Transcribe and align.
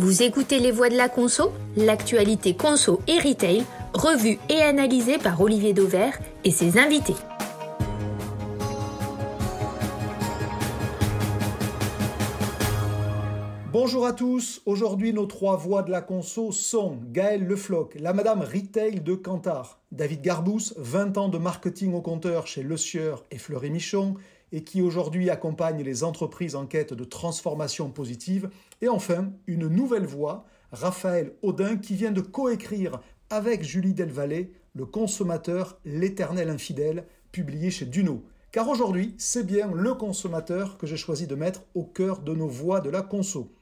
Vous 0.00 0.22
écoutez 0.22 0.60
Les 0.60 0.70
Voix 0.70 0.88
de 0.88 0.96
la 0.96 1.10
Conso, 1.10 1.52
l'actualité 1.76 2.56
conso 2.56 3.00
et 3.06 3.18
retail, 3.18 3.66
revue 3.92 4.38
et 4.48 4.62
analysée 4.62 5.18
par 5.18 5.38
Olivier 5.42 5.74
Dauvert 5.74 6.18
et 6.42 6.50
ses 6.50 6.78
invités. 6.78 7.12
Bonjour 13.70 14.06
à 14.06 14.14
tous, 14.14 14.62
aujourd'hui 14.64 15.12
nos 15.12 15.26
trois 15.26 15.56
voix 15.56 15.82
de 15.82 15.90
la 15.90 16.00
conso 16.00 16.50
sont 16.50 16.98
Gaël 17.12 17.46
Lefloc, 17.46 17.94
la 18.00 18.14
madame 18.14 18.40
retail 18.40 19.02
de 19.02 19.14
Cantar, 19.14 19.80
David 19.92 20.22
Garbous, 20.22 20.72
20 20.78 21.18
ans 21.18 21.28
de 21.28 21.36
marketing 21.36 21.92
au 21.92 22.00
compteur 22.00 22.46
chez 22.46 22.62
Le 22.62 22.78
Sieur 22.78 23.26
et 23.30 23.36
Fleury 23.36 23.68
Michon, 23.68 24.14
et 24.52 24.64
qui 24.64 24.82
aujourd'hui 24.82 25.30
accompagne 25.30 25.82
les 25.82 26.02
entreprises 26.04 26.56
en 26.56 26.66
quête 26.66 26.94
de 26.94 27.04
transformation 27.04 27.90
positive. 27.90 28.50
Et 28.80 28.88
enfin, 28.88 29.32
une 29.46 29.68
nouvelle 29.68 30.06
voix, 30.06 30.46
Raphaël 30.72 31.34
Audin, 31.42 31.76
qui 31.76 31.94
vient 31.94 32.12
de 32.12 32.20
coécrire 32.20 33.00
avec 33.28 33.62
Julie 33.62 33.94
Delvalle 33.94 34.48
Le 34.74 34.86
consommateur, 34.86 35.78
l'éternel 35.84 36.48
infidèle, 36.48 37.04
publié 37.32 37.70
chez 37.70 37.86
Duno. 37.86 38.24
Car 38.52 38.68
aujourd'hui, 38.68 39.14
c'est 39.18 39.46
bien 39.46 39.70
le 39.72 39.94
consommateur 39.94 40.76
que 40.78 40.86
j'ai 40.86 40.96
choisi 40.96 41.26
de 41.26 41.34
mettre 41.34 41.62
au 41.74 41.84
cœur 41.84 42.20
de 42.20 42.34
nos 42.34 42.48
voix 42.48 42.80
de 42.80 42.90
la 42.90 43.02
conso. 43.02 43.52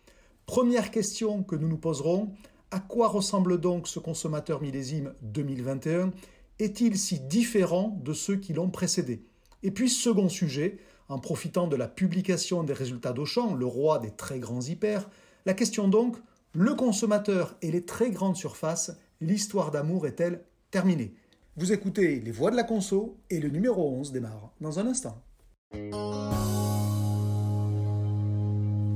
Première 0.46 0.90
question 0.90 1.42
que 1.42 1.56
nous 1.56 1.68
nous 1.68 1.76
poserons, 1.76 2.32
à 2.70 2.80
quoi 2.80 3.08
ressemble 3.08 3.60
donc 3.60 3.88
ce 3.88 3.98
consommateur 3.98 4.62
millésime 4.62 5.12
2021 5.22 6.12
Est-il 6.58 6.96
si 6.96 7.20
différent 7.20 8.00
de 8.02 8.14
ceux 8.14 8.36
qui 8.36 8.54
l'ont 8.54 8.70
précédé? 8.70 9.22
Et 9.62 9.70
puis, 9.70 9.90
second 9.90 10.28
sujet, 10.28 10.78
en 11.08 11.18
profitant 11.18 11.66
de 11.66 11.76
la 11.76 11.88
publication 11.88 12.62
des 12.62 12.72
résultats 12.72 13.12
d'Auchan, 13.12 13.54
le 13.54 13.66
roi 13.66 13.98
des 13.98 14.10
très 14.10 14.38
grands 14.38 14.60
hyper, 14.60 15.08
la 15.46 15.54
question 15.54 15.88
donc, 15.88 16.16
le 16.52 16.74
consommateur 16.74 17.56
et 17.62 17.70
les 17.70 17.84
très 17.84 18.10
grandes 18.10 18.36
surfaces, 18.36 18.96
l'histoire 19.20 19.70
d'amour 19.70 20.06
est-elle 20.06 20.42
terminée? 20.70 21.14
Vous 21.56 21.72
écoutez 21.72 22.20
Les 22.20 22.30
Voix 22.30 22.50
de 22.50 22.56
la 22.56 22.62
Conso 22.62 23.16
et 23.30 23.40
le 23.40 23.48
numéro 23.48 23.90
11 23.90 24.12
démarre 24.12 24.52
dans 24.60 24.78
un 24.78 24.86
instant. 24.86 25.20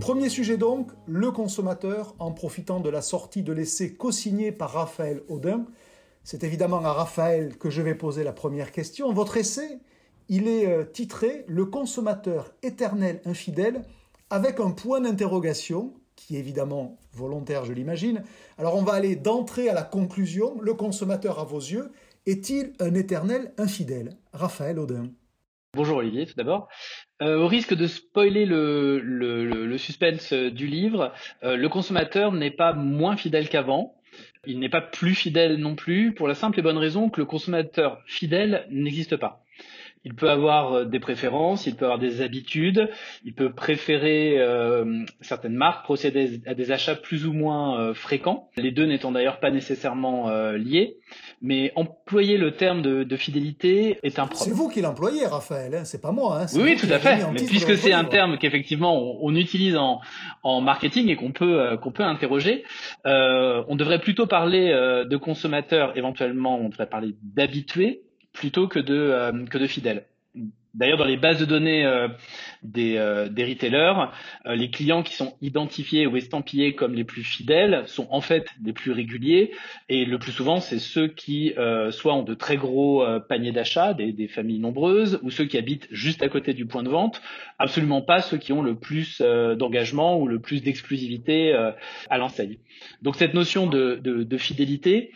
Premier 0.00 0.28
sujet 0.28 0.56
donc, 0.56 0.90
le 1.06 1.30
consommateur 1.30 2.14
en 2.18 2.32
profitant 2.32 2.80
de 2.80 2.90
la 2.90 3.02
sortie 3.02 3.42
de 3.42 3.52
l'essai 3.52 3.94
co-signé 3.94 4.52
par 4.52 4.72
Raphaël 4.72 5.22
Audin. 5.28 5.64
C'est 6.24 6.44
évidemment 6.44 6.84
à 6.84 6.92
Raphaël 6.92 7.56
que 7.56 7.70
je 7.70 7.82
vais 7.82 7.94
poser 7.94 8.24
la 8.24 8.32
première 8.32 8.72
question. 8.72 9.12
Votre 9.12 9.36
essai 9.36 9.78
il 10.28 10.48
est 10.48 10.66
euh, 10.66 10.84
titré 10.84 11.44
Le 11.48 11.64
consommateur 11.64 12.52
éternel 12.62 13.20
infidèle 13.24 13.82
avec 14.30 14.60
un 14.60 14.70
point 14.70 15.00
d'interrogation 15.00 15.94
qui 16.16 16.36
est 16.36 16.40
évidemment 16.40 16.98
volontaire, 17.12 17.64
je 17.64 17.72
l'imagine. 17.72 18.22
Alors 18.58 18.76
on 18.76 18.82
va 18.82 18.94
aller 18.94 19.16
d'entrée 19.16 19.68
à 19.68 19.74
la 19.74 19.82
conclusion. 19.82 20.60
Le 20.60 20.74
consommateur 20.74 21.38
à 21.38 21.44
vos 21.44 21.58
yeux 21.58 21.90
est-il 22.26 22.72
un 22.78 22.94
éternel 22.94 23.52
infidèle? 23.58 24.16
Raphaël 24.32 24.78
Audin. 24.78 25.10
Bonjour 25.74 25.96
Olivier, 25.96 26.26
tout 26.26 26.34
d'abord. 26.36 26.68
Euh, 27.22 27.38
au 27.38 27.46
risque 27.46 27.74
de 27.74 27.86
spoiler 27.86 28.44
le, 28.44 29.76
suspense 29.78 30.32
du 30.32 30.66
livre, 30.66 31.12
euh, 31.44 31.56
le 31.56 31.68
consommateur 31.68 32.32
n'est 32.32 32.50
pas 32.50 32.74
moins 32.74 33.16
fidèle 33.16 33.48
qu'avant. 33.48 33.96
Il 34.46 34.58
n'est 34.58 34.68
pas 34.68 34.82
plus 34.82 35.14
fidèle 35.14 35.56
non 35.56 35.74
plus, 35.74 36.12
pour 36.12 36.28
la 36.28 36.34
simple 36.34 36.58
et 36.58 36.62
bonne 36.62 36.76
raison 36.76 37.08
que 37.08 37.20
le 37.20 37.26
consommateur 37.26 38.02
fidèle 38.06 38.66
n'existe 38.70 39.16
pas. 39.16 39.42
Il 40.04 40.14
peut 40.14 40.30
avoir 40.30 40.72
euh, 40.72 40.84
des 40.84 40.98
préférences, 40.98 41.66
il 41.66 41.76
peut 41.76 41.84
avoir 41.84 42.00
des 42.00 42.22
habitudes, 42.22 42.90
il 43.24 43.34
peut 43.34 43.52
préférer 43.52 44.34
euh, 44.38 45.04
certaines 45.20 45.54
marques, 45.54 45.84
procéder 45.84 46.40
à 46.46 46.54
des 46.54 46.72
achats 46.72 46.96
plus 46.96 47.24
ou 47.24 47.32
moins 47.32 47.80
euh, 47.80 47.94
fréquents, 47.94 48.48
les 48.56 48.72
deux 48.72 48.84
n'étant 48.84 49.12
d'ailleurs 49.12 49.38
pas 49.38 49.50
nécessairement 49.50 50.30
liés. 50.52 50.96
Mais 51.40 51.72
employer 51.76 52.36
le 52.36 52.52
terme 52.52 52.82
de, 52.82 53.16
fidélité 53.16 53.98
est 54.02 54.18
un 54.18 54.26
problème. 54.26 54.54
C'est 54.54 54.54
vous 54.54 54.68
qui 54.68 54.80
l'employez, 54.80 55.26
Raphaël, 55.26 55.74
hein 55.74 55.84
c'est 55.84 56.00
pas 56.00 56.12
moi. 56.12 56.42
Hein 56.42 56.46
oui, 56.56 56.76
tout 56.76 56.86
à 56.90 56.98
fait. 56.98 57.18
Mais 57.32 57.44
puisque 57.44 57.76
c'est 57.76 57.92
un 57.92 58.04
terme 58.04 58.38
qu'effectivement 58.38 58.98
on, 59.22 59.34
utilise 59.34 59.76
en, 59.76 60.00
en, 60.42 60.60
marketing 60.60 61.08
et 61.08 61.16
qu'on 61.16 61.32
peut 61.32 61.76
qu'on 61.82 61.92
peut 61.92 62.02
interroger, 62.02 62.64
on 63.04 63.76
devrait 63.76 64.00
plutôt 64.00 64.26
parler 64.26 64.70
de 65.08 65.16
consommateurs, 65.16 65.96
éventuellement 65.96 66.58
on 66.58 66.68
devrait 66.68 66.88
parler 66.88 67.14
d'habitués 67.22 68.02
plutôt 68.32 68.68
que 68.68 68.78
de, 68.78 68.94
euh, 68.94 69.44
que 69.46 69.58
de 69.58 69.66
fidèles. 69.66 70.04
D'ailleurs, 70.74 70.96
dans 70.96 71.04
les 71.04 71.18
bases 71.18 71.38
de 71.38 71.44
données 71.44 71.84
euh, 71.84 72.08
des, 72.62 72.96
euh, 72.96 73.24
retailers, 73.24 74.10
euh, 74.46 74.54
les 74.54 74.70
clients 74.70 75.02
qui 75.02 75.14
sont 75.14 75.34
identifiés 75.42 76.06
ou 76.06 76.16
estampillés 76.16 76.74
comme 76.74 76.94
les 76.94 77.04
plus 77.04 77.24
fidèles 77.24 77.84
sont 77.86 78.08
en 78.10 78.22
fait 78.22 78.46
des 78.58 78.72
plus 78.72 78.90
réguliers 78.90 79.52
et 79.90 80.06
le 80.06 80.18
plus 80.18 80.32
souvent, 80.32 80.60
c'est 80.60 80.78
ceux 80.78 81.08
qui 81.08 81.54
soit 81.90 82.14
ont 82.14 82.22
de 82.22 82.34
très 82.34 82.56
gros 82.56 83.04
paniers 83.28 83.52
d'achat, 83.52 83.94
des, 83.94 84.12
des, 84.12 84.28
familles 84.28 84.58
nombreuses, 84.58 85.18
ou 85.22 85.30
ceux 85.30 85.44
qui 85.44 85.58
habitent 85.58 85.88
juste 85.90 86.22
à 86.22 86.28
côté 86.28 86.54
du 86.54 86.66
point 86.66 86.82
de 86.82 86.88
vente, 86.88 87.20
absolument 87.58 88.00
pas 88.00 88.20
ceux 88.20 88.38
qui 88.38 88.52
ont 88.52 88.62
le 88.62 88.76
plus 88.76 89.20
d'engagement 89.20 90.18
ou 90.18 90.26
le 90.26 90.40
plus 90.40 90.62
d'exclusivité 90.62 91.52
à 92.08 92.18
l'enseigne. 92.18 92.58
Donc 93.02 93.16
cette 93.16 93.34
notion 93.34 93.66
de, 93.66 94.00
de, 94.02 94.22
de, 94.22 94.38
fidélité 94.38 95.12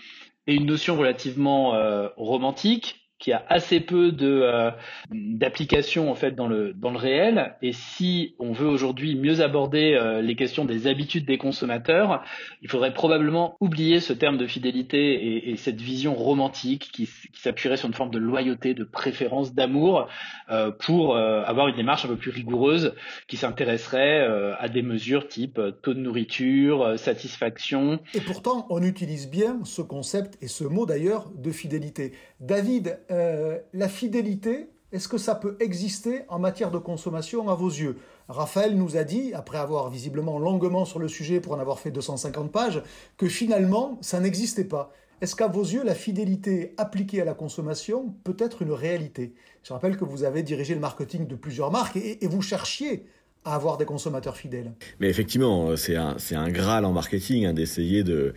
est 0.47 0.55
une 0.55 0.67
notion 0.67 0.97
relativement 0.97 1.73
romantique 2.17 3.06
qui 3.19 3.33
a 3.33 3.45
assez 3.49 3.81
peu 3.81 4.13
de 4.13 4.41
euh, 4.43 4.71
d'applications 5.11 6.11
en 6.11 6.15
fait 6.15 6.33
dans 6.33 6.47
le 6.47 6.75
dans 6.75 6.91
le 6.91 6.99
réel. 6.99 7.55
Et 7.63 7.73
si 7.73 8.35
on 8.39 8.53
veut 8.53 8.67
aujourd'hui 8.67 9.17
mieux 9.17 9.41
aborder 9.41 9.95
euh, 9.95 10.21
les 10.21 10.37
questions 10.37 10.65
des 10.65 10.87
habitudes 10.87 11.25
des 11.25 11.39
consommateurs 11.39 12.23
il 12.63 12.69
faudrait 12.69 12.93
probablement 12.93 13.57
oublier 13.61 14.01
ce 14.01 14.13
terme 14.13 14.37
de 14.37 14.47
fidélité 14.47 14.99
et, 14.99 15.51
et 15.51 15.57
cette 15.57 15.81
vision 15.81 16.15
romantique 16.15 16.91
qui, 16.93 17.09
s'appuierait 17.35 17.77
sur 17.77 17.87
une 17.87 17.95
forme 17.95 18.11
de 18.11 18.19
loyauté 18.19 18.75
de 18.75 18.85
préférence 18.85 19.55
d'amour 19.55 20.09
euh, 20.51 20.71
pour 20.71 21.17
avoir 21.17 21.69
une 21.69 21.77
démarche 21.77 22.05
un 22.05 22.09
peu 22.09 22.17
plus 22.17 22.31
rigoureuse 22.31 22.95
qui 23.29 23.37
s'intéresserait 23.37 24.27
à 24.59 24.69
des 24.69 24.83
mesures 24.83 25.29
type 25.29 25.61
taux 25.83 25.95
de 25.95 26.01
nourriture 26.01 26.99
satisfaction. 26.99 28.01
Et 28.15 28.21
pourtant 28.21 28.67
on 28.71 28.83
utilise 28.83 29.31
bien 29.31 29.61
ce 29.65 29.83
concept 29.83 30.39
et 30.43 30.49
ce 30.49 30.65
mot 30.65 30.87
d'ailleurs 30.87 31.31
de 31.37 31.51
fidélité. 31.51 32.13
David 32.41 32.99
euh, 33.11 33.59
la 33.73 33.89
fidélité, 33.89 34.69
est-ce 34.93 35.09
que 35.09 35.19
ça 35.19 35.35
peut 35.35 35.57
exister 35.61 36.23
en 36.29 36.39
matière 36.39 36.71
de 36.71 36.79
consommation 36.79 37.49
à 37.49 37.55
vos 37.55 37.69
yeux? 37.69 37.99
Raphaël 38.29 38.77
nous 38.77 38.97
a 38.97 39.05
dit, 39.05 39.35
après 39.35 39.59
avoir 39.59 39.91
visiblement 39.91 40.39
longuement 40.39 40.85
sur 40.85 40.99
le 40.99 41.09
sujet 41.09 41.41
pour 41.41 41.53
en 41.53 41.59
avoir 41.59 41.79
fait 41.79 41.91
250 41.91 42.51
pages, 42.51 42.83
que 43.17 43.29
finalement, 43.29 43.99
ça 44.01 44.21
n'existait 44.21 44.65
pas. 44.65 44.93
Est-ce 45.21 45.35
qu'à 45.35 45.49
vos 45.49 45.63
yeux, 45.63 45.83
la 45.83 45.95
fidélité 45.95 46.75
appliquée 46.77 47.23
à 47.23 47.25
la 47.25 47.35
consommation 47.35 48.15
peut 48.23 48.37
être 48.39 48.63
une 48.63 48.73
réalité? 48.73 49.35
Je 49.63 49.73
rappelle 49.73 49.97
que 49.97 50.05
vous 50.05 50.25
avez 50.25 50.43
dirigé 50.43 50.75
le 50.75 50.81
marketing 50.81 51.27
de 51.27 51.37
plusieurs 51.37 51.71
marques 51.71 51.97
et 51.97 52.27
vous 52.27 52.43
cherchiez 52.43 53.07
à 53.47 53.55
avoir 53.55 53.77
des 53.77 53.85
consommateurs 53.85 54.37
fidèles. 54.37 54.73
Mais 55.01 55.09
effectivement, 55.09 55.77
c'est 55.77 55.97
un, 55.97 56.17
c'est 56.19 56.35
un 56.35 56.51
graal 56.51 56.85
en 56.85 56.93
marketing 56.93 57.47
hein, 57.47 57.53
d'essayer 57.53 58.05
de, 58.05 58.35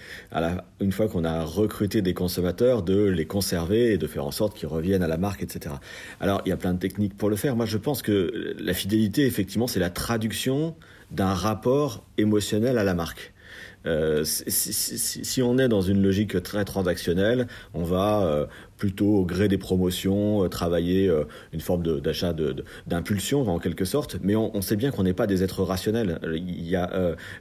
une 0.79 0.91
fois 0.91 1.07
qu'on 1.07 1.23
a 1.23 1.43
recruté 1.43 2.01
des 2.01 2.13
consommateurs, 2.13 2.83
de 2.83 3.03
les 3.05 3.25
conserver 3.25 3.93
et 3.93 3.97
de 3.97 4.07
faire 4.07 4.25
en 4.25 4.31
sorte 4.31 4.55
qu'ils 4.55 4.67
reviennent 4.67 5.03
à 5.03 5.07
la 5.07 5.17
marque, 5.17 5.43
etc. 5.43 5.75
Alors, 6.19 6.41
il 6.45 6.49
y 6.49 6.51
a 6.51 6.57
plein 6.57 6.73
de 6.73 6.79
techniques 6.79 7.17
pour 7.17 7.29
le 7.29 7.35
faire. 7.35 7.55
Moi, 7.55 7.65
je 7.65 7.77
pense 7.77 8.01
que 8.01 8.55
la 8.59 8.73
fidélité, 8.73 9.25
effectivement, 9.25 9.67
c'est 9.67 9.79
la 9.79 9.89
traduction 9.89 10.75
d'un 11.11 11.33
rapport 11.33 12.03
émotionnel 12.17 12.77
à 12.77 12.83
la 12.83 12.93
marque. 12.93 13.33
Euh, 13.85 14.23
si, 14.25 15.41
on 15.41 15.57
est 15.57 15.67
dans 15.67 15.81
une 15.81 16.01
logique 16.01 16.41
très 16.43 16.65
transactionnelle, 16.65 17.47
on 17.73 17.83
va 17.83 18.23
euh, 18.23 18.45
plutôt 18.77 19.17
au 19.17 19.25
gré 19.25 19.47
des 19.47 19.57
promotions 19.57 20.43
euh, 20.43 20.47
travailler 20.49 21.11
une 21.53 21.61
forme 21.61 21.83
d'achat 22.01 22.33
d'impulsion 22.87 23.47
en 23.47 23.59
quelque 23.59 23.85
sorte. 23.85 24.17
Mais 24.21 24.35
on, 24.35 24.61
sait 24.61 24.75
bien 24.75 24.91
qu'on 24.91 25.03
n'est 25.03 25.13
pas 25.13 25.27
des 25.27 25.43
êtres 25.43 25.63
rationnels. 25.63 26.19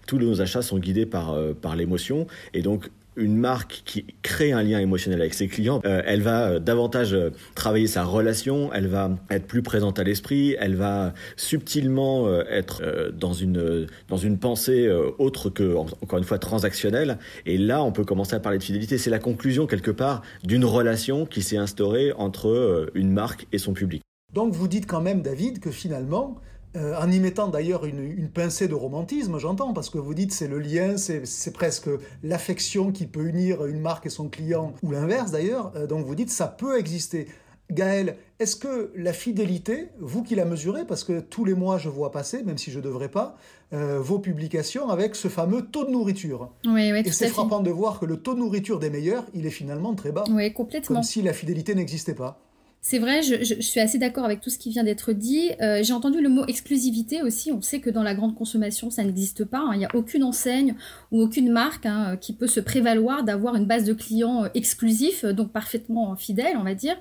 Tous 0.06 0.18
nos 0.18 0.40
achats 0.40 0.62
sont 0.62 0.78
guidés 0.78 1.06
par 1.06 1.36
par 1.60 1.76
l'émotion 1.76 2.26
et 2.54 2.62
donc 2.62 2.90
une 3.18 3.36
marque 3.36 3.82
qui 3.84 4.06
crée 4.22 4.52
un 4.52 4.62
lien 4.62 4.78
émotionnel 4.78 5.20
avec 5.20 5.34
ses 5.34 5.48
clients, 5.48 5.80
euh, 5.84 6.02
elle 6.06 6.22
va 6.22 6.48
euh, 6.48 6.58
davantage 6.58 7.12
euh, 7.12 7.30
travailler 7.54 7.86
sa 7.86 8.04
relation, 8.04 8.72
elle 8.72 8.86
va 8.86 9.10
être 9.30 9.46
plus 9.46 9.62
présente 9.62 9.98
à 9.98 10.04
l'esprit, 10.04 10.56
elle 10.58 10.76
va 10.76 11.12
subtilement 11.36 12.28
être 12.48 13.12
dans 13.12 13.32
une 13.32 13.86
dans 14.08 14.16
une 14.16 14.38
pensée 14.38 14.88
autre 15.18 15.50
que 15.50 15.74
encore 15.74 16.18
une 16.18 16.24
fois 16.24 16.38
transactionnelle. 16.38 17.18
Et 17.46 17.58
là, 17.58 17.82
on 17.82 17.92
peut 17.92 18.04
commencer 18.04 18.34
à 18.34 18.40
parler 18.40 18.58
de 18.58 18.62
fidélité. 18.62 18.98
C'est 18.98 19.10
la 19.10 19.18
conclusion 19.18 19.66
quelque 19.66 19.90
part 19.90 20.22
d'une 20.44 20.64
relation 20.64 21.26
qui 21.26 21.42
s'est 21.42 21.56
instaurée 21.56 22.12
entre 22.12 22.88
une 22.94 23.12
marque 23.12 23.46
et 23.52 23.58
son 23.58 23.72
public. 23.72 24.02
Donc 24.32 24.52
vous 24.52 24.68
dites 24.68 24.86
quand 24.86 25.00
même, 25.00 25.22
David, 25.22 25.60
que 25.60 25.70
finalement, 25.70 26.40
euh, 26.76 26.94
en 27.00 27.10
y 27.10 27.18
mettant 27.18 27.48
d'ailleurs 27.48 27.84
une, 27.86 28.28
pincée 28.28 28.68
de 28.68 28.74
romantisme, 28.74 29.38
j'entends, 29.38 29.72
parce 29.72 29.88
que 29.90 29.98
vous 29.98 30.14
dites 30.14 30.32
c'est 30.32 30.48
le 30.48 30.58
lien, 30.58 30.96
c'est 30.96 31.52
presque 31.52 31.88
l'affection 32.22 32.92
qui 32.92 33.06
peut 33.06 33.26
unir 33.26 33.64
une 33.64 33.80
marque 33.80 34.06
et 34.06 34.10
son 34.10 34.28
client, 34.28 34.74
ou 34.82 34.90
l'inverse 34.90 35.30
d'ailleurs, 35.30 35.72
euh, 35.76 35.86
donc 35.86 36.04
vous 36.04 36.14
dites 36.14 36.30
ça 36.30 36.46
peut 36.46 36.78
exister. 36.78 37.26
Gaël, 37.70 38.16
est-ce 38.38 38.56
que 38.56 38.92
la 38.96 39.12
fidélité, 39.12 39.88
vous 40.00 40.22
qui 40.22 40.34
la 40.34 40.46
mesurez, 40.46 40.86
parce 40.86 41.04
que 41.04 41.20
tous 41.20 41.44
les 41.44 41.54
mois 41.54 41.76
je 41.76 41.88
vois 41.88 42.10
passer, 42.10 42.42
même 42.42 42.56
si 42.56 42.70
je 42.70 42.78
ne 42.78 42.84
devrais 42.84 43.10
pas, 43.10 43.36
euh, 43.74 44.00
vos 44.00 44.18
publications 44.18 44.88
avec 44.88 45.14
ce 45.14 45.28
fameux 45.28 45.62
taux 45.62 45.84
de 45.84 45.90
nourriture? 45.90 46.50
Oui, 46.64 46.92
oui, 46.92 47.02
Et 47.04 47.12
c'est 47.12 47.28
frappant 47.28 47.60
de 47.60 47.70
voir 47.70 48.00
que 48.00 48.06
le 48.06 48.16
taux 48.18 48.34
de 48.34 48.38
nourriture 48.38 48.78
des 48.78 48.88
meilleurs, 48.88 49.24
il 49.34 49.44
est 49.44 49.50
finalement 49.50 49.94
très 49.94 50.12
bas. 50.12 50.24
Oui, 50.30 50.52
complètement. 50.52 50.96
Comme 50.96 51.02
si 51.02 51.20
la 51.20 51.34
fidélité 51.34 51.74
n'existait 51.74 52.14
pas. 52.14 52.40
C'est 52.80 52.98
vrai, 52.98 53.22
je, 53.22 53.60
suis 53.60 53.80
assez 53.80 53.98
d'accord 53.98 54.24
avec 54.24 54.40
tout 54.40 54.50
ce 54.50 54.58
qui 54.58 54.70
vient 54.70 54.84
d'être 54.84 55.12
dit. 55.12 55.50
Euh, 55.60 55.82
J'ai 55.82 55.92
entendu 55.92 56.22
le 56.22 56.28
mot 56.28 56.44
exclusivité 56.46 57.22
aussi. 57.22 57.52
On 57.52 57.60
sait 57.60 57.80
que 57.80 57.90
dans 57.90 58.02
la 58.02 58.14
grande 58.14 58.34
consommation, 58.34 58.90
ça 58.90 59.04
n'existe 59.04 59.44
pas. 59.44 59.58
Hein. 59.58 59.70
Il 59.74 59.78
n'y 59.78 59.84
a 59.84 59.94
aucune 59.94 60.22
enseigne 60.22 60.74
ou 61.10 61.20
aucune 61.20 61.50
marque 61.50 61.86
hein, 61.86 62.16
qui 62.20 62.32
peut 62.32 62.46
se 62.46 62.60
prévaloir 62.60 63.24
d'avoir 63.24 63.56
une 63.56 63.66
base 63.66 63.84
de 63.84 63.92
clients 63.92 64.44
euh, 64.44 64.48
exclusifs, 64.54 65.24
euh, 65.24 65.32
donc 65.32 65.52
parfaitement 65.52 66.16
fidèles, 66.16 66.56
on 66.56 66.62
va 66.62 66.74
dire. 66.74 66.96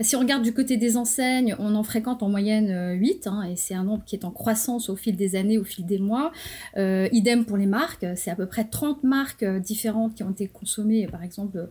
Si 0.00 0.16
on 0.16 0.20
regarde 0.20 0.42
du 0.42 0.52
côté 0.52 0.76
des 0.76 0.96
enseignes, 0.96 1.54
on 1.58 1.74
en 1.74 1.82
fréquente 1.82 2.22
en 2.22 2.28
moyenne 2.28 2.96
8, 2.98 3.26
hein, 3.26 3.42
et 3.44 3.56
c'est 3.56 3.74
un 3.74 3.84
nombre 3.84 4.04
qui 4.04 4.16
est 4.16 4.24
en 4.24 4.30
croissance 4.30 4.88
au 4.88 4.96
fil 4.96 5.16
des 5.16 5.36
années, 5.36 5.58
au 5.58 5.64
fil 5.64 5.86
des 5.86 5.98
mois. 5.98 6.32
Euh, 6.76 7.08
idem 7.12 7.44
pour 7.44 7.56
les 7.56 7.66
marques, 7.66 8.06
c'est 8.16 8.30
à 8.30 8.36
peu 8.36 8.46
près 8.46 8.64
30 8.64 9.04
marques 9.04 9.44
différentes 9.44 10.14
qui 10.14 10.22
ont 10.22 10.30
été 10.30 10.48
consommées, 10.48 11.06
par 11.06 11.22
exemple, 11.22 11.68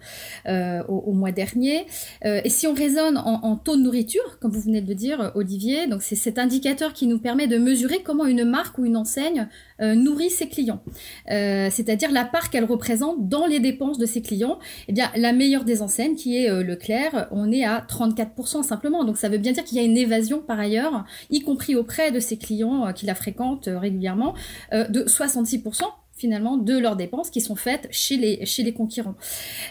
euh, 0.48 0.83
au, 0.88 1.13
mois 1.13 1.31
dernier. 1.31 1.86
Euh, 2.25 2.42
et 2.44 2.50
si 2.50 2.68
on 2.68 2.74
raisonne 2.74 3.18
en 3.18 3.47
taux 3.56 3.78
de 3.78 3.82
nourriture, 3.82 4.40
comme 4.40 4.52
vous 4.52 4.62
venez 4.62 4.82
de 4.82 4.88
le 4.88 4.96
dire, 4.96 5.32
Olivier. 5.36 5.88
Donc 5.88 6.02
c'est 6.02 6.16
cet 6.16 6.38
indicateur 6.38 6.94
qui 6.94 7.08
nous 7.08 7.20
permet 7.20 7.48
de 7.48 7.58
mesurer 7.58 8.02
comment 8.04 8.26
une 8.26 8.44
marque 8.44 8.78
ou 8.78 8.86
une 8.86 8.98
enseigne 8.98 9.48
euh, 9.80 9.94
nourrit 9.94 10.32
ses 10.32 10.50
clients, 10.50 10.82
euh, 11.30 11.70
c'est-à-dire 11.72 12.12
la 12.12 12.26
part 12.26 12.50
qu'elle 12.50 12.66
représente 12.66 13.30
dans 13.30 13.46
les 13.46 13.60
dépenses 13.60 14.00
de 14.00 14.06
ses 14.06 14.22
clients. 14.22 14.58
Eh 14.88 14.94
bien, 14.94 15.12
la 15.16 15.34
meilleure 15.34 15.66
des 15.66 15.84
enseignes, 15.84 16.16
qui 16.16 16.38
est 16.38 16.50
euh, 16.50 16.64
Leclerc, 16.64 17.28
on 17.32 17.52
est 17.52 17.64
à 17.64 17.86
34% 17.88 18.64
simplement. 18.64 19.04
Donc 19.04 19.18
ça 19.18 19.30
veut 19.30 19.38
bien 19.38 19.52
dire 19.52 19.64
qu'il 19.64 19.78
y 19.78 19.82
a 19.82 19.84
une 19.84 19.98
évasion 19.98 20.40
par 20.40 20.60
ailleurs, 20.60 21.06
y 21.30 21.42
compris 21.42 21.76
auprès 21.76 22.12
de 22.12 22.20
ses 22.20 22.38
clients 22.38 22.92
qui 22.94 23.06
la 23.06 23.16
fréquentent 23.16 23.70
régulièrement, 23.72 24.34
de 24.72 25.04
66% 25.04 25.84
finalement 26.18 26.58
de 26.58 26.78
leurs 26.78 26.96
dépenses 26.96 27.30
qui 27.30 27.42
sont 27.42 27.56
faites 27.56 27.88
chez 27.92 28.18
les, 28.18 28.46
chez 28.46 28.64
les 28.64 28.74
concurrents. 28.74 29.16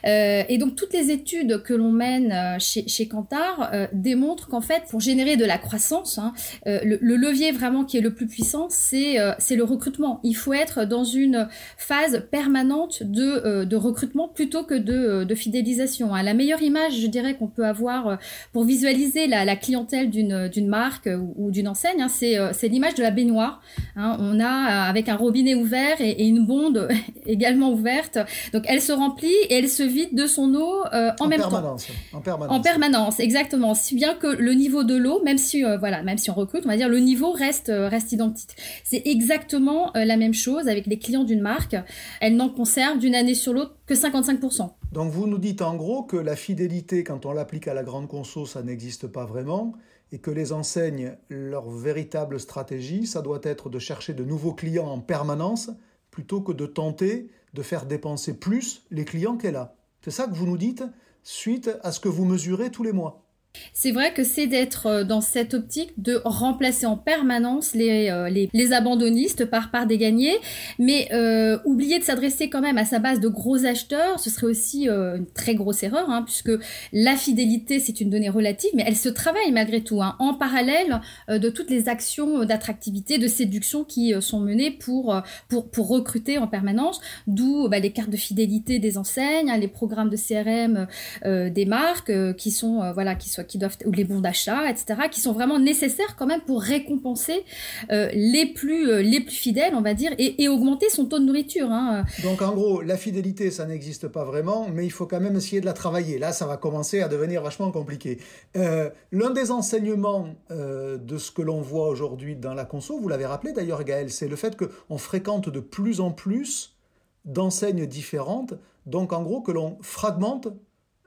Euh, 0.06 0.42
et 0.48 0.58
donc 0.58 0.76
toutes 0.76 0.92
les 0.92 1.10
études 1.10 1.62
que 1.62 1.74
l'on 1.74 1.90
mène 1.90 2.32
euh, 2.32 2.58
chez, 2.58 2.86
chez 2.88 3.08
Kantar 3.08 3.70
euh, 3.72 3.86
démontrent 3.92 4.48
qu'en 4.48 4.60
fait 4.60 4.84
pour 4.90 5.00
générer 5.00 5.36
de 5.36 5.44
la 5.44 5.58
croissance, 5.58 6.18
hein, 6.18 6.32
le, 6.64 6.98
le, 7.00 7.16
levier 7.16 7.50
vraiment 7.50 7.84
qui 7.84 7.96
est 7.96 8.00
le 8.00 8.14
plus 8.14 8.26
puissant, 8.26 8.66
c'est 8.70 9.16
c'est 9.38 9.56
le 9.56 9.64
recrutement. 9.64 10.20
Il 10.22 10.34
faut 10.34 10.52
être 10.52 10.84
dans 10.84 11.04
une 11.04 11.48
phase 11.76 12.22
permanente 12.30 13.02
de, 13.02 13.64
de 13.64 13.76
recrutement 13.76 14.28
plutôt 14.28 14.64
que 14.64 14.74
de, 14.74 15.24
de 15.24 15.34
fidélisation. 15.34 16.14
Hein. 16.14 16.22
La 16.22 16.34
meilleure 16.34 16.62
image, 16.62 17.00
je 17.00 17.06
dirais, 17.06 17.34
qu'on 17.36 17.48
peut 17.48 17.64
avoir 17.64 18.18
pour 18.52 18.64
visualiser 18.64 19.26
la, 19.26 19.56
clientèle 19.56 20.10
d'une 20.10 20.68
marque 20.68 21.08
ou, 21.36 21.50
d'une 21.50 21.68
enseigne, 21.68 22.02
hein, 22.02 22.08
c'est 22.08 22.36
c'est 22.52 22.68
l'image 22.68 22.94
de 22.94 23.02
la 23.02 23.10
baignoire. 23.10 23.62
Hein. 23.96 24.16
On 24.20 24.38
a 24.40 24.86
avec 24.88 25.08
un 25.08 25.16
robinet 25.16 25.54
ouvert 25.54 26.00
et, 26.00 26.10
et 26.10 26.26
une 26.26 26.35
bonde 26.44 26.88
également 27.26 27.72
ouverte. 27.72 28.18
Donc 28.52 28.64
elle 28.66 28.80
se 28.80 28.92
remplit 28.92 29.34
et 29.48 29.54
elle 29.54 29.68
se 29.68 29.82
vide 29.82 30.14
de 30.14 30.26
son 30.26 30.54
eau 30.54 30.84
euh, 30.92 31.10
en, 31.20 31.24
en, 31.24 31.28
même 31.28 31.40
permanence, 31.40 31.86
temps. 31.86 32.18
En 32.18 32.20
permanence. 32.20 32.56
En 32.56 32.60
permanence, 32.60 33.20
exactement. 33.20 33.74
Si 33.74 33.94
bien 33.94 34.14
que 34.14 34.26
le 34.26 34.52
niveau 34.52 34.84
de 34.84 34.96
l'eau, 34.96 35.22
même 35.24 35.38
si 35.38 35.64
euh, 35.64 35.78
voilà, 35.78 36.02
même 36.02 36.18
si 36.18 36.30
on 36.30 36.34
recrute, 36.34 36.62
on 36.64 36.68
va 36.68 36.76
dire 36.76 36.88
le 36.88 36.98
niveau 36.98 37.32
reste 37.32 37.68
euh, 37.68 37.88
reste 37.88 38.12
identique. 38.12 38.56
C'est 38.84 39.02
exactement 39.06 39.92
la 39.94 40.16
même 40.16 40.34
chose 40.34 40.68
avec 40.68 40.86
les 40.86 40.98
clients 40.98 41.24
d'une 41.24 41.40
marque. 41.40 41.76
Elle 42.20 42.36
n'en 42.36 42.48
conserve 42.48 42.98
d'une 42.98 43.14
année 43.14 43.34
sur 43.34 43.52
l'autre 43.52 43.76
que 43.86 43.94
55%. 43.94 44.70
Donc 44.92 45.10
vous 45.10 45.26
nous 45.26 45.38
dites 45.38 45.62
en 45.62 45.74
gros 45.74 46.02
que 46.02 46.16
la 46.16 46.36
fidélité, 46.36 47.04
quand 47.04 47.26
on 47.26 47.32
l'applique 47.32 47.68
à 47.68 47.74
la 47.74 47.82
grande 47.82 48.08
conso, 48.08 48.46
ça 48.46 48.62
n'existe 48.62 49.06
pas 49.06 49.24
vraiment 49.24 49.74
et 50.12 50.18
que 50.18 50.30
les 50.30 50.52
enseignes, 50.52 51.16
leur 51.28 51.68
véritable 51.68 52.38
stratégie, 52.38 53.06
ça 53.06 53.22
doit 53.22 53.40
être 53.42 53.68
de 53.68 53.78
chercher 53.78 54.14
de 54.14 54.24
nouveaux 54.24 54.54
clients 54.54 54.86
en 54.86 55.00
permanence 55.00 55.70
plutôt 56.16 56.40
que 56.40 56.52
de 56.52 56.64
tenter 56.64 57.28
de 57.52 57.60
faire 57.60 57.84
dépenser 57.84 58.38
plus 58.38 58.86
les 58.90 59.04
clients 59.04 59.36
qu'elle 59.36 59.56
a. 59.56 59.76
C'est 60.00 60.10
ça 60.10 60.26
que 60.26 60.34
vous 60.34 60.46
nous 60.46 60.56
dites 60.56 60.82
suite 61.22 61.70
à 61.82 61.92
ce 61.92 62.00
que 62.00 62.08
vous 62.08 62.24
mesurez 62.24 62.70
tous 62.70 62.82
les 62.82 62.92
mois. 62.92 63.25
C'est 63.72 63.92
vrai 63.92 64.12
que 64.12 64.24
c'est 64.24 64.46
d'être 64.46 65.04
dans 65.04 65.20
cette 65.20 65.54
optique 65.54 65.92
de 65.98 66.20
remplacer 66.24 66.86
en 66.86 66.96
permanence 66.96 67.74
les, 67.74 68.10
euh, 68.10 68.28
les, 68.28 68.48
les, 68.52 68.72
abandonnistes 68.72 69.44
par, 69.44 69.70
par 69.70 69.86
des 69.86 69.98
gagnés, 69.98 70.36
mais 70.78 71.08
euh, 71.12 71.58
oublier 71.64 71.98
de 71.98 72.04
s'adresser 72.04 72.48
quand 72.48 72.60
même 72.60 72.78
à 72.78 72.84
sa 72.84 72.98
base 72.98 73.20
de 73.20 73.28
gros 73.28 73.64
acheteurs, 73.64 74.20
ce 74.20 74.30
serait 74.30 74.46
aussi 74.46 74.88
euh, 74.88 75.16
une 75.16 75.26
très 75.26 75.54
grosse 75.54 75.82
erreur, 75.82 76.10
hein, 76.10 76.22
puisque 76.22 76.50
la 76.92 77.16
fidélité, 77.16 77.80
c'est 77.80 78.00
une 78.00 78.10
donnée 78.10 78.28
relative, 78.28 78.70
mais 78.74 78.84
elle 78.86 78.96
se 78.96 79.08
travaille 79.08 79.52
malgré 79.52 79.82
tout, 79.82 80.02
hein, 80.02 80.16
en 80.18 80.34
parallèle 80.34 81.00
euh, 81.28 81.38
de 81.38 81.48
toutes 81.48 81.70
les 81.70 81.88
actions 81.88 82.44
d'attractivité, 82.44 83.18
de 83.18 83.28
séduction 83.28 83.84
qui 83.84 84.14
euh, 84.14 84.20
sont 84.20 84.40
menées 84.40 84.70
pour, 84.70 85.20
pour, 85.48 85.70
pour 85.70 85.88
recruter 85.88 86.38
en 86.38 86.46
permanence, 86.46 87.00
d'où 87.26 87.68
bah, 87.68 87.78
les 87.78 87.92
cartes 87.92 88.10
de 88.10 88.16
fidélité 88.16 88.78
des 88.78 88.98
enseignes, 88.98 89.50
hein, 89.50 89.58
les 89.58 89.68
programmes 89.68 90.10
de 90.10 90.16
CRM 90.16 90.86
des 91.24 91.66
marques, 91.66 92.12
qui 92.36 92.50
sont, 92.50 92.92
voilà, 92.92 93.14
qui 93.14 93.28
soient 93.28 93.44
qui 93.46 93.58
doivent 93.58 93.76
ou 93.84 93.92
les 93.92 94.04
bons 94.04 94.20
d'achat, 94.20 94.70
etc., 94.70 95.02
qui 95.10 95.20
sont 95.20 95.32
vraiment 95.32 95.58
nécessaires 95.58 96.16
quand 96.16 96.26
même 96.26 96.40
pour 96.40 96.62
récompenser 96.62 97.44
euh, 97.90 98.08
les 98.12 98.46
plus 98.46 98.90
euh, 98.90 99.02
les 99.02 99.20
plus 99.20 99.34
fidèles, 99.34 99.74
on 99.74 99.82
va 99.82 99.94
dire, 99.94 100.12
et, 100.18 100.48
augmenter 100.48 100.88
son 100.90 101.06
taux 101.06 101.18
de 101.18 101.24
nourriture. 101.24 101.70
Hein. 101.70 102.04
Donc 102.22 102.40
en 102.40 102.54
gros, 102.54 102.82
la 102.82 102.96
fidélité, 102.96 103.50
ça 103.50 103.66
n'existe 103.66 104.08
pas 104.08 104.24
vraiment, 104.24 104.68
mais 104.72 104.84
il 104.84 104.90
faut 104.90 105.06
quand 105.06 105.20
même 105.20 105.36
essayer 105.36 105.60
de 105.60 105.66
la 105.66 105.72
travailler. 105.72 106.18
Là, 106.18 106.32
ça 106.32 106.46
va 106.46 106.56
commencer 106.56 107.00
à 107.00 107.08
devenir 107.08 107.42
vachement 107.42 107.70
compliqué. 107.72 108.18
Euh, 108.56 108.90
L'un 109.12 109.30
des 109.30 109.50
enseignements 109.50 110.28
de 110.50 111.18
ce 111.18 111.30
que 111.30 111.42
l'on 111.42 111.60
voit 111.60 111.88
aujourd'hui 111.88 112.36
dans 112.36 112.54
la 112.54 112.64
conso, 112.64 112.98
vous 112.98 113.08
l'avez 113.08 113.26
rappelé 113.26 113.52
d'ailleurs, 113.52 113.82
Gaël, 113.84 114.10
c'est 114.10 114.28
le 114.28 114.36
fait 114.36 114.56
qu'on 114.56 114.98
fréquente 114.98 115.48
de 115.48 115.60
plus 115.60 116.00
en 116.00 116.10
plus 116.10 116.76
d'enseignes 117.24 117.86
différentes. 117.86 118.54
Donc 118.86 119.12
en 119.12 119.22
gros, 119.22 119.40
que 119.40 119.52
l'on 119.52 119.78
fragmente 119.82 120.48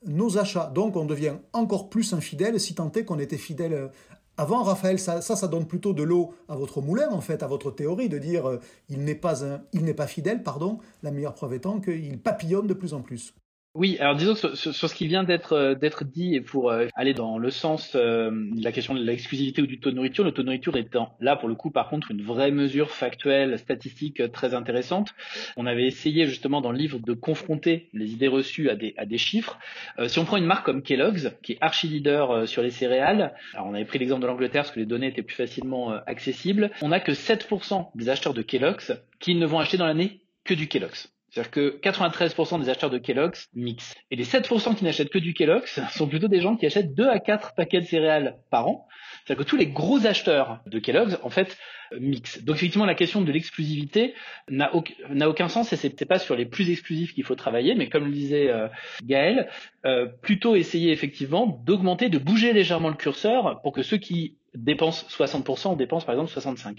nos 0.05 0.37
achats. 0.37 0.71
Donc 0.73 0.95
on 0.95 1.05
devient 1.05 1.35
encore 1.53 1.89
plus 1.89 2.13
infidèle 2.13 2.59
si 2.59 2.75
tant 2.75 2.91
est 2.91 3.05
qu'on 3.05 3.19
était 3.19 3.37
fidèle 3.37 3.89
avant. 4.37 4.63
Raphaël, 4.63 4.99
ça, 4.99 5.21
ça, 5.21 5.47
donne 5.47 5.65
plutôt 5.65 5.93
de 5.93 6.03
l'eau 6.03 6.33
à 6.47 6.55
votre 6.55 6.81
moulin, 6.81 7.09
en 7.11 7.21
fait, 7.21 7.43
à 7.43 7.47
votre 7.47 7.71
théorie 7.71 8.09
de 8.09 8.17
dire 8.17 8.47
euh, 8.47 8.59
n'est 8.89 9.15
pas, 9.15 9.41
n'est 9.73 9.93
pas 9.93 10.07
fidèle, 10.07 10.43
pardon. 10.43 10.79
La 11.03 11.11
meilleure 11.11 11.33
preuve 11.33 11.53
étant 11.53 11.79
qu'il 11.79 12.19
papillonne 12.19 12.67
de 12.67 12.73
plus 12.73 12.93
en 12.93 13.01
plus. 13.01 13.33
Oui, 13.75 13.98
alors 14.00 14.16
disons 14.16 14.36
sur, 14.36 14.56
ce 14.56 14.95
qui 14.95 15.06
vient 15.06 15.24
d'être 15.24 15.75
d'être 15.80 16.04
dit 16.04 16.33
et 16.36 16.42
pour 16.42 16.71
euh, 16.71 16.88
aller 16.95 17.13
dans 17.13 17.38
le 17.38 17.51
sens 17.51 17.94
euh, 17.95 18.31
de 18.31 18.63
la 18.63 18.71
question 18.71 18.95
de 18.95 19.04
l'exclusivité 19.04 19.62
ou 19.62 19.68
du 19.68 19.80
taux 19.80 19.92
de 19.92 19.95
nourriture, 19.95 20.24
le 20.24 20.31
taux 20.31 20.42
de 20.42 20.48
nourriture 20.48 20.75
étant 20.75 21.16
là 21.19 21.36
pour 21.36 21.48
le 21.48 21.54
coup 21.54 21.69
par 21.69 21.88
contre 21.88 22.10
une 22.10 22.24
vraie 22.24 22.50
mesure 22.50 22.90
factuelle, 22.90 23.59
statistique 23.59 24.21
euh, 24.21 24.28
très 24.28 24.56
intéressante. 24.56 25.14
On 25.56 25.68
avait 25.68 25.85
essayé 25.85 26.26
justement 26.26 26.61
dans 26.61 26.71
le 26.71 26.80
livre 26.80 26.99
de 26.99 27.14
confronter 27.14 27.90
les 27.94 28.11
idées 28.11 28.28
reçues 28.28 28.69
à 28.69 28.76
des 28.76 29.18
chiffres. 29.18 29.59
Euh, 29.99 30.07
si 30.07 30.19
on 30.19 30.26
prend 30.26 30.38
une 30.38 30.45
marque 30.45 30.66
comme 30.66 30.81
Kellogg's 30.81 31.31
qui 31.44 31.54
est 31.54 31.57
archi 31.61 31.88
leader 31.88 32.31
euh, 32.31 32.45
sur 32.45 32.61
les 32.61 32.71
céréales, 32.71 33.35
alors 33.54 33.68
on 33.68 33.73
avait 33.73 33.85
pris 33.85 33.99
l'exemple 33.99 34.21
de 34.21 34.28
l'Angleterre 34.28 34.64
parce 34.64 34.71
que 34.71 34.80
les 34.80 34.85
données 34.85 35.07
étaient 35.07 35.21
plus 35.21 35.35
facilement 35.35 35.92
euh, 35.92 35.99
accessibles, 36.07 36.71
on 36.81 36.90
n'a 36.90 36.99
que 36.99 37.11
7% 37.11 37.90
des 37.95 38.09
acheteurs 38.09 38.33
de 38.33 38.42
Kellogg's 38.42 38.94
qui 39.19 39.35
ne 39.35 39.45
vont 39.45 39.59
acheter 39.59 39.78
dans 39.78 39.85
l'année 39.85 40.21
que 40.44 40.54
du 40.54 40.68
Kellogg's. 40.68 41.14
C'est-à-dire 41.31 41.52
que 41.52 41.80
93% 41.81 42.62
des 42.62 42.69
acheteurs 42.69 42.90
de 42.90 42.98
Kellogg's 42.98 43.48
mixent. 43.54 43.95
Et 44.12 44.16
les 44.16 44.26
7% 44.26 44.76
qui 44.76 44.83
n'achètent 44.83 45.09
que 45.09 45.19
du 45.19 45.33
Kellogg's 45.33 45.80
sont 45.92 46.07
plutôt 46.07 46.28
des 46.28 46.42
gens 46.42 46.56
qui 46.56 46.66
achètent 46.66 46.94
2 46.94 47.07
à 47.07 47.19
4 47.19 47.54
paquets 47.56 47.81
de 47.81 47.86
céréales 47.86 48.38
par 48.50 48.68
an. 48.68 48.88
C'est-à-dire 49.26 49.45
que 49.45 49.50
tous 49.50 49.57
les 49.57 49.68
gros 49.68 50.06
acheteurs 50.06 50.59
de 50.66 50.80
Kellogg's, 50.80 51.19
en 51.24 51.30
fait, 51.30 51.57
mixent. 52.00 52.44
Donc 52.44 52.57
effectivement, 52.57 52.86
la 52.86 52.95
question 52.95 53.21
de 53.21 53.31
l'exclusivité 53.31 54.14
n'a 54.50 54.74
aucun, 54.76 55.50
sens 55.50 55.71
et 55.74 55.76
c'est 55.76 56.06
pas 56.06 56.19
sur 56.19 56.36
les 56.36 56.45
plus 56.45 56.69
exclusifs 56.69 57.14
qu'il 57.14 57.24
faut 57.24 57.36
travailler, 57.36 57.76
mais 57.76 57.90
comme 57.90 58.06
le 58.06 58.12
disait 58.12 58.50
euh, 58.50 58.68
Gaël, 59.04 59.50
euh, 59.86 60.06
plutôt 60.06 60.56
essayer 60.56 60.92
effectivement 60.92 61.62
d'augmenter, 61.66 62.09
de 62.09 62.18
bouger 62.18 62.54
légèrement 62.54 62.90
le 62.90 62.95
curseur 62.95 63.62
pour 63.62 63.74
que 63.74 63.83
ceux 63.83 63.98
qui 63.98 64.38
dépense 64.56 65.06
60%, 65.09 65.69
on 65.69 65.75
dépense 65.75 66.06
par 66.06 66.15
exemple 66.15 66.31
65%. 66.31 66.75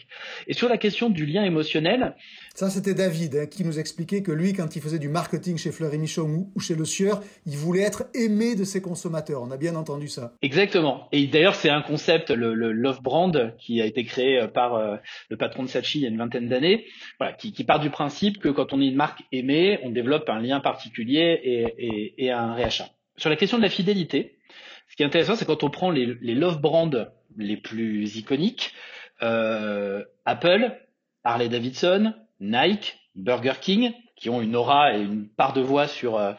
Et 0.46 0.54
sur 0.54 0.68
la 0.68 0.78
question 0.78 1.10
du 1.10 1.26
lien 1.26 1.44
émotionnel... 1.44 2.14
Ça, 2.54 2.68
c'était 2.68 2.94
David 2.94 3.36
hein, 3.36 3.46
qui 3.46 3.64
nous 3.64 3.78
expliquait 3.78 4.22
que 4.22 4.32
lui, 4.32 4.52
quand 4.52 4.74
il 4.76 4.82
faisait 4.82 4.98
du 4.98 5.08
marketing 5.08 5.56
chez 5.56 5.70
Fleury 5.70 5.98
Michon 5.98 6.22
ou, 6.22 6.52
ou 6.54 6.60
chez 6.60 6.74
Le 6.74 6.84
Sieur, 6.84 7.22
il 7.46 7.56
voulait 7.56 7.82
être 7.82 8.04
aimé 8.14 8.54
de 8.54 8.64
ses 8.64 8.82
consommateurs. 8.82 9.42
On 9.42 9.50
a 9.50 9.56
bien 9.56 9.76
entendu 9.76 10.08
ça. 10.08 10.34
Exactement. 10.42 11.08
Et 11.12 11.26
d'ailleurs, 11.26 11.54
c'est 11.54 11.70
un 11.70 11.80
concept, 11.80 12.30
le, 12.30 12.54
le, 12.54 12.72
Love 12.72 13.02
Brand, 13.02 13.54
qui 13.58 13.80
a 13.80 13.86
été 13.86 14.04
créé 14.04 14.46
par 14.52 14.74
euh, 14.74 14.96
le 15.28 15.36
patron 15.36 15.62
de 15.62 15.68
Sachi 15.68 16.00
il 16.00 16.02
y 16.02 16.06
a 16.06 16.08
une 16.08 16.18
vingtaine 16.18 16.48
d'années, 16.48 16.86
voilà, 17.18 17.34
qui, 17.34 17.52
qui, 17.52 17.64
part 17.64 17.80
du 17.80 17.90
principe 17.90 18.38
que 18.38 18.48
quand 18.48 18.72
on 18.72 18.80
est 18.80 18.86
une 18.86 18.96
marque 18.96 19.22
aimée, 19.32 19.78
on 19.82 19.90
développe 19.90 20.28
un 20.28 20.40
lien 20.40 20.60
particulier 20.60 21.40
et, 21.42 21.66
et, 21.78 22.24
et 22.24 22.30
un 22.30 22.54
réachat. 22.54 22.90
Sur 23.16 23.30
la 23.30 23.36
question 23.36 23.58
de 23.58 23.62
la 23.62 23.70
fidélité, 23.70 24.36
ce 24.88 24.96
qui 24.96 25.02
est 25.02 25.06
intéressant, 25.06 25.36
c'est 25.36 25.44
quand 25.44 25.62
on 25.62 25.70
prend 25.70 25.90
les, 25.90 26.16
les 26.20 26.34
Love 26.34 26.60
Brands 26.60 26.90
les 27.36 27.56
plus 27.56 28.16
iconiques, 28.16 28.74
euh, 29.22 30.04
Apple, 30.24 30.72
Harley 31.24 31.48
Davidson, 31.48 32.14
Nike, 32.40 32.98
Burger 33.14 33.54
King, 33.60 33.92
qui 34.16 34.30
ont 34.30 34.40
une 34.40 34.56
aura 34.56 34.96
et 34.96 35.00
une 35.00 35.28
part 35.28 35.52
de 35.52 35.60
voix 35.60 35.86
sur 35.86 36.16
euh, 36.16 36.32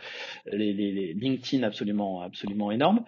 les, 0.51 1.13
LinkedIn 1.13 1.63
absolument, 1.63 2.21
absolument 2.21 2.71
énorme, 2.71 3.03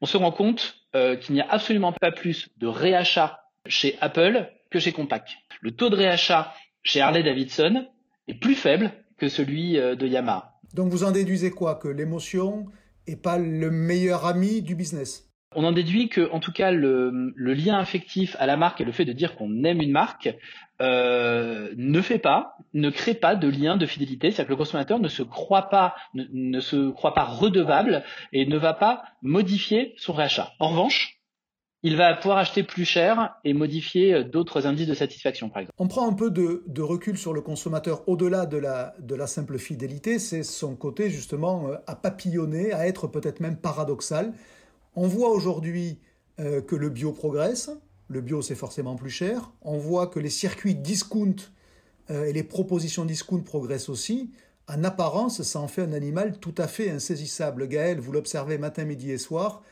on 0.00 0.06
se 0.06 0.16
rend 0.16 0.32
compte 0.32 0.80
qu'il 1.22 1.34
n'y 1.34 1.40
a 1.40 1.50
absolument 1.50 1.92
pas 1.92 2.12
plus 2.12 2.50
de 2.58 2.68
réachat 2.68 3.40
chez 3.66 3.96
Apple 4.00 4.48
que 4.70 4.78
chez 4.78 4.92
Compaq. 4.92 5.38
Le 5.60 5.72
taux 5.72 5.90
de 5.90 5.96
réachat 5.96 6.54
chez 6.84 7.00
Harley 7.00 7.24
Davidson 7.24 7.88
est 8.28 8.34
plus 8.34 8.54
faible 8.54 8.92
que 9.16 9.28
celui 9.28 9.72
de 9.72 10.06
Yamaha. 10.06 10.54
Donc 10.74 10.90
vous 10.90 11.02
en 11.02 11.10
déduisez 11.10 11.50
quoi? 11.50 11.76
Que 11.76 11.88
l'émotion 11.88 12.66
n'est 13.08 13.16
pas 13.16 13.38
le 13.38 13.70
meilleur 13.70 14.26
ami 14.26 14.62
du 14.62 14.74
business? 14.74 15.33
On 15.54 15.64
en 15.64 15.72
déduit 15.72 16.08
que, 16.08 16.30
en 16.30 16.40
tout 16.40 16.52
cas, 16.52 16.70
le, 16.70 17.34
lien 17.36 17.78
affectif 17.78 18.36
à 18.38 18.46
la 18.46 18.56
marque 18.56 18.80
et 18.80 18.84
le 18.84 18.92
fait 18.92 19.04
de 19.04 19.12
dire 19.12 19.36
qu'on 19.36 19.64
aime 19.64 19.80
une 19.80 19.92
marque 19.92 20.34
euh, 20.80 21.72
ne 21.76 22.00
fait 22.00 22.18
pas, 22.18 22.56
ne 22.72 22.90
crée 22.90 23.14
pas 23.14 23.36
de 23.36 23.48
lien 23.48 23.76
de 23.76 23.86
fidélité. 23.86 24.30
C'est-à-dire 24.30 24.46
que 24.46 24.52
le 24.52 24.56
consommateur 24.56 24.98
ne 24.98 25.08
se 25.08 25.22
croit 25.22 25.68
pas, 25.68 25.94
ne, 26.14 26.60
se 26.60 26.90
croit 26.90 27.14
pas 27.14 27.24
redevable 27.24 28.02
et 28.32 28.46
ne 28.46 28.56
va 28.56 28.74
pas 28.74 29.04
modifier 29.22 29.94
son 29.96 30.12
rachat. 30.12 30.52
En 30.58 30.68
revanche, 30.68 31.20
il 31.84 31.96
va 31.96 32.14
pouvoir 32.14 32.38
acheter 32.38 32.62
plus 32.62 32.86
cher 32.86 33.36
et 33.44 33.52
modifier 33.52 34.14
euh, 34.14 34.24
d'autres 34.24 34.66
indices 34.66 34.88
de 34.88 34.94
satisfaction, 34.94 35.50
par 35.50 35.60
exemple. 35.60 35.76
On 35.78 35.86
prend 35.86 36.08
un 36.08 36.14
peu 36.14 36.30
de, 36.30 36.82
recul 36.82 37.18
sur 37.18 37.34
le 37.34 37.42
consommateur 37.42 38.08
au-delà 38.08 38.46
de 38.46 38.56
la, 38.56 38.94
de 39.00 39.14
la 39.14 39.26
simple 39.26 39.58
fidélité, 39.58 40.18
c'est 40.18 40.42
son 40.42 40.76
côté 40.76 41.10
justement 41.10 41.68
euh, 41.68 41.76
à 41.86 41.94
papillonner, 41.94 42.72
à 42.72 42.88
être 42.88 43.06
peut-être 43.06 43.40
même 43.40 43.58
paradoxal. 43.58 44.32
On 44.96 45.06
voit 45.06 45.30
aujourd'hui 45.30 45.98
euh, 46.40 46.60
que 46.60 46.76
le 46.76 46.88
bio 46.88 47.12
progresse, 47.12 47.70
le 48.08 48.20
bio 48.20 48.42
c'est 48.42 48.54
forcément 48.54 48.96
plus 48.96 49.10
cher, 49.10 49.52
on 49.62 49.78
voit 49.78 50.06
que 50.06 50.20
les 50.20 50.30
circuits 50.30 50.74
discount 50.74 51.36
et 52.10 52.34
les 52.34 52.42
propositions 52.42 53.06
discount 53.06 53.40
progressent 53.40 53.88
aussi. 53.88 54.30
En 54.68 54.84
apparence, 54.84 55.40
ça 55.40 55.58
en 55.58 55.68
fait 55.68 55.80
un 55.80 55.94
animal 55.94 56.38
tout 56.38 56.54
à 56.58 56.68
fait 56.68 56.90
insaisissable. 56.90 57.66
Gaël, 57.66 57.98
vous 57.98 58.12
l'observez 58.12 58.58
matin, 58.58 58.84
midi 58.84 59.10
et 59.10 59.16
soir 59.16 59.62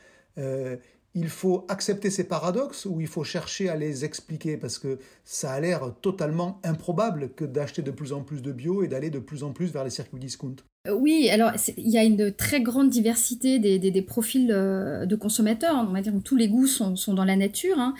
il 1.15 1.29
faut 1.29 1.65
accepter 1.69 2.09
ces 2.09 2.23
paradoxes 2.23 2.85
ou 2.85 2.99
il 2.99 3.07
faut 3.07 3.23
chercher 3.23 3.69
à 3.69 3.75
les 3.75 4.03
expliquer 4.03 4.57
parce 4.57 4.79
que 4.79 4.99
ça 5.23 5.51
a 5.51 5.59
l'air 5.59 5.93
totalement 6.01 6.59
improbable 6.63 7.29
que 7.35 7.45
d'acheter 7.45 7.81
de 7.81 7.91
plus 7.91 8.13
en 8.13 8.21
plus 8.21 8.41
de 8.41 8.51
bio 8.51 8.83
et 8.83 8.87
d'aller 8.87 9.09
de 9.09 9.19
plus 9.19 9.43
en 9.43 9.51
plus 9.51 9.67
vers 9.67 9.83
les 9.83 9.89
circuits 9.89 10.19
discount. 10.19 10.55
Euh, 10.87 10.93
oui, 10.93 11.29
alors 11.29 11.51
il 11.77 11.89
y 11.89 11.97
a 11.97 12.03
une 12.03 12.31
très 12.33 12.61
grande 12.61 12.89
diversité 12.89 13.59
des, 13.59 14.01
profils 14.01 14.51
euh, 14.51 15.05
de 15.05 15.15
consommateurs. 15.15 15.75
On 15.87 15.93
va 15.93 16.01
dire 16.01 16.13
que 16.13 16.17
tous 16.17 16.35
les 16.35 16.49
goûts 16.49 16.67
sont, 16.67 16.95
dans 17.13 17.25
la 17.25 17.35
nature. 17.35 17.79
Hein. 17.79 17.93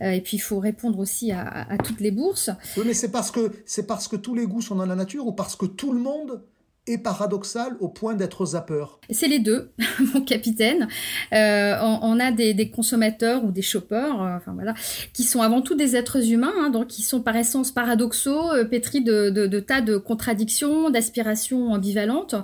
Euh, 0.00 0.10
et 0.10 0.20
puis 0.20 0.38
il 0.38 0.40
faut 0.40 0.58
répondre 0.58 0.98
aussi 0.98 1.32
à, 1.32 1.46
à 1.46 1.76
toutes 1.76 2.00
les 2.00 2.10
bourses. 2.10 2.50
Oui, 2.76 2.84
mais 2.86 2.94
c'est 2.94 3.10
parce 3.10 3.30
que 3.30 3.52
c'est 3.66 3.86
parce 3.86 4.08
que 4.08 4.16
tous 4.16 4.34
les 4.34 4.46
goûts 4.46 4.62
sont 4.62 4.74
dans 4.74 4.86
la 4.86 4.96
nature 4.96 5.26
ou 5.26 5.32
parce 5.32 5.54
que 5.54 5.66
tout 5.66 5.92
le 5.92 6.00
monde 6.00 6.42
et 6.86 6.98
paradoxal 6.98 7.76
au 7.80 7.88
point 7.88 8.14
d'être 8.14 8.44
zappeur 8.44 9.00
C'est 9.08 9.26
les 9.26 9.38
deux, 9.38 9.70
mon 10.14 10.20
capitaine. 10.20 10.86
Euh, 11.32 11.78
on, 11.80 12.20
a 12.20 12.30
des, 12.30 12.70
consommateurs 12.70 13.42
ou 13.44 13.50
des 13.50 13.62
shoppers, 13.62 14.22
euh, 14.22 14.36
enfin 14.36 14.52
voilà, 14.52 14.74
qui 15.14 15.22
sont 15.22 15.40
avant 15.40 15.62
tout 15.62 15.74
des 15.74 15.96
êtres 15.96 16.30
humains, 16.30 16.52
hein, 16.58 16.70
donc 16.70 16.88
qui 16.88 17.02
sont 17.02 17.22
par 17.22 17.36
essence 17.36 17.70
paradoxaux, 17.70 18.52
euh, 18.52 18.64
pétris 18.64 19.02
de, 19.02 19.60
tas 19.60 19.80
de 19.80 19.96
contradictions, 19.96 20.90
d'aspirations 20.90 21.72
ambivalentes. 21.72 22.34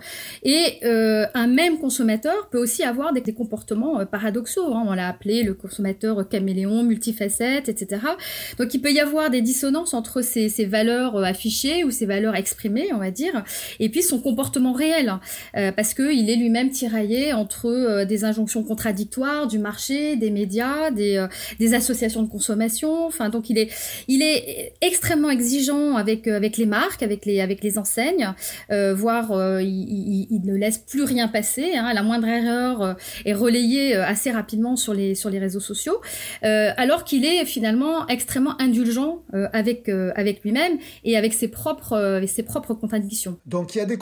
Et 0.43 0.81
un 0.83 1.47
même 1.47 1.79
consommateur 1.79 2.49
peut 2.49 2.59
aussi 2.59 2.83
avoir 2.83 3.13
des, 3.13 3.21
comportements 3.35 4.05
paradoxaux. 4.07 4.75
Hein. 4.75 4.85
on 4.87 4.93
l'a 4.93 5.09
appelé 5.09 5.43
le 5.43 5.55
consommateur 5.55 6.29
caméléon, 6.29 6.83
multifacette, 6.83 7.69
etc. 7.69 8.03
Donc 8.59 8.75
il 8.75 8.81
peut 8.81 8.91
y 8.91 9.01
avoir 9.01 9.31
des 9.31 9.43
dissonances 9.43 9.95
entre 9.95 10.23
ces, 10.23 10.49
ces 10.49 10.65
valeurs 10.65 11.17
affichées 11.23 11.85
ou 11.85 11.91
ces 11.91 12.07
valeurs 12.07 12.35
exprimées, 12.35 12.89
on 12.93 12.99
va 12.99 13.11
dire, 13.11 13.45
et 13.79 13.89
puis 13.89 14.03
son 14.03 14.19
comportement 14.19 14.30
réel, 14.75 15.09
hein. 15.09 15.21
euh, 15.57 15.73
parce 15.73 15.95
qu'il 15.95 16.31
est 16.31 16.37
lui-même 16.37 16.71
tiraillé 16.71 17.33
entre 17.33 17.67
euh, 17.67 18.05
des 18.05 18.25
injonctions 18.25 18.63
contradictoires 18.63 19.47
du 19.47 19.59
marché, 19.59 20.17
des 20.17 20.31
médias, 20.31 20.91
des, 20.91 21.17
euh, 21.17 21.27
des 21.59 21.75
associations 21.75 22.23
de 22.23 22.29
consommation. 22.29 23.07
Enfin, 23.07 23.29
donc 23.29 23.51
il 23.51 23.59
est, 23.59 23.71
il 24.09 24.23
est 24.23 24.75
extrêmement 24.81 25.31
exigeant 25.31 25.97
avec, 25.97 26.27
avec 26.27 26.57
les 26.57 26.67
marques, 26.67 27.03
avec 27.03 27.27
les, 27.27 27.41
avec 27.41 27.63
les 27.63 27.79
enseignes, 27.79 28.33
voire 28.71 29.61
il, 29.61 30.27
il, 30.31 30.41
ne 30.45 30.55
laisse 30.55 30.79
plus 30.79 31.05
rien 31.05 31.29
passer. 31.29 31.75
Hein. 31.77 31.93
la 31.93 32.03
moindre 32.03 32.27
erreur 32.27 32.97
est 33.25 33.35
relayée 33.35 33.95
assez 33.95 34.31
rapidement 34.31 34.77
sur 34.77 34.95
les, 34.95 35.15
sur 35.15 35.31
les 35.31 35.39
réseaux 35.39 35.61
sociaux, 35.61 36.01
alors 36.43 37.05
qu'il 37.05 37.25
est 37.25 37.45
finalement 37.45 38.07
extrêmement 38.09 38.61
indulgent 38.61 39.23
avec, 39.53 39.89
avec 39.89 40.43
lui-même 40.43 40.79
et 41.05 41.17
avec 41.17 41.35
ses 41.35 41.49
propres, 41.49 42.23
ses 42.27 42.43
propres 42.43 42.75
contradictions. 42.75 43.39
Donc 43.47 43.75
il 43.75 43.79
y 43.79 43.81
a 43.81 43.87
des 43.87 43.97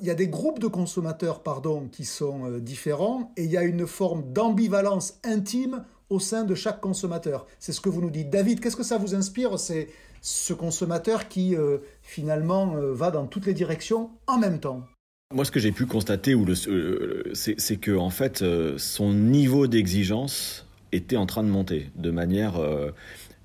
il 0.00 0.06
y 0.06 0.10
a 0.10 0.14
des 0.14 0.28
groupes 0.28 0.58
de 0.58 0.66
consommateurs 0.66 1.42
pardon, 1.42 1.88
qui 1.90 2.04
sont 2.04 2.50
euh, 2.50 2.60
différents 2.60 3.32
et 3.36 3.44
il 3.44 3.50
y 3.50 3.56
a 3.56 3.62
une 3.62 3.86
forme 3.86 4.32
d'ambivalence 4.32 5.18
intime 5.24 5.84
au 6.10 6.20
sein 6.20 6.44
de 6.44 6.54
chaque 6.54 6.80
consommateur. 6.80 7.46
C'est 7.58 7.72
ce 7.72 7.80
que 7.80 7.88
vous 7.88 8.00
nous 8.00 8.10
dites. 8.10 8.30
David, 8.30 8.60
qu'est-ce 8.60 8.76
que 8.76 8.82
ça 8.82 8.98
vous 8.98 9.14
inspire 9.14 9.58
C'est 9.58 9.88
ce 10.20 10.52
consommateur 10.52 11.28
qui 11.28 11.54
euh, 11.54 11.78
finalement 12.02 12.74
euh, 12.76 12.92
va 12.92 13.10
dans 13.10 13.26
toutes 13.26 13.46
les 13.46 13.54
directions 13.54 14.10
en 14.26 14.38
même 14.38 14.60
temps? 14.60 14.86
Moi, 15.34 15.44
ce 15.44 15.50
que 15.50 15.60
j'ai 15.60 15.72
pu 15.72 15.84
constater, 15.84 16.34
c'est 17.34 17.76
que 17.76 17.94
en 17.94 18.08
fait, 18.08 18.42
son 18.78 19.12
niveau 19.12 19.66
d'exigence 19.66 20.64
était 20.90 21.18
en 21.18 21.26
train 21.26 21.42
de 21.42 21.50
monter 21.50 21.90
de 21.96 22.10
manière 22.10 22.58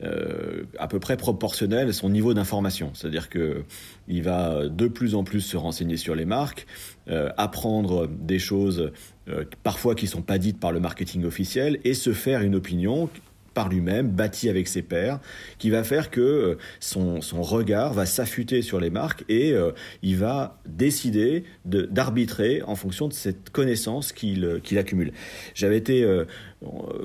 euh, 0.04 0.64
à 0.80 0.88
peu 0.88 1.00
près 1.00 1.16
proportionnel 1.16 1.90
à 1.90 1.94
son 1.94 2.10
niveau 2.10 2.34
d'information. 2.34 2.92
C'est-à-dire 2.94 3.30
que 3.30 3.64
il 4.08 4.24
va 4.24 4.68
de 4.68 4.88
plus 4.88 5.16
en 5.16 5.24
plus 5.24 5.42
se 5.42 5.56
renseigner 5.56 5.98
sur 5.98 6.16
les 6.16 6.26
marques, 6.26 6.66
euh, 7.10 7.30
apprendre 7.38 8.08
des 8.08 8.40
choses 8.40 8.92
euh, 9.30 9.46
parfois 9.62 9.96
qui 9.96 10.08
sont 10.08 10.22
pas 10.22 10.40
dites 10.40 10.60
par 10.60 10.72
le 10.72 10.80
marketing 10.80 11.24
officiel 11.24 11.80
et 11.86 11.94
se 11.94 12.12
faire 12.12 12.42
une 12.42 12.56
opinion 12.56 13.10
par 13.54 13.70
lui-même, 13.70 14.10
bâti 14.10 14.50
avec 14.50 14.68
ses 14.68 14.82
pairs, 14.82 15.20
qui 15.60 15.70
va 15.70 15.84
faire 15.84 16.10
que 16.10 16.58
son, 16.80 17.20
regard 17.44 17.94
va 17.94 18.08
s'affûter 18.08 18.64
sur 18.64 18.80
les 18.80 18.90
marques 18.90 19.24
et 19.30 19.54
il 20.02 20.18
va 20.18 20.60
décider 20.66 21.44
d'arbitrer 21.64 22.64
en 22.64 22.76
fonction 22.76 23.08
de 23.08 23.14
cette 23.14 23.52
connaissance 23.52 24.12
qu'il 24.12 24.60
accumule. 24.76 25.14
J'avais 25.54 25.78
été 25.78 26.04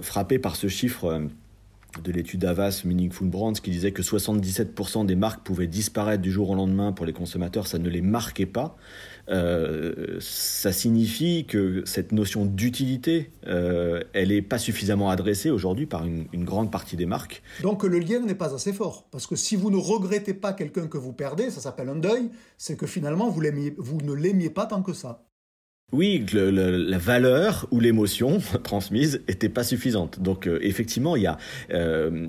frappé 0.01 0.39
par 0.39 0.57
ce 0.57 0.69
chiffre 0.69 1.29
de 2.03 2.13
l'étude 2.13 2.45
Avas 2.45 2.83
Meaningful 2.85 3.29
Brands 3.29 3.55
qui 3.55 3.71
disait 3.71 3.93
que 3.93 4.03
77% 4.03 5.07
des 5.07 5.17
marques 5.17 5.45
pouvaient 5.45 5.67
disparaître 5.67 6.23
du 6.23 6.31
jour 6.31 6.51
au 6.51 6.55
lendemain 6.55 6.93
pour 6.93 7.07
les 7.07 7.13
consommateurs, 7.13 7.67
ça 7.67 7.79
ne 7.79 7.89
les 7.89 8.03
marquait 8.03 8.47
pas. 8.47 8.77
Euh, 9.31 10.17
ça 10.21 10.73
signifie 10.73 11.45
que 11.47 11.83
cette 11.85 12.13
notion 12.13 12.47
d'utilité, 12.47 13.31
euh, 13.47 14.03
elle 14.13 14.29
n'est 14.29 14.43
pas 14.43 14.59
suffisamment 14.59 15.11
adressée 15.11 15.51
aujourd'hui 15.51 15.87
par 15.87 16.05
une, 16.07 16.27
grande 16.45 16.71
partie 16.71 16.97
des 16.97 17.07
marques. 17.07 17.43
Donc 17.63 17.85
le 17.85 17.99
lien 17.99 18.21
n'est 18.21 18.35
pas 18.35 18.55
assez 18.55 18.73
fort, 18.73 19.07
parce 19.11 19.27
que 19.27 19.37
si 19.37 19.57
vous 19.57 19.71
ne 19.71 19.77
regrettez 19.77 20.35
pas 20.35 20.53
quelqu'un 20.53 20.87
que 20.87 20.97
vous 20.97 21.13
perdez, 21.13 21.51
ça 21.51 21.61
s'appelle 21.61 21.89
un 21.89 21.97
deuil, 21.97 22.31
c'est 22.57 22.77
que 22.77 22.87
finalement 22.87 23.29
vous, 23.29 23.43
vous 23.77 23.99
ne 24.03 24.13
l'aimiez 24.13 24.51
pas 24.51 24.67
tant 24.67 24.83
que 24.83 24.93
ça. 24.93 25.28
Oui, 25.91 26.23
la 26.35 26.99
valeur 26.99 27.67
ou 27.71 27.81
l'émotion 27.81 28.41
transmise 28.63 29.23
était 29.27 29.49
pas 29.49 29.65
suffisante. 29.65 30.21
Donc 30.21 30.47
euh, 30.47 30.59
effectivement, 30.61 31.17
il 31.17 31.23
y 31.23 31.27
a 31.27 31.39
euh, 31.73 32.27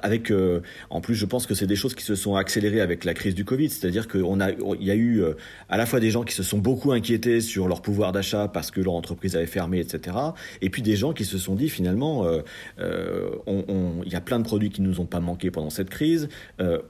avec 0.00 0.30
euh, 0.30 0.62
en 0.88 1.02
plus, 1.02 1.14
je 1.14 1.26
pense 1.26 1.46
que 1.46 1.52
c'est 1.52 1.66
des 1.66 1.76
choses 1.76 1.94
qui 1.94 2.02
se 2.02 2.14
sont 2.14 2.34
accélérées 2.34 2.80
avec 2.80 3.04
la 3.04 3.12
crise 3.12 3.34
du 3.34 3.44
Covid, 3.44 3.68
c'est-à-dire 3.68 4.08
qu'on 4.08 4.40
a 4.40 4.52
il 4.52 4.86
y 4.86 4.90
a 4.90 4.96
eu 4.96 5.22
à 5.68 5.76
la 5.76 5.84
fois 5.84 6.00
des 6.00 6.10
gens 6.10 6.22
qui 6.22 6.32
se 6.32 6.42
sont 6.42 6.56
beaucoup 6.56 6.92
inquiétés 6.92 7.42
sur 7.42 7.68
leur 7.68 7.82
pouvoir 7.82 8.12
d'achat 8.12 8.48
parce 8.48 8.70
que 8.70 8.80
leur 8.80 8.94
entreprise 8.94 9.36
avait 9.36 9.44
fermé, 9.44 9.80
etc. 9.80 10.16
Et 10.62 10.70
puis 10.70 10.80
des 10.80 10.96
gens 10.96 11.12
qui 11.12 11.26
se 11.26 11.36
sont 11.36 11.56
dit 11.56 11.68
finalement, 11.68 12.26
on, 13.46 14.00
il 14.06 14.12
y 14.12 14.16
a 14.16 14.22
plein 14.22 14.38
de 14.38 14.44
produits 14.44 14.70
qui 14.70 14.80
nous 14.80 15.00
ont 15.00 15.06
pas 15.06 15.20
manqué 15.20 15.50
pendant 15.50 15.68
cette 15.68 15.90
crise. 15.90 16.30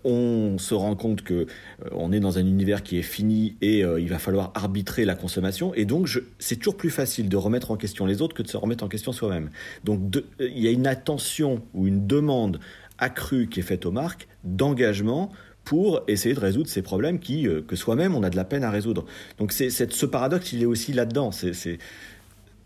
on 0.05 0.59
se 0.59 0.75
rend 0.75 0.95
compte 0.95 1.23
que 1.23 1.49
on 1.91 2.13
est 2.13 2.21
dans 2.21 2.39
un 2.39 2.47
univers 2.47 2.85
qui 2.85 2.99
est 2.99 3.03
fini 3.03 3.57
et 3.61 3.81
il 3.81 4.09
va 4.09 4.21
falloir 4.21 4.53
arbitrer 4.55 5.05
la 5.05 5.17
consommation 5.17 5.75
et 5.75 5.85
donc 5.85 6.04
c'est 6.39 6.57
toujours 6.57 6.77
plus 6.77 6.91
facile 6.91 7.29
de 7.29 7.37
remettre 7.37 7.71
en 7.71 7.77
question 7.77 8.07
les 8.07 8.23
autres 8.23 8.35
que 8.35 8.43
de 8.43 8.49
se 8.49 8.57
remettre 8.57 8.85
en 8.85 8.89
question 8.89 9.13
soi-même. 9.13 9.51
Donc, 9.85 10.01
il 10.41 10.59
y 10.59 10.69
a 10.69 10.71
une 10.71 10.87
attention 10.87 11.63
ou 11.75 11.87
une 11.87 12.07
demande 12.07 12.61
accrue 12.99 13.49
qui 13.49 13.61
est 13.61 13.65
faite 13.65 13.87
aux 13.87 13.91
marques 13.91 14.29
d'engagement 14.45 15.33
pour 15.65 16.03
essayer 16.09 16.35
de 16.35 16.41
résoudre 16.41 16.69
ces 16.69 16.83
problèmes 16.83 17.19
qui, 17.19 17.49
euh, 17.49 17.63
que 17.63 17.77
soi-même, 17.77 18.15
on 18.15 18.23
a 18.23 18.31
de 18.31 18.37
la 18.37 18.45
peine 18.45 18.65
à 18.65 18.71
résoudre. 18.71 19.07
Donc, 19.39 19.53
ce 19.53 20.07
paradoxe, 20.07 20.53
il 20.53 20.63
est 20.63 20.67
aussi 20.67 20.93
là-dedans. 20.93 21.33
C'est, 21.33 21.79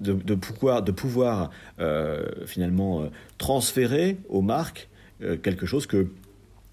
de, 0.01 0.35
pouvoir, 0.35 1.51
euh, 1.81 2.25
finalement 2.47 3.03
euh, 3.03 3.07
transférer 3.39 4.19
aux 4.29 4.43
marques 4.43 4.89
quelque 5.43 5.67
chose 5.67 5.89
que 5.89 6.07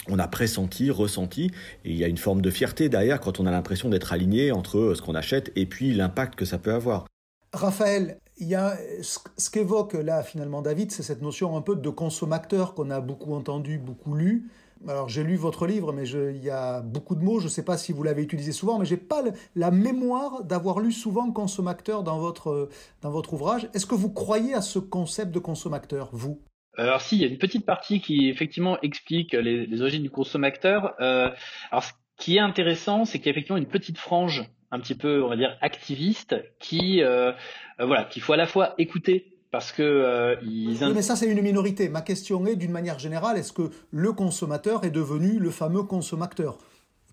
on 0.09 0.19
a 0.19 0.27
pressenti, 0.27 0.91
ressenti, 0.91 1.51
et 1.83 1.91
il 1.91 1.95
y 1.95 2.03
a 2.03 2.07
une 2.07 2.17
forme 2.17 2.41
de 2.41 2.49
fierté 2.49 2.89
derrière 2.89 3.19
quand 3.19 3.39
on 3.39 3.45
a 3.45 3.51
l'impression 3.51 3.89
d'être 3.89 4.13
aligné 4.13 4.51
entre 4.51 4.93
ce 4.95 5.01
qu'on 5.01 5.15
achète 5.15 5.51
et 5.55 5.65
puis 5.65 5.93
l'impact 5.93 6.35
que 6.35 6.45
ça 6.45 6.57
peut 6.57 6.73
avoir. 6.73 7.05
Raphaël, 7.53 8.19
il 8.37 8.47
y 8.47 8.55
a 8.55 8.77
ce 9.01 9.49
qu'évoque 9.49 9.93
là 9.93 10.23
finalement 10.23 10.61
David, 10.61 10.91
c'est 10.91 11.03
cette 11.03 11.21
notion 11.21 11.55
un 11.55 11.61
peu 11.61 11.75
de 11.75 11.89
consommateur 11.89 12.73
qu'on 12.73 12.89
a 12.89 12.99
beaucoup 12.99 13.33
entendu, 13.33 13.77
beaucoup 13.77 14.13
lu. 14.13 14.49
Alors 14.87 15.07
j'ai 15.07 15.23
lu 15.23 15.37
votre 15.37 15.65
livre, 15.65 15.93
mais 15.93 16.07
il 16.07 16.43
y 16.43 16.49
a 16.49 16.81
beaucoup 16.81 17.15
de 17.15 17.23
mots. 17.23 17.39
Je 17.39 17.45
ne 17.45 17.49
sais 17.49 17.63
pas 17.63 17.77
si 17.77 17.93
vous 17.93 18.03
l'avez 18.03 18.21
utilisé 18.21 18.51
souvent, 18.51 18.77
mais 18.77 18.85
j'ai 18.85 18.97
pas 18.97 19.23
la 19.55 19.71
mémoire 19.71 20.43
d'avoir 20.43 20.79
lu 20.79 20.91
souvent 20.91 21.31
consommateur 21.31 22.03
dans 22.03 22.19
votre 22.19 22.69
dans 23.01 23.09
votre 23.09 23.33
ouvrage. 23.33 23.69
Est-ce 23.73 23.85
que 23.85 23.95
vous 23.95 24.11
croyez 24.11 24.53
à 24.53 24.61
ce 24.61 24.77
concept 24.77 25.31
de 25.31 25.39
consommateur, 25.39 26.09
vous? 26.11 26.41
Alors 26.77 27.01
si, 27.01 27.15
il 27.15 27.21
y 27.21 27.25
a 27.25 27.27
une 27.27 27.37
petite 27.37 27.65
partie 27.65 28.01
qui 28.01 28.29
effectivement 28.29 28.79
explique 28.81 29.33
les, 29.33 29.81
origines 29.81 30.03
du 30.03 30.09
consommateur. 30.09 30.93
Euh, 30.99 31.29
alors 31.71 31.83
ce 31.83 31.93
qui 32.17 32.37
est 32.37 32.41
intéressant, 32.41 33.05
c'est 33.05 33.19
qu'il 33.19 33.27
y 33.27 33.29
a 33.29 33.31
effectivement 33.31 33.57
une 33.57 33.67
petite 33.67 33.97
frange 33.97 34.45
un 34.71 34.79
petit 34.79 34.95
peu, 34.95 35.23
on 35.23 35.29
va 35.29 35.37
dire, 35.37 35.57
activiste 35.61 36.35
qui, 36.59 37.01
euh, 37.01 37.31
euh, 37.79 37.85
voilà, 37.85 38.03
qu'il 38.05 38.21
faut 38.21 38.33
à 38.33 38.37
la 38.37 38.47
fois 38.47 38.73
écouter 38.77 39.31
parce 39.51 39.71
que 39.71 39.83
euh, 39.83 40.35
ils... 40.43 40.83
Oui, 40.83 40.91
mais 40.93 41.01
ça 41.01 41.15
c'est 41.15 41.27
une 41.27 41.41
minorité. 41.41 41.87
Ma 41.87 42.01
question 42.01 42.45
est, 42.45 42.55
d'une 42.55 42.71
manière 42.71 42.99
générale, 42.99 43.37
est-ce 43.37 43.53
que 43.53 43.69
le 43.89 44.11
consommateur 44.11 44.83
est 44.83 44.91
devenu 44.91 45.39
le 45.39 45.49
fameux 45.49 45.83
consommateur? 45.83 46.57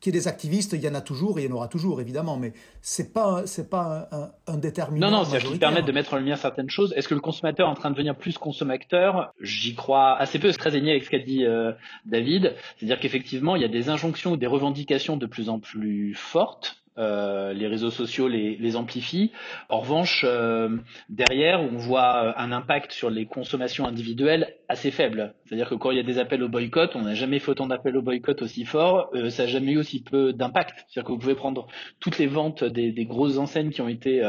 Qui 0.03 0.09
est 0.09 0.13
des 0.13 0.27
activistes, 0.27 0.73
il 0.73 0.83
y 0.83 0.89
en 0.89 0.95
a 0.95 1.01
toujours 1.01 1.39
et 1.39 1.45
il 1.45 1.49
y 1.49 1.53
en 1.53 1.55
aura 1.55 1.69
toujours 1.69 2.01
évidemment, 2.01 2.37
mais 2.37 2.53
c'est 2.81 3.15
pas 3.15 3.47
c'est 3.47 3.71
pas 3.71 4.09
un, 4.11 4.53
un, 4.53 4.59
déterminant. 4.59 5.11
Non 5.11 5.19
non, 5.19 5.25
c'est 5.25 5.39
qui 5.39 5.59
permettent 5.59 5.87
de 5.87 5.93
mettre 5.93 6.13
en 6.15 6.17
lumière 6.17 6.39
certaines 6.39 6.69
choses. 6.69 6.93
Est-ce 6.97 7.07
que 7.07 7.15
le 7.15 7.21
consommateur 7.21 7.69
est 7.69 7.71
en 7.71 7.75
train 7.75 7.91
de 7.91 7.95
devenir 7.95 8.17
plus 8.17 8.37
consommateur? 8.37 9.33
J'y 9.41 9.77
crois 9.77 10.19
assez 10.19 10.41
peu. 10.41 10.51
C'est 10.51 10.59
très 10.59 10.75
aligné 10.75 10.91
avec 10.91 11.05
ce 11.05 11.11
qu'a 11.11 11.21
dit 11.21 11.45
euh, 11.45 11.73
David, 12.05 12.57
c'est-à-dire 12.77 12.99
qu'effectivement 12.99 13.55
il 13.55 13.63
y 13.63 13.65
a 13.65 13.69
des 13.69 13.91
injonctions 13.91 14.33
ou 14.33 14.37
des 14.37 14.49
revendications 14.49 15.17
de 15.17 15.27
plus 15.27 15.49
en 15.49 15.61
plus 15.61 16.15
fortes 16.17 16.82
euh, 16.99 17.55
les 17.55 17.67
réseaux 17.67 17.91
sociaux 17.91 18.29
les, 18.29 18.57
les, 18.57 18.77
amplifient. 18.77 19.33
En 19.71 19.81
revanche, 19.81 20.27
euh, 20.29 20.77
derrière, 21.09 21.63
on 21.63 21.77
voit 21.77 22.25
euh, 22.25 22.33
un 22.37 22.53
impact 22.53 22.93
sur 22.93 23.09
les 23.09 23.25
consommations 23.25 23.87
individuelles 23.87 24.57
assez 24.69 24.91
faible. 24.91 25.35
C'est-à-dire 25.47 25.71
que 25.71 25.75
quand 25.75 25.91
il 25.91 25.97
y 25.97 26.01
a 26.01 26.05
des 26.05 26.19
appels 26.19 26.43
au 26.43 26.51
boycott, 26.51 26.95
on 26.95 27.03
n'a 27.03 27.15
jamais 27.15 27.39
fait 27.39 27.51
autant 27.51 27.67
d'appels 27.67 27.97
au 27.97 28.03
boycott 28.03 28.43
aussi 28.43 28.67
fort, 28.67 29.11
ça 29.31 29.45
n'a 29.45 29.49
jamais 29.49 29.73
eu 29.73 29.79
aussi 29.79 30.03
peu 30.03 30.35
d'impact. 30.35 30.85
C'est-à-dire 30.89 31.07
que 31.07 31.13
vous 31.13 31.19
pouvez 31.19 31.35
prendre 31.35 31.67
toutes 31.99 32.19
les 32.19 32.27
ventes 32.27 32.63
des, 32.63 32.93
des 32.93 33.05
grosses 33.07 33.39
enseignes 33.39 33.71
qui 33.71 33.81
ont 33.81 33.89
été 33.89 34.23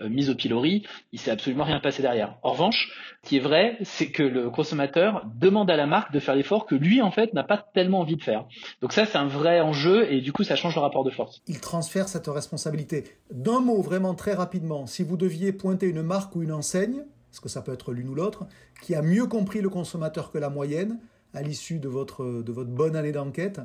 mises 0.00 0.30
au 0.30 0.34
pilori, 0.34 0.84
il 1.12 1.18
s'est 1.18 1.30
absolument 1.30 1.64
rien 1.64 1.80
passé 1.80 2.02
derrière. 2.02 2.36
En 2.42 2.52
revanche, 2.52 2.92
qui 3.24 3.38
est 3.38 3.40
vrai, 3.40 3.78
c'est 3.82 4.10
que 4.10 4.22
le 4.22 4.50
consommateur 4.50 5.26
demande 5.34 5.70
à 5.70 5.76
la 5.76 5.86
marque 5.86 6.12
de 6.12 6.20
faire 6.20 6.34
l'effort 6.34 6.66
que 6.66 6.74
lui, 6.74 7.02
en 7.02 7.10
fait, 7.10 7.32
n'a 7.32 7.42
pas 7.42 7.58
tellement 7.74 8.00
envie 8.00 8.16
de 8.16 8.22
faire. 8.22 8.46
Donc 8.80 8.92
ça, 8.92 9.06
c'est 9.06 9.18
un 9.18 9.26
vrai 9.26 9.60
enjeu 9.60 10.10
et 10.12 10.20
du 10.20 10.32
coup, 10.32 10.44
ça 10.44 10.56
change 10.56 10.74
le 10.74 10.80
rapport 10.80 11.04
de 11.04 11.10
force. 11.10 11.42
Il 11.48 11.60
transfère 11.60 12.08
cette 12.08 12.26
responsabilité. 12.26 13.04
D'un 13.32 13.60
mot, 13.60 13.82
vraiment 13.82 14.14
très 14.14 14.34
rapidement, 14.34 14.86
si 14.86 15.02
vous 15.02 15.16
deviez 15.16 15.52
pointer 15.52 15.86
une 15.86 16.02
marque 16.02 16.36
ou 16.36 16.42
une 16.42 16.52
enseigne, 16.52 17.04
parce 17.30 17.40
que 17.40 17.48
ça 17.48 17.62
peut 17.62 17.72
être 17.72 17.92
l'une 17.92 18.08
ou 18.08 18.14
l'autre, 18.14 18.46
qui 18.82 18.94
a 18.94 19.02
mieux 19.02 19.26
compris 19.26 19.60
le 19.60 19.68
consommateur 19.68 20.30
que 20.30 20.38
la 20.38 20.50
moyenne 20.50 21.00
à 21.32 21.42
l'issue 21.42 21.80
de 21.80 21.88
votre, 21.88 22.24
bonne 22.64 22.94
année 22.94 23.10
d'enquête, 23.10 23.60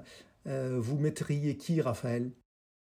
euh, 0.48 0.78
vous 0.80 0.98
mettriez 0.98 1.56
qui, 1.58 1.82
Raphaël? 1.82 2.32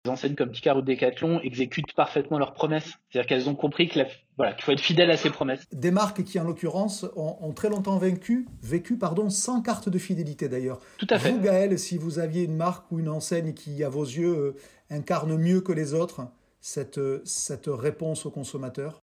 Enseignes 0.08 0.34
comme 0.34 0.50
Picard 0.50 0.76
ou 0.76 0.82
Decathlon 0.82 1.40
exécutent 1.40 1.92
parfaitement 1.94 2.38
leurs 2.38 2.54
promesses. 2.54 2.94
C'est-à-dire 3.10 3.28
qu'elles 3.28 3.48
ont 3.48 3.54
compris 3.54 3.88
que 3.88 4.00
voilà, 4.36 4.52
qu'il 4.52 4.64
faut 4.64 4.72
être 4.72 4.80
fidèle 4.80 5.10
à 5.10 5.16
ses 5.16 5.30
promesses. 5.30 5.64
Des 5.72 5.90
marques 5.90 6.22
qui, 6.22 6.38
en 6.38 6.44
l'occurrence, 6.44 7.06
ont, 7.16 7.52
très 7.52 7.68
longtemps 7.68 7.98
vaincu, 7.98 8.46
vécu 8.62 8.96
pardon, 8.96 9.30
sans 9.30 9.62
carte 9.62 9.88
de 9.88 9.98
fidélité 9.98 10.48
d'ailleurs. 10.48 10.80
Tout 10.98 11.08
à 11.10 11.18
fait. 11.18 11.32
Vous, 11.32 11.40
Gaël, 11.40 11.78
si 11.78 11.98
vous 11.98 12.18
aviez 12.18 12.44
une 12.44 12.56
marque 12.56 12.90
ou 12.92 13.00
une 13.00 13.08
enseigne 13.08 13.52
qui, 13.52 13.82
à 13.82 13.88
vos 13.88 14.04
yeux, 14.04 14.36
euh, 14.36 14.56
incarne 14.90 15.36
mieux 15.36 15.60
que 15.60 15.72
les 15.72 15.94
autres 15.94 16.22
cette, 16.60 17.00
cette 17.24 17.68
réponse 17.68 18.26
au 18.26 18.30
consommateur 18.30 19.00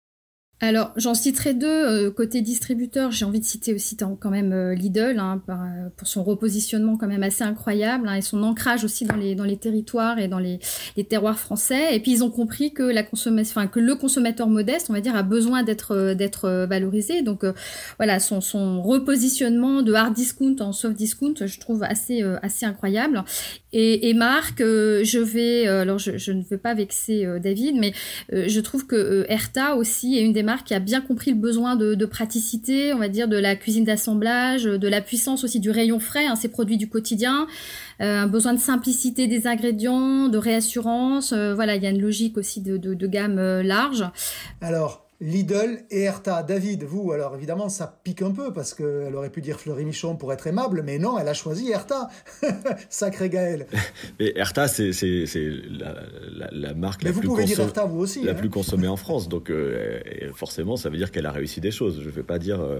alors, 0.59 0.93
j'en 0.95 1.13
citerai 1.13 1.53
deux. 1.53 1.67
Euh, 1.67 2.09
côté 2.09 2.39
distributeur, 2.41 3.11
j'ai 3.11 3.25
envie 3.25 3.41
de 3.41 3.45
citer 3.45 3.73
aussi 3.73 3.97
quand 3.97 4.29
même 4.29 4.53
euh, 4.53 4.73
Lidl, 4.73 5.19
hein, 5.19 5.41
euh, 5.49 5.89
pour 5.97 6.07
son 6.07 6.23
repositionnement 6.23 6.95
quand 6.95 7.07
même 7.07 7.23
assez 7.23 7.43
incroyable, 7.43 8.07
hein, 8.07 8.15
et 8.15 8.21
son 8.21 8.41
ancrage 8.43 8.85
aussi 8.85 9.03
dans 9.03 9.17
les, 9.17 9.35
dans 9.35 9.43
les 9.43 9.57
territoires 9.57 10.19
et 10.19 10.29
dans 10.29 10.39
les, 10.39 10.59
les 10.95 11.03
terroirs 11.03 11.37
français. 11.37 11.93
Et 11.95 11.99
puis, 11.99 12.11
ils 12.11 12.23
ont 12.23 12.29
compris 12.29 12.71
que 12.71 12.83
la 12.83 13.03
consommation, 13.03 13.67
que 13.67 13.81
le 13.81 13.95
consommateur 13.95 14.47
modeste, 14.47 14.87
on 14.89 14.93
va 14.93 15.01
dire, 15.01 15.17
a 15.17 15.23
besoin 15.23 15.63
d'être 15.63 16.13
d'être 16.13 16.65
valorisé. 16.69 17.23
Donc, 17.23 17.45
voilà, 17.97 18.19
son, 18.19 18.39
son 18.39 18.81
repositionnement 18.81 19.81
de 19.81 19.93
hard 19.93 20.13
discount 20.13 20.55
en 20.61 20.71
soft 20.71 20.95
discount, 20.95 21.33
je 21.45 21.59
trouve 21.59 21.83
assez, 21.83 22.21
assez 22.41 22.65
incroyable. 22.65 23.23
Et, 23.73 24.09
et 24.09 24.13
Marc, 24.13 24.59
je 24.59 25.19
vais, 25.19 25.67
alors 25.67 25.97
je, 25.99 26.17
je, 26.17 26.31
ne 26.31 26.43
veux 26.43 26.57
pas 26.57 26.73
vexer 26.73 27.27
David, 27.41 27.75
mais 27.75 27.93
je 28.31 28.59
trouve 28.59 28.85
que 28.85 29.25
Erta 29.27 29.75
aussi 29.75 30.17
est 30.17 30.21
une 30.21 30.33
des 30.33 30.42
marques 30.43 30.67
qui 30.67 30.73
a 30.73 30.79
bien 30.79 31.01
compris 31.01 31.31
le 31.31 31.37
besoin 31.37 31.75
de, 31.75 32.05
praticité, 32.05 32.93
on 32.93 32.99
va 32.99 33.07
dire, 33.07 33.27
de 33.27 33.37
la 33.37 33.55
cuisine 33.55 33.83
d'assemblage, 33.83 34.65
de 34.65 34.87
la 34.87 35.01
puissance 35.01 35.43
aussi 35.43 35.59
du 35.59 35.71
rayon 35.71 35.99
frais, 35.99 36.25
hein, 36.25 36.35
ces 36.35 36.49
produits 36.49 36.77
du 36.77 36.89
quotidien, 36.89 37.47
euh, 38.01 38.21
un 38.21 38.27
besoin 38.27 38.53
de 38.53 38.59
simplicité 38.59 39.27
des 39.27 39.47
ingrédients, 39.47 40.27
de 40.27 40.37
réassurance. 40.37 41.33
Euh, 41.33 41.53
voilà, 41.55 41.75
il 41.75 41.83
y 41.83 41.87
a 41.87 41.89
une 41.89 42.01
logique 42.01 42.37
aussi 42.37 42.61
de, 42.61 42.77
de 42.77 43.07
gamme 43.07 43.39
euh, 43.39 43.63
large. 43.63 44.05
Alors, 44.61 45.07
Lidl 45.23 45.85
et 45.89 46.01
Erta. 46.01 46.43
David, 46.43 46.83
vous, 46.83 47.13
alors 47.13 47.33
évidemment, 47.35 47.69
ça 47.69 48.01
pique 48.03 48.21
un 48.21 48.31
peu 48.31 48.51
parce 48.51 48.73
qu'elle 48.73 49.15
aurait 49.15 49.29
pu 49.29 49.39
dire 49.39 49.57
Fleury 49.57 49.85
Michon 49.85 50.17
pour 50.17 50.33
être 50.33 50.47
aimable, 50.47 50.83
mais 50.83 50.99
non, 50.99 51.17
elle 51.17 51.29
a 51.29 51.33
choisi 51.33 51.71
Erta. 51.71 52.09
Sacré 52.89 53.29
Gaël. 53.29 53.67
Mais 54.19 54.33
Erta, 54.35 54.67
c'est 54.67 54.91
la, 56.51 56.73
marque 56.73 57.03
la, 57.03 57.13
plus, 57.13 57.29
aussi, 57.29 58.23
la 58.23 58.31
hein. 58.31 58.33
plus 58.33 58.49
consommée 58.49 58.89
en 58.89 58.97
France. 58.97 59.29
Donc, 59.29 59.49
euh, 59.49 60.01
forcément, 60.35 60.75
ça 60.75 60.89
veut 60.89 60.97
dire 60.97 61.09
qu'elle 61.09 61.25
a 61.25 61.31
réussi 61.31 61.61
des 61.61 61.71
choses. 61.71 62.01
Je 62.01 62.07
ne 62.07 62.11
vais 62.11 62.23
pas 62.23 62.37
dire, 62.37 62.59
euh, 62.59 62.79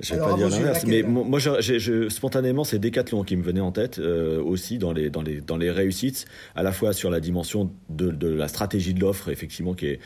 je 0.00 0.14
vais 0.14 0.20
pas 0.20 0.34
dire 0.34 0.48
l'inverse. 0.48 0.84
Mais 0.84 1.02
moi, 1.02 1.38
je, 1.38 2.08
spontanément, 2.08 2.64
c'est 2.64 2.80
Decathlon 2.80 3.22
qui 3.22 3.36
me 3.36 3.42
venait 3.44 3.60
en 3.60 3.70
tête 3.70 4.00
euh, 4.00 4.42
aussi 4.42 4.78
dans 4.78 4.92
les, 4.92 5.10
dans, 5.10 5.22
les, 5.22 5.40
dans 5.40 5.56
les 5.56 5.70
réussites, 5.70 6.26
à 6.56 6.64
la 6.64 6.72
fois 6.72 6.92
sur 6.92 7.08
la 7.08 7.20
dimension 7.20 7.70
de, 7.88 8.10
de 8.10 8.28
la 8.28 8.48
stratégie 8.48 8.94
de 8.94 9.00
l'offre, 9.00 9.28
effectivement, 9.28 9.74
qui 9.74 9.86
est 9.86 10.00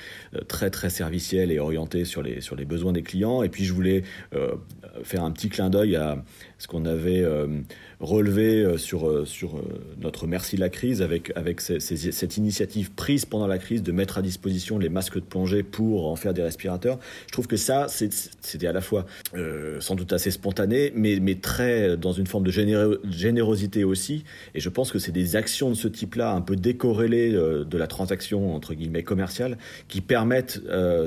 très, 0.49 0.69
très 0.69 0.91
servicielle 0.91 1.51
et 1.51 1.62
orienté 1.63 2.05
sur 2.05 2.23
les, 2.23 2.41
sur 2.41 2.57
les 2.57 2.65
besoins 2.65 2.93
des 2.93 3.03
clients. 3.03 3.43
Et 3.43 3.49
puis 3.49 3.65
je 3.65 3.73
voulais 3.73 4.03
euh, 4.35 4.55
faire 5.03 5.25
un 5.25 5.31
petit 5.31 5.49
clin 5.49 5.71
d'œil 5.71 5.97
à 5.97 6.23
ce 6.59 6.69
qu'on 6.69 6.85
avait 6.85 7.23
euh, 7.23 7.47
relevé 8.01 8.63
euh, 8.63 8.77
sur, 8.77 9.27
sur 9.27 9.63
notre 10.01 10.27
Merci 10.27 10.57
la 10.57 10.69
crise 10.69 11.03
avec, 11.03 11.33
avec 11.37 11.61
cette 11.61 12.37
initiative 12.37 12.93
prise 12.93 13.25
pendant 13.25 13.47
la 13.47 13.59
crise 13.59 13.83
de 13.83 13.93
mettre 13.93 14.19
à 14.19 14.23
disposition 14.23 14.79
les 14.79 14.89
masques 14.89 15.17
de 15.17 15.25
plongée 15.25 15.63
pour 15.63 16.07
en 16.07 16.17
faire 16.17 16.35
des 16.35 16.43
respirateurs. 16.43 16.99
Je 17.27 17.33
trouve 17.33 17.47
que 17.47 17.57
ça, 17.57 17.87
c'était 17.89 18.67
à 18.67 18.73
la 18.73 18.81
fois 18.81 19.07
sans 19.81 19.95
doute 19.95 20.13
assez 20.13 20.31
spontané, 20.31 20.93
mais, 20.95 21.19
mais 21.21 21.37
très 21.37 21.97
dans 21.97 22.13
une 22.13 22.27
forme 22.27 22.45
de 22.45 22.51
générosité 22.51 23.85
aussi. 23.85 24.25
Et 24.55 24.61
je 24.61 24.69
pense 24.69 24.93
que 24.93 24.99
c'est 24.99 25.13
des 25.13 25.37
actions 25.37 25.71
de 25.71 25.75
ce 25.75 25.89
type-là, 25.89 26.33
un 26.33 26.41
peu 26.41 26.57
décorrélées 26.57 27.33
de 27.33 27.79
la 27.79 27.87
transaction 27.87 28.55
entre 28.55 28.75
guillemets 28.75 29.03
commerciale, 29.03 29.59
qui 29.89 30.01
permettent 30.01 30.61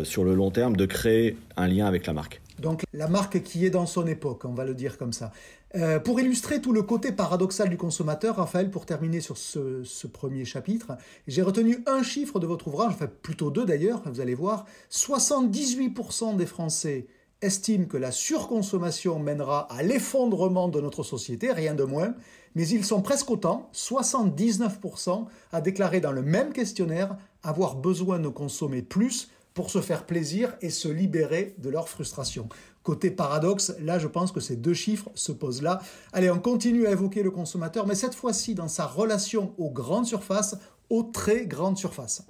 sur 0.03 0.23
le 0.23 0.35
long 0.35 0.51
terme 0.51 0.75
de 0.75 0.85
créer 0.85 1.37
un 1.57 1.67
lien 1.67 1.85
avec 1.85 2.05
la 2.05 2.13
marque. 2.13 2.41
Donc 2.59 2.83
la 2.93 3.07
marque 3.07 3.41
qui 3.43 3.65
est 3.65 3.69
dans 3.69 3.85
son 3.85 4.07
époque, 4.07 4.45
on 4.45 4.53
va 4.53 4.65
le 4.65 4.73
dire 4.73 4.97
comme 4.97 5.13
ça. 5.13 5.31
Euh, 5.75 5.99
pour 5.99 6.19
illustrer 6.19 6.61
tout 6.61 6.71
le 6.71 6.83
côté 6.83 7.11
paradoxal 7.11 7.69
du 7.69 7.77
consommateur, 7.77 8.37
Raphaël, 8.37 8.71
pour 8.71 8.85
terminer 8.85 9.19
sur 9.19 9.37
ce, 9.37 10.07
premier 10.07 10.45
chapitre, 10.45 10.93
j'ai 11.27 11.41
retenu 11.41 11.83
un 11.85 12.01
chiffre 12.01 12.39
de 12.39 12.47
votre 12.47 12.67
ouvrage, 12.67 12.93
enfin 12.93 13.07
plutôt 13.07 13.51
deux 13.51 13.65
d'ailleurs, 13.65 14.01
vous 14.05 14.21
allez 14.21 14.35
voir. 14.35 14.65
78% 14.89 16.37
des 16.37 16.45
Français 16.45 17.07
estiment 17.41 17.85
que 17.85 17.97
la 17.97 18.11
surconsommation 18.11 19.19
mènera 19.19 19.67
à 19.69 19.83
l'effondrement 19.83 20.69
de 20.69 20.79
notre 20.79 21.03
société, 21.03 21.51
rien 21.51 21.75
de 21.75 21.83
moins, 21.83 22.15
mais 22.55 22.65
ils 22.69 22.85
sont 22.85 23.01
presque 23.01 23.29
autant, 23.29 23.69
79%, 23.73 25.25
à 25.51 25.59
déclarer 25.59 25.99
dans 25.99 26.13
le 26.13 26.21
même 26.21 26.53
questionnaire 26.53 27.17
avoir 27.43 27.75
besoin 27.75 28.19
de 28.19 28.29
consommer 28.29 28.81
plus 28.81 29.29
pour 29.55 29.71
se 29.71 29.81
faire 29.81 30.05
plaisir 30.05 30.53
et 30.61 30.69
se 30.69 30.89
libérer 30.89 31.55
de 31.57 31.69
leur 31.69 31.89
frustration. 31.89 32.47
Côté 32.83 33.09
paradoxe, 33.09 33.73
là 33.79 33.97
je 33.97 34.07
pense 34.07 34.31
que 34.31 34.41
ces 34.41 34.57
deux 34.57 34.75
chiffres 34.75 35.09
se 35.15 35.31
posent 35.31 35.63
là. 35.63 35.81
Allez, 36.13 36.29
on 36.29 36.39
continue 36.39 36.85
à 36.85 36.91
évoquer 36.91 37.23
le 37.23 37.31
consommateur, 37.31 37.87
mais 37.87 37.95
cette 37.95 38.13
fois-ci 38.13 38.53
dans 38.53 38.67
sa 38.67 38.85
relation 38.85 39.55
aux 39.57 39.71
grandes 39.71 40.05
surfaces, 40.05 40.57
aux 40.89 41.03
très 41.03 41.47
grandes 41.47 41.77
surfaces. 41.77 42.27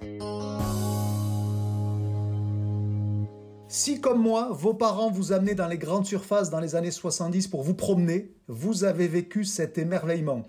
Si 3.68 4.00
comme 4.00 4.22
moi, 4.22 4.50
vos 4.52 4.72
parents 4.72 5.10
vous 5.10 5.32
amenaient 5.32 5.56
dans 5.56 5.66
les 5.66 5.78
grandes 5.78 6.06
surfaces 6.06 6.48
dans 6.48 6.60
les 6.60 6.76
années 6.76 6.92
70 6.92 7.48
pour 7.48 7.64
vous 7.64 7.74
promener, 7.74 8.32
vous 8.46 8.84
avez 8.84 9.08
vécu 9.08 9.44
cet 9.44 9.76
émerveillement. 9.76 10.46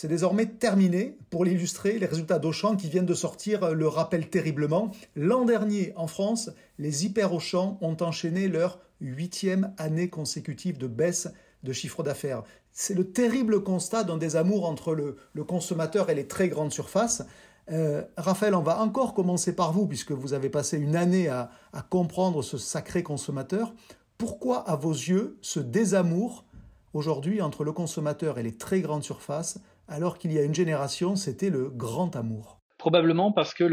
C'est 0.00 0.08
désormais 0.08 0.46
terminé. 0.46 1.18
Pour 1.28 1.44
l'illustrer, 1.44 1.98
les 1.98 2.06
résultats 2.06 2.38
d'Auchan 2.38 2.74
qui 2.74 2.88
viennent 2.88 3.04
de 3.04 3.12
sortir 3.12 3.74
le 3.74 3.86
rappellent 3.86 4.30
terriblement. 4.30 4.92
L'an 5.14 5.44
dernier, 5.44 5.92
en 5.94 6.06
France, 6.06 6.48
les 6.78 7.04
hyper 7.04 7.34
Auchan 7.34 7.76
ont 7.82 7.98
enchaîné 8.00 8.48
leur 8.48 8.78
huitième 9.02 9.74
année 9.76 10.08
consécutive 10.08 10.78
de 10.78 10.86
baisse 10.86 11.28
de 11.64 11.74
chiffre 11.74 12.02
d'affaires. 12.02 12.44
C'est 12.72 12.94
le 12.94 13.12
terrible 13.12 13.62
constat 13.62 14.04
d'un 14.04 14.16
désamour 14.16 14.66
entre 14.66 14.94
le, 14.94 15.44
consommateur 15.44 16.08
et 16.08 16.14
les 16.14 16.26
très 16.26 16.48
grandes 16.48 16.72
surfaces. 16.72 17.22
Euh, 17.70 18.02
Raphaël, 18.16 18.54
on 18.54 18.62
va 18.62 18.80
encore 18.80 19.12
commencer 19.12 19.54
par 19.54 19.74
vous, 19.74 19.86
puisque 19.86 20.12
vous 20.12 20.32
avez 20.32 20.48
passé 20.48 20.78
une 20.78 20.96
année 20.96 21.28
à 21.28 21.50
comprendre 21.90 22.40
ce 22.40 22.56
sacré 22.56 23.02
consommateur. 23.02 23.74
Pourquoi, 24.16 24.60
à 24.60 24.76
vos 24.76 24.92
yeux, 24.92 25.36
ce 25.42 25.60
désamour 25.60 26.46
aujourd'hui 26.94 27.40
entre 27.40 27.64
le 27.64 27.72
consommateur 27.72 28.38
et 28.38 28.42
les 28.42 28.56
très 28.56 28.80
grandes 28.80 29.04
surfaces, 29.04 29.60
alors 29.90 30.18
qu'il 30.18 30.32
y 30.32 30.38
a 30.38 30.42
une 30.42 30.54
génération, 30.54 31.16
c'était 31.16 31.50
le 31.50 31.68
grand 31.68 32.14
amour 32.16 32.60
Probablement 32.78 33.30
parce 33.30 33.52
que 33.52 33.64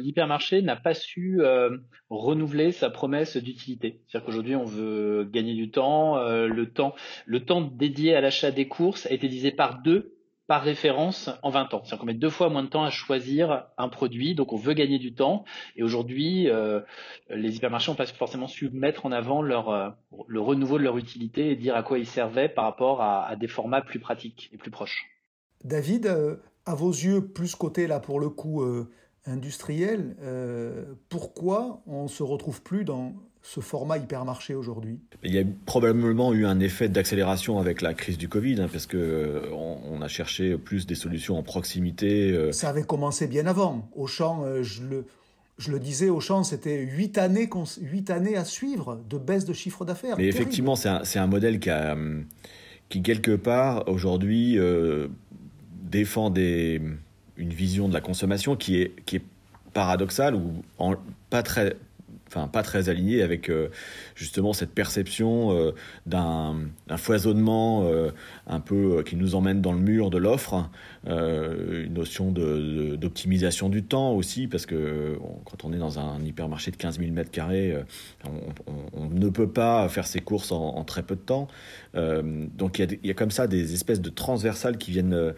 l'hypermarché 0.00 0.62
n'a 0.62 0.76
pas 0.76 0.94
su 0.94 1.42
euh, 1.42 1.76
renouveler 2.08 2.72
sa 2.72 2.88
promesse 2.88 3.36
d'utilité. 3.36 4.00
C'est-à-dire 4.06 4.24
qu'aujourd'hui, 4.24 4.56
on 4.56 4.64
veut 4.64 5.28
gagner 5.30 5.52
du 5.52 5.70
temps. 5.70 6.16
Euh, 6.16 6.46
le 6.46 6.70
temps, 6.70 6.94
le 7.26 7.44
temps 7.44 7.60
dédié 7.60 8.14
à 8.14 8.22
l'achat 8.22 8.50
des 8.50 8.66
courses 8.66 9.04
a 9.06 9.12
été 9.12 9.28
divisé 9.28 9.50
par 9.50 9.82
deux 9.82 10.14
par 10.46 10.62
référence 10.62 11.28
en 11.42 11.50
20 11.50 11.74
ans. 11.74 11.82
C'est-à-dire 11.82 11.98
qu'on 11.98 12.06
met 12.06 12.14
deux 12.14 12.30
fois 12.30 12.48
moins 12.48 12.62
de 12.62 12.68
temps 12.68 12.84
à 12.84 12.90
choisir 12.90 13.66
un 13.76 13.88
produit, 13.88 14.34
donc 14.34 14.54
on 14.54 14.56
veut 14.56 14.74
gagner 14.74 14.98
du 14.98 15.12
temps. 15.12 15.44
Et 15.74 15.82
aujourd'hui, 15.82 16.48
euh, 16.48 16.80
les 17.28 17.56
hypermarchés 17.56 17.90
n'ont 17.90 17.96
pas 17.96 18.06
forcément 18.06 18.46
su 18.46 18.70
mettre 18.70 19.04
en 19.04 19.12
avant 19.12 19.42
le 19.42 20.40
renouveau 20.40 20.78
de 20.78 20.84
leur 20.84 20.96
utilité 20.96 21.50
et 21.50 21.56
dire 21.56 21.76
à 21.76 21.82
quoi 21.82 21.98
ils 21.98 22.06
servaient 22.06 22.48
par 22.48 22.64
rapport 22.64 23.02
à 23.02 23.34
des 23.36 23.48
formats 23.48 23.82
plus 23.82 23.98
pratiques 23.98 24.48
et 24.52 24.56
plus 24.56 24.70
proches. 24.70 25.15
David, 25.64 26.06
à 26.66 26.74
vos 26.74 26.90
yeux, 26.90 27.22
plus 27.22 27.54
côté 27.54 27.86
là 27.86 28.00
pour 28.00 28.20
le 28.20 28.28
coup 28.28 28.62
euh, 28.62 28.90
industriel, 29.24 30.16
euh, 30.22 30.84
pourquoi 31.08 31.80
on 31.86 32.04
ne 32.04 32.08
se 32.08 32.22
retrouve 32.22 32.60
plus 32.60 32.84
dans 32.84 33.14
ce 33.40 33.60
format 33.60 33.98
hypermarché 33.98 34.56
aujourd'hui? 34.56 34.98
Il 35.22 35.32
y 35.32 35.38
a 35.38 35.44
probablement 35.64 36.34
eu 36.34 36.44
un 36.44 36.58
effet 36.58 36.88
d'accélération 36.88 37.60
avec 37.60 37.80
la 37.80 37.94
crise 37.94 38.18
du 38.18 38.28
Covid, 38.28 38.60
hein, 38.60 38.68
parce 38.70 38.86
que 38.86 38.96
euh, 38.96 39.52
on, 39.52 40.02
a 40.02 40.08
cherché 40.08 40.58
plus 40.58 40.86
des 40.86 40.96
solutions 40.96 41.38
en 41.38 41.44
proximité. 41.44 42.52
Ça 42.52 42.68
avait 42.68 42.82
commencé 42.82 43.28
bien 43.28 43.46
avant. 43.46 43.88
Auchan, 43.94 44.44
je 44.62 44.82
le, 44.82 45.06
je 45.58 45.70
le 45.70 45.78
disais, 45.78 46.10
Auchan, 46.10 46.42
c'était 46.42 46.80
8 46.80 47.18
années, 47.18 47.48
8 47.80 48.10
années 48.10 48.36
à 48.36 48.44
suivre 48.44 49.00
de 49.08 49.16
baisse 49.16 49.44
de 49.44 49.52
chiffre 49.52 49.84
d'affaires. 49.84 50.16
Mais 50.18 50.26
effectivement, 50.26 50.74
c'est 50.74 50.88
un, 50.88 51.02
un, 51.14 51.26
modèle 51.28 51.60
qui, 51.60 51.70
a, 51.70 51.96
qui 52.88 53.02
quelque 53.02 53.36
part, 53.36 53.88
aujourd'hui, 53.88 54.58
défend 55.90 56.32
une 56.34 56.98
vision 57.36 57.88
de 57.88 57.94
la 57.94 58.00
consommation 58.00 58.56
qui 58.56 58.80
est, 58.80 58.92
qui 59.04 59.16
est 59.16 59.24
paradoxale 59.72 60.34
ou 60.34 60.62
pas 61.30 61.42
très 61.42 61.76
enfin 62.28 62.48
pas 62.48 62.62
très 62.62 62.88
alignée 62.88 63.22
avec 63.22 63.48
euh, 63.48 63.68
justement 64.14 64.52
cette 64.52 64.70
perception 64.70 65.52
euh, 65.52 65.72
d'un 66.06 66.56
foisonnement 66.96 67.84
euh, 67.84 68.10
un 68.46 68.60
peu 68.60 69.02
qui 69.04 69.16
nous 69.16 69.34
emmène 69.34 69.60
dans 69.60 69.72
le 69.72 69.78
mur 69.78 70.10
de 70.10 70.18
l'offre, 70.18 70.68
une 71.06 71.94
notion 71.94 72.32
d'optimisation 72.32 73.68
du 73.68 73.84
temps 73.84 74.12
aussi, 74.12 74.48
parce 74.48 74.66
que 74.66 75.18
quand 75.44 75.64
on 75.64 75.72
est 75.72 75.78
dans 75.78 76.00
un 76.00 76.20
hypermarché 76.24 76.72
de 76.72 76.76
15 76.76 76.98
000 76.98 77.12
mètres 77.12 77.30
carrés, 77.30 77.76
on, 78.94 79.08
ne 79.08 79.28
peut 79.28 79.48
pas 79.48 79.88
faire 79.88 80.06
ses 80.06 80.20
courses 80.20 80.50
en, 80.50 80.82
très 80.84 81.02
peu 81.02 81.14
de 81.14 81.20
temps. 81.20 81.46
donc 81.94 82.80
il 82.80 82.98
y, 83.04 83.10
a, 83.10 83.14
comme 83.14 83.30
ça 83.30 83.46
des 83.46 83.74
espèces 83.74 84.00
de 84.00 84.10
transversales 84.10 84.78
qui 84.78 84.90
viennent 84.90 85.32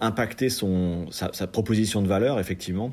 impacter 0.00 0.50
son, 0.50 1.06
sa, 1.10 1.46
proposition 1.46 2.02
de 2.02 2.08
valeur, 2.08 2.38
effectivement. 2.38 2.92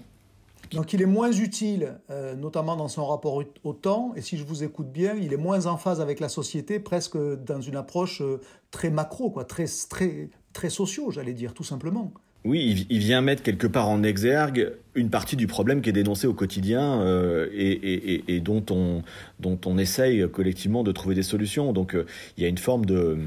Donc 0.72 0.94
il 0.94 1.02
est 1.02 1.08
moins 1.08 1.32
utile, 1.32 2.00
euh, 2.10 2.36
notamment 2.36 2.76
dans 2.76 2.88
son 2.88 3.06
rapport 3.06 3.42
au 3.64 3.74
temps, 3.74 4.12
et 4.16 4.22
si 4.22 4.38
je 4.38 4.44
vous 4.44 4.64
écoute 4.64 4.92
bien, 4.92 5.16
il 5.16 5.32
est 5.32 5.38
moins 5.38 5.66
en 5.66 5.78
phase 5.78 6.02
avec 6.02 6.20
la 6.20 6.30
société, 6.30 6.80
presque 6.80 7.18
dans 7.18 7.62
une 7.62 7.78
approche 7.78 8.22
euh, 8.22 8.42
très 8.72 8.90
macro, 8.90 9.30
quoi, 9.30 9.46
très, 9.46 9.66
très, 9.90 10.30
très 10.54 10.70
sociaux, 10.70 11.12
j'allais 11.12 11.34
dire, 11.34 11.54
tout 11.54 11.64
simplement. 11.64 12.12
Oui, 12.46 12.86
il, 12.90 13.00
vient 13.00 13.22
mettre 13.22 13.44
quelque 13.44 13.68
part 13.68 13.90
en 13.90 14.04
exergue 14.04 14.72
une 14.96 15.10
partie 15.10 15.36
du 15.36 15.48
problème 15.48 15.82
qui 15.82 15.90
est 15.90 15.94
dénoncé 15.94 16.28
au 16.28 16.34
quotidien 16.34 17.02
euh, 17.02 17.48
et, 17.52 18.40
dont, 18.40 18.64
on, 18.70 19.04
dont 19.40 19.60
on 19.66 19.78
essaye 19.78 20.28
collectivement 20.30 20.84
de 20.84 20.92
trouver 20.92 21.14
des 21.14 21.24
solutions. 21.24 21.74
Donc 21.74 21.94
euh, 21.94 22.06
il 22.38 22.44
y 22.44 22.46
a 22.46 22.50
une 22.50 22.58
forme 22.58 22.86
de, 22.86 23.18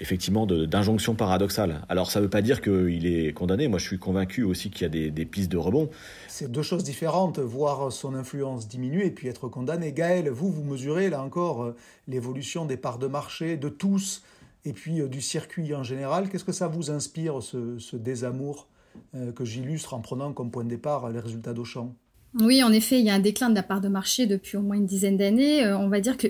effectivement 0.00 0.46
d'injonction 0.46 1.14
paradoxale. 1.14 1.80
Alors 1.88 2.10
ça 2.10 2.20
ne 2.20 2.24
veut 2.24 2.30
pas 2.30 2.42
dire 2.42 2.60
qu'il 2.60 3.06
est 3.06 3.32
condamné. 3.32 3.68
Moi 3.68 3.78
je 3.78 3.86
suis 3.86 3.98
convaincu 3.98 4.42
aussi 4.42 4.70
qu'il 4.70 4.82
y 4.82 5.06
a 5.06 5.10
des, 5.10 5.24
pistes 5.24 5.50
de 5.50 5.56
rebond. 5.56 5.88
C'est 6.26 6.52
deux 6.52 6.62
choses 6.62 6.84
différentes, 6.84 7.38
voir 7.38 7.90
son 7.90 8.14
influence 8.14 8.68
diminuer 8.68 9.06
et 9.06 9.10
puis 9.10 9.28
être 9.28 9.48
condamné. 9.48 9.92
Gaël, 9.92 10.28
vous, 10.28 10.50
vous 10.52 10.64
mesurez 10.64 11.08
là 11.10 11.22
encore 11.22 11.62
euh, 11.62 11.76
l'évolution 12.06 12.66
des 12.66 12.76
parts 12.76 12.98
de 12.98 13.06
marché 13.06 13.56
de 13.56 13.68
tous 13.70 14.22
et 14.68 14.72
puis 14.72 15.00
euh, 15.00 15.08
du 15.08 15.20
circuit 15.20 15.74
en 15.74 15.82
général. 15.82 16.28
Qu'est-ce 16.28 16.44
que 16.44 16.52
ça 16.52 16.68
vous 16.68 16.90
inspire, 16.90 17.42
ce, 17.42 17.96
désamour 17.96 18.68
euh, 19.14 19.32
que 19.32 19.44
j'illustre 19.44 19.94
en 19.94 20.00
prenant 20.00 20.32
comme 20.32 20.50
point 20.50 20.64
de 20.64 20.68
départ 20.68 21.10
les 21.10 21.20
résultats 21.20 21.54
d'Auchan? 21.54 21.94
Oui, 22.38 22.62
en 22.62 22.70
effet, 22.70 23.00
il 23.00 23.06
y 23.06 23.10
a 23.10 23.14
un 23.14 23.20
déclin 23.20 23.48
de 23.48 23.54
la 23.54 23.62
part 23.62 23.80
de 23.80 23.88
marché 23.88 24.26
depuis 24.26 24.58
au 24.58 24.60
moins 24.60 24.76
une 24.76 24.84
dizaine 24.84 25.16
d'années. 25.16 25.64
Euh, 25.64 25.78
on 25.78 25.88
va 25.88 26.00
dire 26.00 26.18
que 26.18 26.26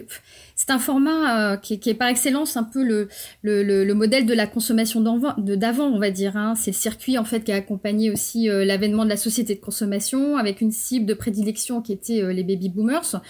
c'est 0.54 0.70
un 0.70 0.78
format 0.78 1.56
qui, 1.56 1.74
est 1.74 1.94
par 1.94 2.06
excellence 2.06 2.56
un 2.56 2.62
peu 2.62 2.84
le, 2.84 3.08
le, 3.42 3.92
modèle 3.94 4.24
de 4.24 4.32
la 4.32 4.46
consommation 4.46 5.00
d'avant, 5.00 5.86
on 5.86 5.98
va 5.98 6.12
dire. 6.12 6.36
Hein. 6.36 6.54
C'est 6.54 6.70
le 6.70 6.76
circuit 6.76 7.18
en 7.18 7.24
fait 7.24 7.40
qui 7.40 7.50
a 7.50 7.56
accompagné 7.56 8.12
aussi 8.12 8.46
l'avènement 8.46 9.04
de 9.04 9.10
la 9.10 9.16
société 9.16 9.56
de 9.56 9.60
consommation 9.60 10.36
avec 10.36 10.60
une 10.60 10.70
cible 10.70 11.04
de 11.04 11.14
prédilection 11.14 11.82
qui 11.82 11.92
était 11.92 12.32
les 12.32 12.44
baby 12.44 12.68
boomers. 12.68 13.20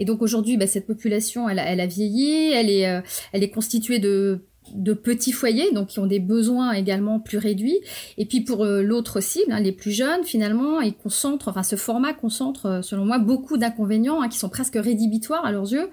Et 0.00 0.04
donc 0.04 0.20
aujourd'hui, 0.20 0.56
bah, 0.56 0.66
cette 0.66 0.88
population, 0.88 1.48
elle, 1.48 1.60
a 1.60 1.86
vieilli, 1.86 2.50
elle 2.52 3.42
est 3.44 3.50
constituée 3.50 4.00
de 4.00 4.40
de 4.74 4.92
petits 4.92 5.32
foyers, 5.32 5.72
donc 5.72 5.88
qui 5.88 5.98
ont 5.98 6.06
des 6.06 6.18
besoins 6.18 6.72
également 6.72 7.20
plus 7.20 7.38
réduits. 7.38 7.78
Et 8.18 8.26
puis 8.26 8.40
pour 8.40 8.64
euh, 8.64 8.82
l'autre 8.82 9.20
cible, 9.20 9.52
hein, 9.52 9.60
les 9.60 9.72
plus 9.72 9.92
jeunes, 9.92 10.24
finalement, 10.24 10.80
ils 10.80 10.94
concentrent, 10.94 11.48
enfin 11.48 11.62
ce 11.62 11.76
format 11.76 12.12
concentre, 12.12 12.66
euh, 12.66 12.82
selon 12.82 13.04
moi, 13.04 13.18
beaucoup 13.18 13.56
d'inconvénients 13.56 14.22
hein, 14.22 14.28
qui 14.28 14.38
sont 14.38 14.48
presque 14.48 14.76
rédhibitoires 14.76 15.44
à 15.44 15.52
leurs 15.52 15.72
yeux. 15.72 15.90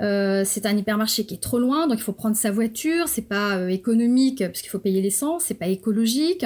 Euh, 0.00 0.42
c'est 0.44 0.66
un 0.66 0.76
hypermarché 0.76 1.24
qui 1.24 1.34
est 1.34 1.42
trop 1.42 1.58
loin, 1.58 1.86
donc 1.86 1.98
il 1.98 2.02
faut 2.02 2.12
prendre 2.12 2.36
sa 2.36 2.50
voiture. 2.50 3.08
C'est 3.08 3.28
pas 3.28 3.70
économique 3.70 4.44
parce 4.46 4.60
qu'il 4.60 4.70
faut 4.70 4.78
payer 4.78 5.00
l'essence, 5.00 5.44
c'est 5.46 5.54
pas 5.54 5.68
écologique. 5.68 6.44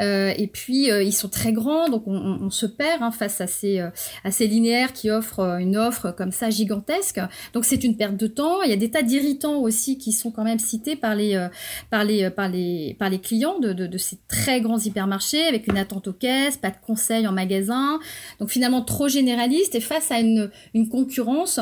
Euh, 0.00 0.32
et 0.36 0.46
puis 0.46 0.90
euh, 0.90 1.02
ils 1.02 1.12
sont 1.12 1.28
très 1.28 1.52
grands, 1.52 1.88
donc 1.88 2.04
on, 2.06 2.50
se 2.50 2.66
perd 2.66 3.02
hein, 3.02 3.10
face 3.10 3.40
à 3.40 3.46
ces, 3.46 3.80
euh, 3.80 3.90
à 4.24 4.30
ces 4.30 4.46
linéaires 4.46 4.92
qui 4.92 5.10
offrent 5.10 5.58
une 5.60 5.76
offre 5.76 6.10
comme 6.10 6.32
ça 6.32 6.50
gigantesque. 6.50 7.20
Donc 7.52 7.64
c'est 7.64 7.84
une 7.84 7.96
perte 7.96 8.16
de 8.16 8.26
temps. 8.26 8.62
Il 8.62 8.70
y 8.70 8.72
a 8.72 8.76
des 8.76 8.90
tas 8.90 9.02
d'irritants 9.02 9.58
aussi 9.60 9.98
qui 9.98 10.12
sont 10.12 10.30
quand 10.30 10.44
même 10.44 10.58
cités 10.58 10.96
par 10.96 11.14
les, 11.14 11.48
par 11.90 12.04
les, 12.04 12.30
par 12.30 12.48
les, 12.48 12.96
par 12.98 13.10
les 13.10 13.18
clients 13.18 13.58
de, 13.58 13.72
de, 13.72 13.98
ces 13.98 14.18
très 14.28 14.60
grands 14.60 14.78
hypermarchés 14.78 15.44
avec 15.44 15.66
une 15.66 15.76
attente 15.76 16.08
aux 16.08 16.12
caisses, 16.12 16.56
pas 16.56 16.70
de 16.70 16.76
conseils 16.84 17.26
en 17.26 17.32
magasin. 17.32 17.98
Donc 18.38 18.50
finalement 18.50 18.82
trop 18.82 19.08
généraliste 19.08 19.74
et 19.74 19.80
face 19.80 20.10
à 20.10 20.20
une, 20.20 20.50
une 20.74 20.88
concurrence 20.88 21.60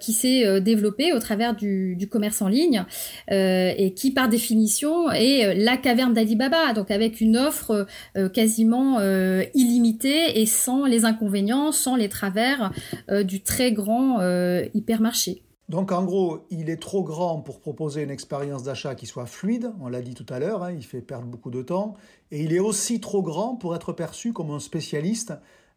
qui 0.00 0.12
s'est 0.12 0.60
développée 0.60 1.12
au 1.12 1.18
travers 1.18 1.54
du 1.54 2.08
commerce 2.10 2.42
en 2.42 2.48
ligne 2.48 2.84
et 3.30 3.92
qui 3.94 4.10
par 4.10 4.28
définition 4.28 5.10
est 5.10 5.54
la 5.54 5.76
caverne 5.76 6.14
d'Alibaba. 6.14 6.72
Donc 6.72 6.90
avec 6.90 7.20
une 7.20 7.36
offre 7.36 7.65
euh, 7.70 8.28
quasiment 8.28 8.98
euh, 8.98 9.44
illimité 9.54 10.40
et 10.40 10.46
sans 10.46 10.84
les 10.84 11.04
inconvénients, 11.04 11.72
sans 11.72 11.96
les 11.96 12.08
travers 12.08 12.72
euh, 13.10 13.22
du 13.22 13.42
très 13.42 13.72
grand 13.72 14.20
hypermarché. 14.74 15.42
Donc 15.68 15.90
en 15.90 16.04
gros, 16.04 16.46
il 16.50 16.70
est 16.70 16.80
trop 16.80 17.02
grand 17.02 17.40
pour 17.40 17.60
proposer 17.60 18.02
une 18.02 18.10
expérience 18.10 18.62
d'achat 18.62 18.94
qui 18.94 19.06
soit 19.06 19.26
fluide, 19.26 19.72
on 19.80 19.88
l'a 19.88 20.00
dit 20.00 20.14
tout 20.14 20.26
à 20.32 20.38
l'heure, 20.38 20.62
hein, 20.62 20.70
il 20.70 20.84
fait 20.84 21.00
perdre 21.00 21.26
beaucoup 21.26 21.50
de 21.50 21.62
temps, 21.62 21.94
et 22.30 22.40
il 22.40 22.52
est 22.52 22.60
aussi 22.60 23.00
trop 23.00 23.22
grand 23.22 23.56
pour 23.56 23.74
être 23.74 23.92
perçu 23.92 24.32
comme 24.32 24.52
un 24.52 24.60
spécialiste 24.60 25.32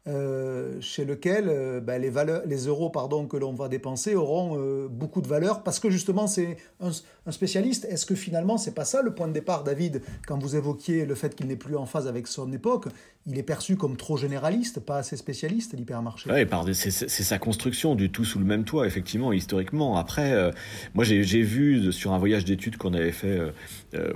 euh, 0.10 0.82
chez 0.82 1.06
lequel 1.06 1.46
euh, 1.50 1.82
ben, 1.82 2.02
les, 2.02 2.10
valeurs, 2.10 2.42
les 2.48 2.66
euros 2.66 2.90
pardon, 2.90 3.28
que 3.28 3.38
l'on 3.38 3.54
va 3.54 3.68
dépenser 3.68 4.16
auront 4.16 4.58
euh, 4.58 4.88
beaucoup 4.90 5.22
de 5.22 5.28
valeur 5.28 5.62
parce 5.62 5.80
que 5.80 5.92
justement 5.92 6.26
c'est 6.26 6.58
un, 6.80 6.92
spécialiste. 7.32 7.86
Est-ce 7.86 8.08
que 8.08 8.16
finalement 8.16 8.58
c'est 8.58 8.74
pas 8.74 8.86
ça 8.86 9.04
le 9.04 9.14
point 9.14 9.28
de 9.28 9.34
départ, 9.34 9.64
David, 9.64 10.02
quand 10.26 10.40
vous 10.40 10.56
évoquiez 10.56 11.06
le 11.06 11.14
fait 11.14 11.36
qu'il 11.36 11.46
n'est 11.46 11.56
plus 11.56 11.76
en 11.76 11.86
phase 11.86 12.08
avec 12.08 12.26
son 12.26 12.52
époque 12.52 12.88
Il 13.28 13.38
est 13.38 13.44
perçu 13.44 13.76
comme 13.76 13.98
trop 13.98 14.18
généraliste, 14.18 14.80
pas 14.80 14.98
assez 14.98 15.16
spécialiste, 15.16 15.76
l'hypermarché. 15.78 16.32
Oui, 16.32 16.74
c'est 16.74 17.08
sa 17.08 17.38
construction 17.38 17.94
du 17.94 18.10
tout 18.10 18.26
sous 18.26 18.40
le 18.40 18.46
même 18.46 18.64
toit, 18.64 18.88
effectivement, 18.88 19.32
historiquement. 19.32 19.98
Après, 19.98 20.52
moi 20.96 21.04
j'ai 21.04 21.42
vu 21.44 21.92
sur 21.92 22.14
un 22.14 22.18
voyage 22.18 22.46
d'études 22.46 22.78
qu'on 22.78 22.96
avait 22.96 23.12
fait 23.12 23.40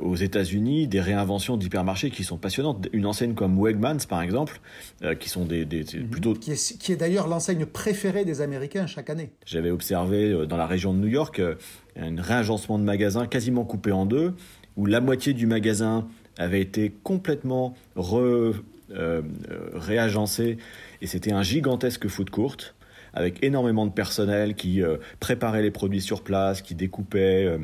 aux 0.01 0.15
États-Unis 0.15 0.87
des 0.87 1.01
réinventions 1.01 1.57
d'hypermarchés 1.57 2.09
qui 2.09 2.23
sont 2.23 2.37
passionnantes. 2.37 2.87
Une 2.93 3.05
enseigne 3.05 3.35
comme 3.35 3.61
Wegmans, 3.61 4.07
par 4.09 4.23
exemple, 4.23 4.59
qui 5.19 5.29
sont 5.29 5.45
des 5.45 5.82
Mhm. 5.93 6.09
plutôt... 6.09 6.33
Qui 6.33 6.51
est, 6.51 6.95
d'ailleurs 6.95 7.27
l'enseigne 7.27 7.65
préférée 7.65 8.25
des 8.25 8.41
Américains 8.41 8.87
chaque 8.87 9.09
année. 9.09 9.31
J'avais 9.45 9.71
observé 9.71 10.31
euh, 10.31 10.45
dans 10.45 10.57
la 10.57 10.67
région 10.67 10.93
de 10.93 10.99
New 10.99 11.07
York 11.07 11.39
euh, 11.39 11.55
un 11.95 12.21
réagencement 12.21 12.79
de 12.79 12.83
magasins 12.83 13.27
quasiment 13.27 13.65
coupé 13.65 13.91
en 13.91 14.05
deux, 14.05 14.33
où 14.77 14.85
la 14.85 15.01
moitié 15.01 15.33
du 15.33 15.47
magasin 15.47 16.07
avait 16.37 16.61
été 16.61 16.91
complètement 17.03 17.75
re, 17.95 18.53
euh, 18.91 19.21
réagencé, 19.73 20.57
et 21.01 21.07
c'était 21.07 21.31
un 21.31 21.43
gigantesque 21.43 22.07
foot 22.07 22.29
court 22.29 22.57
avec 23.13 23.43
énormément 23.43 23.85
de 23.85 23.91
personnel 23.91 24.55
qui 24.55 24.81
préparait 25.19 25.61
les 25.61 25.69
produits 25.69 26.01
sur 26.01 26.23
place, 26.23 26.63
qui 26.63 26.73
découpait 26.73 27.59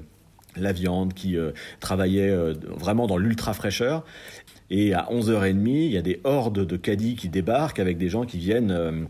la 0.55 0.71
viande, 0.73 1.15
qui 1.15 1.37
travaillaient 1.79 2.53
vraiment 2.77 3.07
dans 3.07 3.17
l'ultra 3.17 3.55
fraîcheur. 3.55 4.05
Et 4.71 4.93
à 4.93 5.07
11h30, 5.11 5.67
il 5.67 5.91
y 5.91 5.97
a 5.97 6.01
des 6.01 6.19
hordes 6.23 6.65
de 6.65 6.77
caddies 6.77 7.15
qui 7.15 7.29
débarquent 7.29 7.79
avec 7.79 7.97
des 7.97 8.09
gens 8.09 8.25
qui 8.25 8.37
viennent 8.37 9.07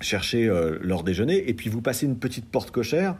chercher 0.00 0.48
leur 0.80 1.02
déjeuner. 1.02 1.48
Et 1.50 1.54
puis 1.54 1.68
vous 1.68 1.80
passez 1.80 2.06
une 2.06 2.16
petite 2.16 2.46
porte 2.46 2.70
cochère 2.70 3.16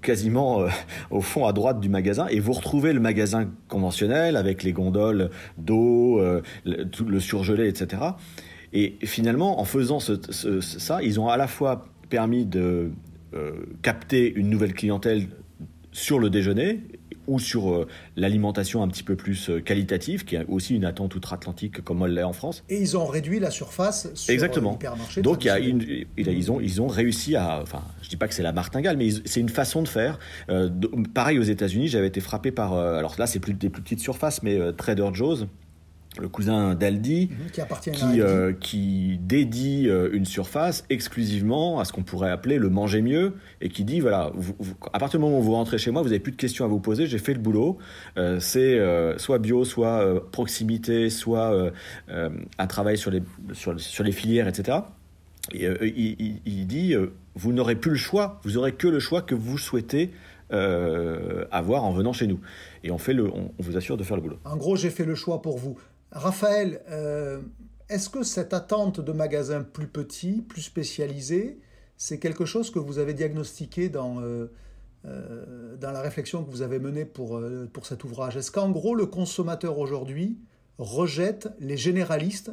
quasiment 0.00 0.66
au 1.10 1.20
fond 1.20 1.46
à 1.46 1.52
droite 1.52 1.80
du 1.80 1.88
magasin 1.88 2.26
et 2.26 2.40
vous 2.40 2.52
retrouvez 2.52 2.92
le 2.92 3.00
magasin 3.00 3.48
conventionnel 3.68 4.36
avec 4.36 4.64
les 4.64 4.72
gondoles 4.72 5.30
d'eau, 5.58 6.20
le 6.64 7.20
surgelé, 7.20 7.68
etc. 7.68 8.02
Et 8.72 8.96
finalement, 9.04 9.60
en 9.60 9.64
faisant 9.64 10.00
ça, 10.00 11.02
ils 11.02 11.20
ont 11.20 11.28
à 11.28 11.36
la 11.36 11.46
fois 11.46 11.86
permis 12.08 12.46
de 12.46 12.90
euh, 13.34 13.52
capter 13.82 14.32
une 14.34 14.48
nouvelle 14.48 14.74
clientèle 14.74 15.28
sur 15.92 16.18
le 16.18 16.30
déjeuner 16.30 16.80
ou 17.26 17.38
sur 17.38 17.70
euh, 17.70 17.86
l'alimentation 18.16 18.82
un 18.82 18.88
petit 18.88 19.02
peu 19.02 19.16
plus 19.16 19.50
euh, 19.50 19.60
qualitative, 19.60 20.24
qui 20.24 20.36
est 20.36 20.44
aussi 20.48 20.74
une 20.74 20.84
attente 20.84 21.14
outre-Atlantique 21.14 21.82
comme 21.82 22.02
elle 22.04 22.14
l'est 22.14 22.22
en 22.22 22.32
France. 22.32 22.64
Et 22.68 22.80
ils 22.80 22.96
ont 22.96 23.06
réduit 23.06 23.40
la 23.40 23.50
surface 23.50 24.12
sur 24.14 24.32
Exactement. 24.32 24.78
Donc 25.18 25.44
il 25.44 25.48
y 25.48 25.50
a 25.50 25.58
une, 25.58 25.84
ils, 26.16 26.52
ont, 26.52 26.60
ils 26.60 26.80
ont 26.80 26.88
réussi 26.88 27.36
à... 27.36 27.60
Enfin, 27.62 27.82
je 28.02 28.08
dis 28.08 28.16
pas 28.16 28.28
que 28.28 28.34
c'est 28.34 28.42
la 28.42 28.52
martingale, 28.52 28.96
mais 28.96 29.08
c'est 29.24 29.40
une 29.40 29.48
façon 29.48 29.82
de 29.82 29.88
faire. 29.88 30.18
pareil 31.14 31.38
aux 31.38 31.42
États-Unis, 31.42 31.88
j'avais 31.88 32.08
été 32.08 32.20
frappé 32.20 32.50
par... 32.50 32.74
alors 32.74 33.14
là, 33.18 33.26
c'est 33.26 33.40
plus 33.40 33.54
des 33.54 33.68
plus 33.68 33.82
petites 33.82 34.00
surfaces, 34.00 34.42
mais 34.42 34.58
Trader 34.72 35.10
Joe's 35.12 35.46
le 36.20 36.28
cousin 36.28 36.74
d'Aldi, 36.74 37.30
mhm, 37.30 37.92
qui, 37.92 38.20
euh, 38.20 38.52
qui, 38.52 39.18
dédie 39.22 39.88
euh, 39.88 40.10
une 40.12 40.26
surface 40.26 40.84
exclusivement 40.90 41.80
à 41.80 41.84
ce 41.84 41.92
qu'on 41.92 42.02
pourrait 42.02 42.30
appeler 42.30 42.58
le 42.58 42.68
manger 42.68 43.00
mieux, 43.00 43.34
et 43.62 43.70
qui 43.70 43.84
dit, 43.84 44.00
voilà, 44.00 44.30
à 44.92 44.98
partir 44.98 45.18
du 45.18 45.24
moment 45.24 45.38
où 45.38 45.42
vous 45.42 45.52
rentrez 45.52 45.78
chez 45.78 45.90
moi, 45.90 46.02
vous 46.02 46.08
n'avez 46.08 46.20
plus 46.20 46.32
de 46.32 46.36
questions 46.36 46.64
à 46.64 46.68
vous 46.68 46.80
poser, 46.80 47.06
j'ai 47.06 47.18
fait 47.18 47.32
le 47.32 47.40
boulot, 47.40 47.78
euh, 48.18 48.40
c'est 48.40 48.78
soit 49.18 49.38
bio, 49.38 49.64
soit 49.64 50.30
proximité, 50.30 51.08
soit 51.08 51.72
un 52.08 52.66
travail 52.66 52.98
sur 52.98 53.10
les, 53.10 53.22
sur, 53.52 53.78
sur 53.80 54.04
les 54.04 54.12
filières, 54.12 54.48
etc. 54.48 54.78
Et, 55.52 55.66
il, 55.82 56.40
il, 56.44 56.66
dit, 56.66 56.94
vous 57.34 57.52
n'aurez 57.52 57.74
plus 57.74 57.92
le 57.92 57.96
choix, 57.96 58.40
vous 58.44 58.58
aurez 58.58 58.72
que 58.72 58.88
le 58.88 59.00
choix 59.00 59.22
que 59.22 59.34
vous 59.34 59.58
souhaitez 59.58 60.10
avoir 60.50 61.84
en 61.84 61.92
venant 61.92 62.12
chez 62.12 62.26
nous. 62.26 62.40
Et 62.84 62.90
on, 62.90 62.98
fait 62.98 63.14
le, 63.14 63.28
on 63.28 63.50
vous 63.58 63.76
assure 63.76 63.96
de 63.96 64.04
faire 64.04 64.16
le 64.16 64.22
boulot. 64.22 64.38
En 64.44 64.56
gros, 64.56 64.76
j'ai 64.76 64.90
fait 64.90 65.04
le 65.04 65.14
choix 65.14 65.40
pour 65.40 65.56
vous. 65.56 65.78
Raphaël, 66.12 66.82
euh, 66.90 67.40
est-ce 67.88 68.10
que 68.10 68.22
cette 68.22 68.52
attente 68.52 69.00
de 69.00 69.12
magasins 69.12 69.62
plus 69.62 69.88
petits, 69.88 70.42
plus 70.42 70.62
spécialisés, 70.62 71.58
c'est 71.96 72.18
quelque 72.18 72.44
chose 72.44 72.70
que 72.70 72.78
vous 72.78 72.98
avez 72.98 73.14
diagnostiqué 73.14 73.88
dans, 73.88 74.20
euh, 74.20 74.52
euh, 75.06 75.76
dans 75.76 75.90
la 75.90 76.02
réflexion 76.02 76.44
que 76.44 76.50
vous 76.50 76.62
avez 76.62 76.78
menée 76.78 77.06
pour, 77.06 77.40
pour 77.72 77.86
cet 77.86 78.04
ouvrage? 78.04 78.36
Est-ce 78.36 78.50
qu'en 78.50 78.70
gros, 78.70 78.94
le 78.94 79.06
consommateur 79.06 79.78
aujourd'hui 79.78 80.38
rejette 80.78 81.48
les 81.60 81.76
généralistes 81.76 82.52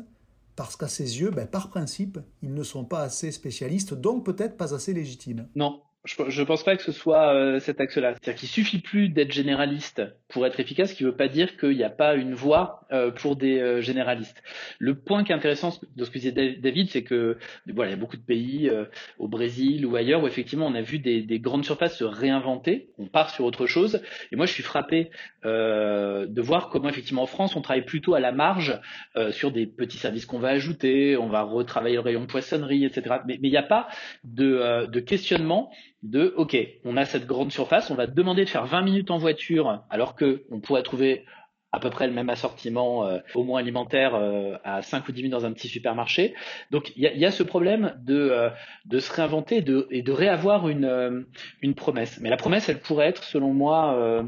parce 0.55 0.75
qu'à 0.75 0.89
ses 0.89 1.21
yeux, 1.21 1.31
ben, 1.31 1.47
par 1.47 1.69
principe, 1.69 2.19
ils 2.41 2.53
ne 2.53 2.63
sont 2.63 2.83
pas 2.83 3.01
assez 3.01 3.31
spécialistes, 3.31 3.93
donc 3.93 4.25
peut-être 4.25 4.57
pas 4.57 4.73
assez 4.73 4.93
légitimes? 4.93 5.47
Non, 5.55 5.81
je, 6.05 6.41
ne 6.41 6.45
pense 6.45 6.63
pas 6.63 6.77
que 6.77 6.83
ce 6.83 6.93
soit 6.93 7.33
euh, 7.33 7.59
cet 7.59 7.81
axe-là. 7.81 8.13
C'est-à-dire 8.13 8.39
qu'il 8.39 8.47
suffit 8.47 8.79
plus 8.79 9.09
d'être 9.09 9.33
généraliste 9.33 10.01
pour 10.29 10.45
être 10.45 10.57
efficace, 10.59 10.91
ce 10.91 10.95
qui 10.95 11.03
veut 11.03 11.15
pas 11.15 11.27
dire 11.27 11.57
qu'il 11.57 11.75
n'y 11.75 11.83
a 11.83 11.89
pas 11.89 12.15
une 12.15 12.33
voie 12.33 12.87
euh, 12.93 13.11
pour 13.11 13.35
des 13.35 13.59
euh, 13.59 13.81
généralistes. 13.81 14.41
Le 14.77 14.95
point 14.95 15.25
qui 15.25 15.33
est 15.33 15.35
intéressant 15.35 15.77
de 15.97 16.05
ce 16.05 16.09
que 16.09 16.17
disait 16.17 16.31
David, 16.31 16.89
c'est 16.89 17.03
que 17.03 17.37
voilà, 17.67 17.91
il 17.91 17.95
y 17.95 17.97
a 17.97 17.99
beaucoup 17.99 18.15
de 18.15 18.21
pays, 18.21 18.71
au 19.17 19.27
Brésil 19.27 19.85
ou 19.85 19.95
ailleurs, 19.97 20.23
où 20.23 20.27
effectivement 20.27 20.67
on 20.67 20.75
a 20.75 20.81
vu 20.81 20.99
des, 20.99 21.21
des, 21.21 21.39
grandes 21.39 21.65
surfaces 21.65 21.97
se 21.97 22.05
réinventer. 22.05 22.91
On 22.97 23.07
part 23.07 23.29
sur 23.29 23.43
autre 23.43 23.65
chose. 23.65 24.01
Et 24.31 24.37
moi, 24.37 24.45
je 24.45 24.53
suis 24.53 24.63
frappé 24.63 25.09
de 25.43 26.41
voir 26.41 26.69
comment 26.69 26.87
effectivement 26.87 27.23
en 27.23 27.27
France, 27.27 27.55
on 27.55 27.61
travaille 27.61 27.85
plutôt 27.85 28.13
à 28.13 28.19
la 28.19 28.31
marge 28.31 28.79
sur 29.31 29.51
des 29.51 29.67
petits 29.67 29.97
services 29.97 30.25
qu'on 30.25 30.39
va 30.39 30.49
ajouter, 30.49 31.17
on 31.17 31.27
va 31.27 31.41
retravailler 31.41 31.95
le 31.95 32.01
rayon 32.01 32.25
poissonnerie, 32.25 32.85
etc. 32.85 33.17
Mais 33.27 33.39
il 33.41 33.49
n'y 33.49 33.57
a 33.57 33.63
pas 33.63 33.87
de, 34.23 34.85
de 34.85 34.99
questionnement 34.99 35.71
de 36.03 36.33
OK, 36.37 36.57
on 36.85 36.97
a 36.97 37.05
cette 37.05 37.25
grande 37.25 37.51
surface, 37.51 37.91
on 37.91 37.95
va 37.95 38.07
demander 38.07 38.45
de 38.45 38.49
faire 38.49 38.65
20 38.65 38.81
minutes 38.83 39.11
en 39.11 39.17
voiture 39.17 39.83
alors 39.89 40.15
que 40.15 40.43
on 40.49 40.59
pourrait 40.59 40.83
trouver 40.83 41.25
à 41.71 41.79
peu 41.79 41.89
près 41.89 42.07
le 42.07 42.13
même 42.13 42.29
assortiment, 42.29 43.05
euh, 43.05 43.19
au 43.35 43.43
moins 43.43 43.59
alimentaire, 43.59 44.15
euh, 44.15 44.55
à 44.63 44.81
5 44.81 45.07
ou 45.07 45.11
10 45.11 45.21
minutes 45.21 45.31
dans 45.31 45.45
un 45.45 45.53
petit 45.53 45.67
supermarché. 45.67 46.33
Donc 46.71 46.91
il 46.95 47.03
y 47.03 47.25
a, 47.25 47.31
ce 47.31 47.43
problème 47.43 47.95
de, 48.01 48.15
euh, 48.15 48.49
de 48.85 48.99
se 48.99 49.11
réinventer 49.13 49.63
et 49.91 50.01
de 50.01 50.11
réavoir 50.11 50.67
une, 50.67 51.27
une 51.61 51.75
promesse. 51.75 52.19
Mais 52.21 52.29
la 52.29 52.37
promesse, 52.37 52.69
elle 52.69 52.79
pourrait 52.79 53.07
être, 53.07 53.23
selon 53.23 53.53
moi, 53.53 54.25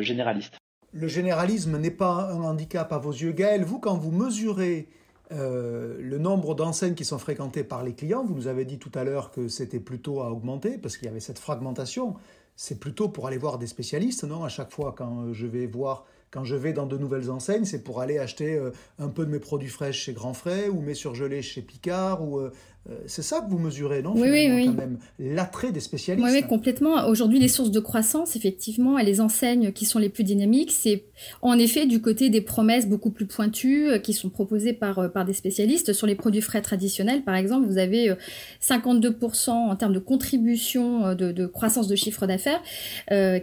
généraliste. 0.00 0.58
Le 0.92 1.08
généralisme 1.08 1.78
n'est 1.78 1.90
pas 1.90 2.30
un 2.30 2.42
handicap 2.42 2.92
à 2.92 2.98
vos 2.98 3.10
yeux, 3.10 3.32
Gaël. 3.32 3.64
Vous, 3.64 3.80
quand 3.80 3.96
vous 3.96 4.12
mesurez 4.12 4.88
euh, 5.32 5.96
le 6.00 6.18
nombre 6.18 6.54
d'enseignes 6.54 6.94
qui 6.94 7.04
sont 7.04 7.18
fréquentées 7.18 7.64
par 7.64 7.82
les 7.82 7.94
clients, 7.94 8.24
vous 8.24 8.34
nous 8.34 8.46
avez 8.46 8.64
dit 8.64 8.78
tout 8.78 8.92
à 8.94 9.04
l'heure 9.04 9.30
que 9.30 9.48
c'était 9.48 9.80
plutôt 9.80 10.20
à 10.20 10.30
augmenter 10.30 10.78
parce 10.78 10.96
qu'il 10.96 11.06
y 11.06 11.10
avait 11.10 11.20
cette 11.20 11.38
fragmentation. 11.38 12.14
C'est 12.56 12.78
plutôt 12.78 13.08
pour 13.08 13.26
aller 13.26 13.38
voir 13.38 13.58
des 13.58 13.66
spécialistes, 13.66 14.24
non? 14.24 14.44
À 14.44 14.48
chaque 14.48 14.70
fois 14.70 14.94
quand 14.96 15.32
je 15.32 15.46
vais 15.46 15.66
voir, 15.66 16.04
quand 16.34 16.42
je 16.42 16.56
vais 16.56 16.72
dans 16.72 16.86
de 16.86 16.98
nouvelles 16.98 17.30
enseignes, 17.30 17.64
c'est 17.64 17.84
pour 17.84 18.00
aller 18.00 18.18
acheter 18.18 18.54
euh, 18.54 18.70
un 18.98 19.06
peu 19.06 19.24
de 19.24 19.30
mes 19.30 19.38
produits 19.38 19.68
frais 19.68 19.92
chez 19.92 20.12
Grand 20.12 20.34
Frais 20.34 20.68
ou 20.68 20.80
mes 20.80 20.94
surgelés 20.94 21.42
chez 21.42 21.62
Picard 21.62 22.24
ou 22.24 22.40
euh, 22.40 22.50
euh, 22.90 22.96
c'est 23.06 23.22
ça 23.22 23.40
que 23.40 23.48
vous 23.48 23.58
mesurez, 23.58 24.02
non 24.02 24.12
Oui, 24.14 24.28
oui, 24.30 24.50
oui. 24.52 24.66
Quand 24.66 24.74
même 24.74 24.98
l'attrait 25.18 25.72
des 25.72 25.80
spécialistes. 25.80 26.26
Oui, 26.28 26.34
oui, 26.34 26.46
complètement. 26.46 27.06
Aujourd'hui, 27.06 27.38
les 27.38 27.48
sources 27.48 27.70
de 27.70 27.80
croissance, 27.80 28.36
effectivement, 28.36 28.98
et 28.98 29.04
les 29.04 29.22
enseignes 29.22 29.72
qui 29.72 29.86
sont 29.86 29.98
les 29.98 30.10
plus 30.10 30.24
dynamiques, 30.24 30.70
c'est 30.70 31.04
en 31.40 31.56
effet 31.58 31.86
du 31.86 32.02
côté 32.02 32.28
des 32.28 32.42
promesses 32.42 32.86
beaucoup 32.86 33.10
plus 33.10 33.24
pointues 33.24 33.88
qui 34.02 34.12
sont 34.12 34.28
proposées 34.28 34.74
par, 34.74 35.10
par 35.12 35.24
des 35.24 35.32
spécialistes. 35.32 35.94
Sur 35.94 36.06
les 36.06 36.14
produits 36.14 36.42
frais 36.42 36.60
traditionnels, 36.60 37.22
par 37.22 37.36
exemple, 37.36 37.66
vous 37.66 37.78
avez 37.78 38.12
52% 38.60 39.50
en 39.50 39.76
termes 39.76 39.94
de 39.94 39.98
contribution 39.98 41.14
de, 41.14 41.32
de 41.32 41.46
croissance 41.46 41.88
de 41.88 41.96
chiffre 41.96 42.26
d'affaires 42.26 42.62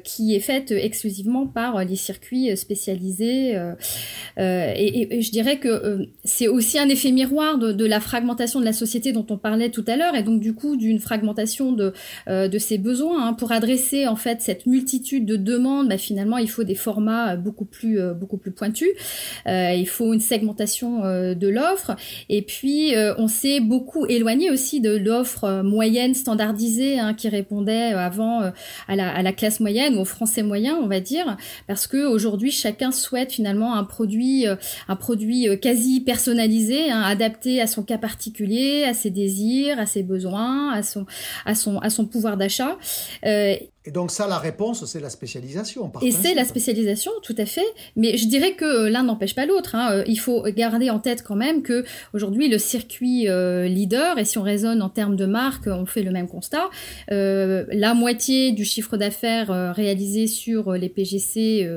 qui 0.03 0.35
est 0.35 0.39
faite 0.39 0.69
exclusivement 0.69 1.47
par 1.47 1.83
les 1.83 1.95
circuits 1.95 2.55
spécialisés. 2.55 2.80
Et, 4.37 5.17
et, 5.17 5.21
je 5.21 5.31
dirais 5.31 5.57
que 5.57 6.07
c'est 6.23 6.47
aussi 6.47 6.79
un 6.79 6.89
effet 6.89 7.11
miroir 7.11 7.57
de, 7.57 7.85
la 7.85 7.99
fragmentation 7.99 8.59
de 8.59 8.65
la 8.65 8.73
société 8.73 9.11
dont 9.11 9.25
on 9.29 9.37
parlait 9.37 9.69
tout 9.69 9.83
à 9.87 9.95
l'heure, 9.95 10.15
et 10.15 10.23
donc 10.23 10.39
du 10.39 10.53
coup 10.53 10.75
d'une 10.75 10.99
fragmentation 10.99 11.71
de, 11.71 11.93
euh, 12.27 12.47
de 12.47 12.57
ses 12.57 12.77
besoins. 12.77 13.27
Hein. 13.27 13.33
Pour 13.33 13.51
adresser 13.51 14.07
en 14.07 14.15
fait 14.15 14.41
cette 14.41 14.65
multitude 14.65 15.25
de 15.25 15.35
demandes, 15.35 15.89
bah, 15.89 15.97
finalement 15.97 16.37
il 16.37 16.49
faut 16.49 16.63
des 16.63 16.75
formats 16.75 17.35
beaucoup 17.35 17.65
plus, 17.65 17.99
euh, 17.99 18.13
beaucoup 18.13 18.37
plus 18.37 18.51
pointus. 18.51 18.89
Euh, 19.47 19.73
il 19.73 19.87
faut 19.87 20.13
une 20.13 20.19
segmentation 20.19 21.01
de 21.01 21.47
l'offre, 21.47 21.95
et 22.29 22.41
puis 22.41 22.93
on 23.17 23.27
s'est 23.27 23.59
beaucoup 23.59 24.05
éloigné 24.05 24.51
aussi 24.51 24.81
de 24.81 24.95
l'offre 24.95 25.61
moyenne 25.63 26.13
standardisée 26.13 26.99
hein, 26.99 27.13
qui 27.13 27.29
répondait 27.29 27.93
avant 27.93 28.51
à 28.87 28.95
la, 28.95 29.09
à, 29.09 29.21
la, 29.21 29.33
classe 29.33 29.59
moyenne 29.59 29.95
ou 29.95 30.01
au 30.01 30.05
français 30.05 30.43
moyen, 30.43 30.75
on 30.75 30.87
va 30.87 30.99
dire, 30.99 31.37
parce 31.67 31.87
que 31.87 32.05
aujourd'hui 32.05 32.51
chacun 32.61 32.91
souhaite 32.91 33.31
finalement 33.31 33.75
un 33.75 33.83
produit, 33.83 34.45
un 34.87 34.95
produit 34.95 35.47
quasi 35.59 36.01
personnalisé, 36.01 36.91
hein, 36.91 37.01
adapté 37.01 37.61
à 37.61 37.67
son 37.67 37.83
cas 37.83 37.97
particulier, 37.97 38.83
à 38.83 38.93
ses 38.93 39.09
désirs, 39.09 39.79
à 39.79 39.85
ses 39.85 40.03
besoins, 40.03 40.71
à 40.71 40.83
son, 40.83 41.05
à 41.45 41.55
son, 41.55 41.79
à 41.79 41.89
son 41.89 42.05
pouvoir 42.05 42.37
d'achat. 42.37 42.77
Euh, 43.25 43.55
et 43.83 43.91
donc 43.91 44.11
ça, 44.11 44.27
la 44.27 44.37
réponse, 44.37 44.85
c'est 44.85 44.99
la 44.99 45.09
spécialisation. 45.09 45.91
et 46.03 46.11
c'est 46.11 46.35
la 46.35 46.45
spécialisation, 46.45 47.11
tout 47.23 47.35
à 47.37 47.47
fait. 47.47 47.65
Mais 47.95 48.15
je 48.15 48.27
dirais 48.27 48.53
que 48.53 48.65
euh, 48.65 48.89
l'un 48.91 49.01
n'empêche 49.01 49.33
pas 49.33 49.47
l'autre. 49.47 49.73
Hein. 49.73 49.91
Euh, 49.91 50.03
il 50.05 50.19
faut 50.19 50.43
garder 50.43 50.91
en 50.91 50.99
tête 50.99 51.23
quand 51.23 51.35
même 51.35 51.63
que 51.63 51.83
aujourd'hui 52.13 52.47
le 52.47 52.59
circuit 52.59 53.27
leader, 53.67 54.19
et 54.19 54.25
si 54.25 54.37
on 54.37 54.43
raisonne 54.43 54.81
en 54.81 54.89
termes 54.89 55.15
de 55.15 55.25
marque, 55.25 55.65
on 55.67 55.85
fait 55.85 56.03
le 56.03 56.11
même 56.11 56.27
constat. 56.27 56.69
la 57.09 57.93
moitié 57.93 58.51
du 58.51 58.65
chiffre 58.65 58.97
d'affaires 58.97 59.73
réalisé 59.75 60.27
sur 60.27 60.73
les 60.73 60.89
PGC 60.89 61.67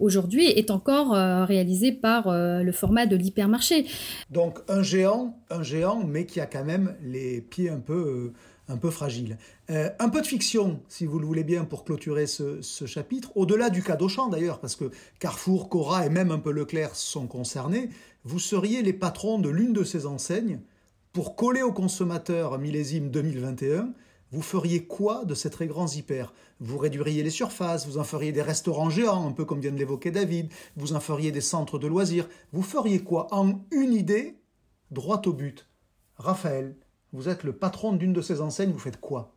aujourd'hui 0.00 0.46
est 0.46 0.70
encore 0.70 1.12
réalisé 1.46 1.92
par 1.92 2.30
le 2.30 2.72
format 2.72 3.06
de 3.06 3.16
l'hypermarché. 3.16 3.86
Donc 4.30 4.58
un 4.68 4.82
géant, 4.82 5.36
un 5.50 5.62
géant, 5.62 6.04
mais 6.04 6.26
qui 6.26 6.40
a 6.40 6.46
quand 6.46 6.64
même 6.64 6.94
les 7.02 7.40
pieds 7.40 7.70
un 7.70 7.80
peu 7.80 8.32
un 8.68 8.76
peu 8.76 8.90
fragile. 8.90 9.38
Euh, 9.70 9.90
un 9.98 10.08
peu 10.08 10.20
de 10.20 10.26
fiction, 10.26 10.80
si 10.88 11.06
vous 11.06 11.18
le 11.18 11.26
voulez 11.26 11.44
bien, 11.44 11.64
pour 11.64 11.84
clôturer 11.84 12.26
ce, 12.26 12.60
chapitre, 12.86 13.32
au-delà 13.36 13.70
du 13.70 13.82
cas 13.82 13.96
d'Auchan 13.96 14.28
d'ailleurs, 14.28 14.60
parce 14.60 14.76
que 14.76 14.90
Carrefour, 15.18 15.68
Cora 15.68 16.06
et 16.06 16.10
même 16.10 16.30
un 16.30 16.38
peu 16.38 16.50
Leclerc 16.50 16.96
sont 16.96 17.26
concernés, 17.26 17.90
vous 18.24 18.38
seriez 18.38 18.82
les 18.82 18.92
patrons 18.92 19.38
de 19.38 19.50
l'une 19.50 19.72
de 19.72 19.84
ces 19.84 20.06
enseignes, 20.06 20.60
pour 21.12 21.36
coller 21.36 21.62
aux 21.62 21.72
consommateurs 21.72 22.58
millésime 22.58 23.10
2021, 23.10 23.92
vous 24.32 24.42
feriez 24.42 24.84
quoi 24.84 25.24
de 25.24 25.34
ces 25.34 25.48
très 25.48 25.68
grands 25.68 25.86
hyper? 25.86 26.34
Vous 26.58 26.76
réduiriez 26.76 27.22
les 27.22 27.30
surfaces, 27.30 27.86
vous 27.86 27.98
en 27.98 28.04
feriez 28.04 28.32
des 28.32 28.42
restaurants 28.42 28.90
géants, 28.90 29.28
un 29.28 29.32
peu 29.32 29.44
comme 29.44 29.60
vient 29.60 29.70
de 29.70 29.78
l'évoquer 29.78 30.10
David, 30.10 30.50
vous 30.76 30.92
en 30.92 31.00
feriez 31.00 31.30
des 31.30 31.40
centres 31.40 31.78
de 31.78 31.86
loisirs, 31.86 32.28
vous 32.52 32.62
feriez 32.62 32.98
quoi? 33.00 33.28
En 33.30 33.60
une 33.70 33.92
idée, 33.92 34.40
droit 34.90 35.22
au 35.26 35.32
but. 35.32 35.68
Raphaël, 36.16 36.74
vous 37.14 37.28
êtes 37.28 37.44
le 37.44 37.56
patron 37.56 37.92
d'une 37.92 38.12
de 38.12 38.20
ces 38.20 38.40
enseignes, 38.40 38.72
vous 38.72 38.78
faites 38.78 39.00
quoi? 39.00 39.36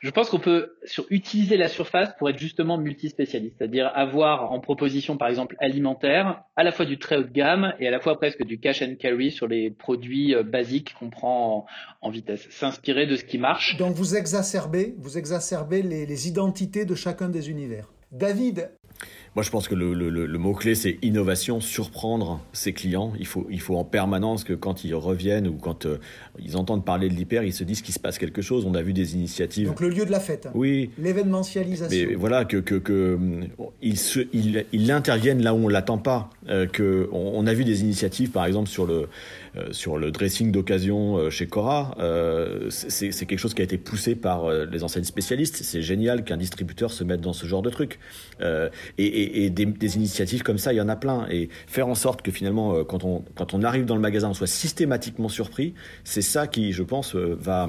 Je 0.00 0.10
pense 0.10 0.28
qu'on 0.28 0.38
peut 0.38 0.76
sur, 0.84 1.06
utiliser 1.10 1.56
la 1.56 1.68
surface 1.68 2.10
pour 2.18 2.30
être 2.30 2.38
justement 2.38 2.78
multispécialiste, 2.78 3.56
c'est-à-dire 3.58 3.90
avoir 3.94 4.52
en 4.52 4.60
proposition 4.60 5.16
par 5.16 5.28
exemple 5.28 5.56
alimentaire 5.58 6.44
à 6.54 6.62
la 6.62 6.70
fois 6.70 6.84
du 6.84 6.98
très 6.98 7.16
haut 7.16 7.22
de 7.22 7.32
gamme 7.32 7.72
et 7.80 7.88
à 7.88 7.90
la 7.90 7.98
fois 7.98 8.16
presque 8.16 8.44
du 8.44 8.60
cash 8.60 8.82
and 8.82 8.94
carry 9.00 9.32
sur 9.32 9.48
les 9.48 9.70
produits 9.70 10.34
euh, 10.34 10.42
basiques 10.42 10.94
qu'on 10.94 11.10
prend 11.10 11.66
en, 12.00 12.10
vitesse. 12.10 12.46
S'inspirer 12.50 13.06
de 13.06 13.16
ce 13.16 13.24
qui 13.24 13.38
marche. 13.38 13.76
Donc 13.76 13.94
vous 13.94 14.14
exacerbez, 14.14 14.94
vous 14.98 15.18
exacerbez 15.18 15.82
les 15.82 16.28
identités 16.28 16.84
de 16.84 16.94
chacun 16.94 17.28
des 17.28 17.50
univers. 17.50 17.90
David, 18.12 18.70
moi, 19.36 19.42
je 19.42 19.50
pense 19.50 19.68
que 19.68 19.74
le, 19.74 20.38
mot-clé, 20.38 20.74
c'est 20.74 20.96
innovation, 21.02 21.60
surprendre 21.60 22.40
ses 22.54 22.72
clients. 22.72 23.12
Il 23.20 23.26
faut, 23.26 23.46
il 23.50 23.60
faut 23.60 23.76
en 23.76 23.84
permanence 23.84 24.44
que 24.44 24.54
quand 24.54 24.82
ils 24.82 24.94
reviennent 24.94 25.46
ou 25.46 25.56
quand 25.56 25.84
euh, 25.84 25.98
ils 26.38 26.56
entendent 26.56 26.86
parler 26.86 27.10
de 27.10 27.14
l'hyper, 27.14 27.42
ils 27.42 27.52
se 27.52 27.62
disent 27.62 27.82
qu'il 27.82 27.92
se 27.92 27.98
passe 27.98 28.16
quelque 28.16 28.40
chose. 28.40 28.64
On 28.64 28.74
a 28.74 28.80
vu 28.80 28.94
des 28.94 29.14
initiatives. 29.14 29.68
Donc 29.68 29.82
le 29.82 29.90
lieu 29.90 30.06
de 30.06 30.10
la 30.10 30.20
fête. 30.20 30.48
Oui. 30.54 30.88
L'événementialisation. 30.96 32.08
Mais 32.08 32.14
voilà, 32.14 32.46
que, 32.46 32.56
que, 32.56 32.76
que 32.76 33.18
ils, 33.82 33.98
se, 33.98 34.20
ils, 34.32 34.90
interviennent 34.90 35.42
là 35.42 35.52
où 35.52 35.66
on 35.66 35.68
l'attend 35.68 35.98
pas. 35.98 36.30
Euh, 36.48 36.66
que 36.66 37.06
on, 37.12 37.46
a 37.46 37.52
vu 37.52 37.64
des 37.64 37.82
initiatives, 37.82 38.30
par 38.30 38.46
exemple, 38.46 38.70
sur 38.70 38.86
le, 38.86 38.94
euh, 38.94 39.06
sur 39.70 39.98
le 39.98 40.10
dressing 40.10 40.52
d'occasion 40.52 41.30
chez 41.30 41.46
Cora. 41.46 41.96
c'est 42.70 43.26
quelque 43.26 43.38
chose 43.38 43.54
qui 43.54 43.62
a 43.62 43.64
été 43.64 43.78
poussé 43.78 44.14
par 44.14 44.50
les 44.50 44.84
enseignes 44.84 45.04
spécialistes. 45.04 45.56
C'est 45.62 45.82
génial 45.82 46.24
qu'un 46.24 46.36
distributeur 46.36 46.90
se 46.92 47.04
mette 47.04 47.20
dans 47.20 47.32
ce 47.32 47.46
genre 47.46 47.62
de 47.62 47.70
truc. 47.70 47.98
et 48.98 49.50
des, 49.50 49.96
initiatives 49.96 50.42
comme 50.42 50.58
ça, 50.58 50.72
il 50.72 50.76
y 50.76 50.80
en 50.80 50.88
a 50.88 50.96
plein. 50.96 51.26
Et 51.30 51.48
faire 51.66 51.88
en 51.88 51.94
sorte 51.94 52.22
que 52.22 52.30
finalement, 52.30 52.74
euh, 52.74 52.84
quand 52.84 53.04
on, 53.04 53.62
arrive 53.62 53.84
dans 53.84 53.94
le 53.94 54.00
magasin, 54.00 54.28
on 54.28 54.34
soit 54.34 54.46
systématiquement 54.46 55.28
surpris, 55.28 55.74
c'est 56.04 56.22
ça 56.22 56.46
qui, 56.46 56.72
je 56.72 56.82
pense, 56.82 57.14
euh, 57.14 57.36
va 57.40 57.68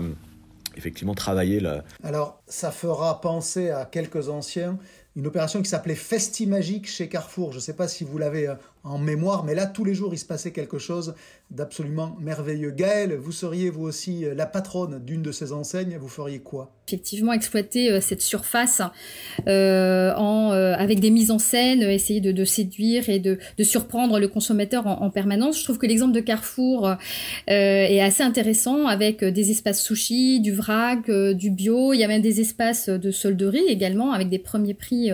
effectivement 0.75 1.15
travailler 1.15 1.59
là. 1.59 1.83
Alors, 2.03 2.41
ça 2.47 2.71
fera 2.71 3.19
penser 3.19 3.71
à 3.71 3.85
quelques 3.85 4.29
anciens 4.29 4.77
une 5.15 5.25
opération 5.25 5.63
qui 5.63 5.69
s'appelait 5.69 5.95
Festimagique 5.95 6.87
chez 6.87 7.09
Carrefour. 7.09 7.51
Je 7.51 7.57
ne 7.57 7.61
sais 7.61 7.73
pas 7.73 7.87
si 7.87 8.03
vous 8.03 8.19
l'avez 8.19 8.47
euh, 8.47 8.55
en 8.87 8.97
mémoire, 8.97 9.43
mais 9.43 9.55
là, 9.55 9.65
tous 9.65 9.83
les 9.83 9.93
jours, 9.93 10.13
il 10.13 10.17
se 10.17 10.25
passait 10.25 10.51
quelque 10.51 10.79
chose 10.79 11.15
d'absolument 11.51 12.15
merveilleux. 12.19 12.71
Gaëlle, 12.71 13.15
vous 13.15 13.31
seriez 13.31 13.69
vous 13.69 13.83
aussi 13.83 14.25
la 14.35 14.45
patronne 14.45 15.03
d'une 15.03 15.21
de 15.21 15.31
ces 15.31 15.51
enseignes, 15.51 15.97
vous 15.97 16.07
feriez 16.07 16.39
quoi? 16.39 16.71
Effectivement 16.87 17.33
exploiter 17.33 17.91
euh, 17.91 17.99
cette 17.99 18.21
surface 18.21 18.81
euh, 19.45 20.13
en, 20.15 20.53
euh, 20.53 20.73
avec 20.73 21.01
des 21.01 21.11
mises 21.11 21.31
en 21.31 21.39
scène, 21.39 21.81
essayer 21.81 22.21
de, 22.21 22.45
séduire 22.45 23.09
et 23.09 23.19
de, 23.19 23.37
surprendre 23.61 24.19
le 24.19 24.29
consommateur 24.29 24.87
en, 24.87 25.01
en, 25.01 25.09
permanence. 25.09 25.59
Je 25.59 25.65
trouve 25.65 25.79
que 25.79 25.85
l'exemple 25.85 26.13
de 26.13 26.21
Carrefour 26.21 26.95
est 27.47 27.99
assez 27.99 28.23
intéressant 28.23 28.87
avec 28.87 29.23
des 29.23 29.51
espaces 29.51 29.83
sushi, 29.83 30.39
du 30.39 30.53
vrac, 30.53 31.11
du 31.11 31.49
bio. 31.49 31.91
Il 31.91 31.99
y 31.99 32.05
a 32.05 32.07
même 32.07 32.21
des 32.21 32.39
espaces 32.39 32.87
de 32.87 33.11
solderie 33.11 33.65
également 33.67 34.13
avec 34.13 34.29
des 34.29 34.39
premiers 34.39 34.73
prix 34.73 35.11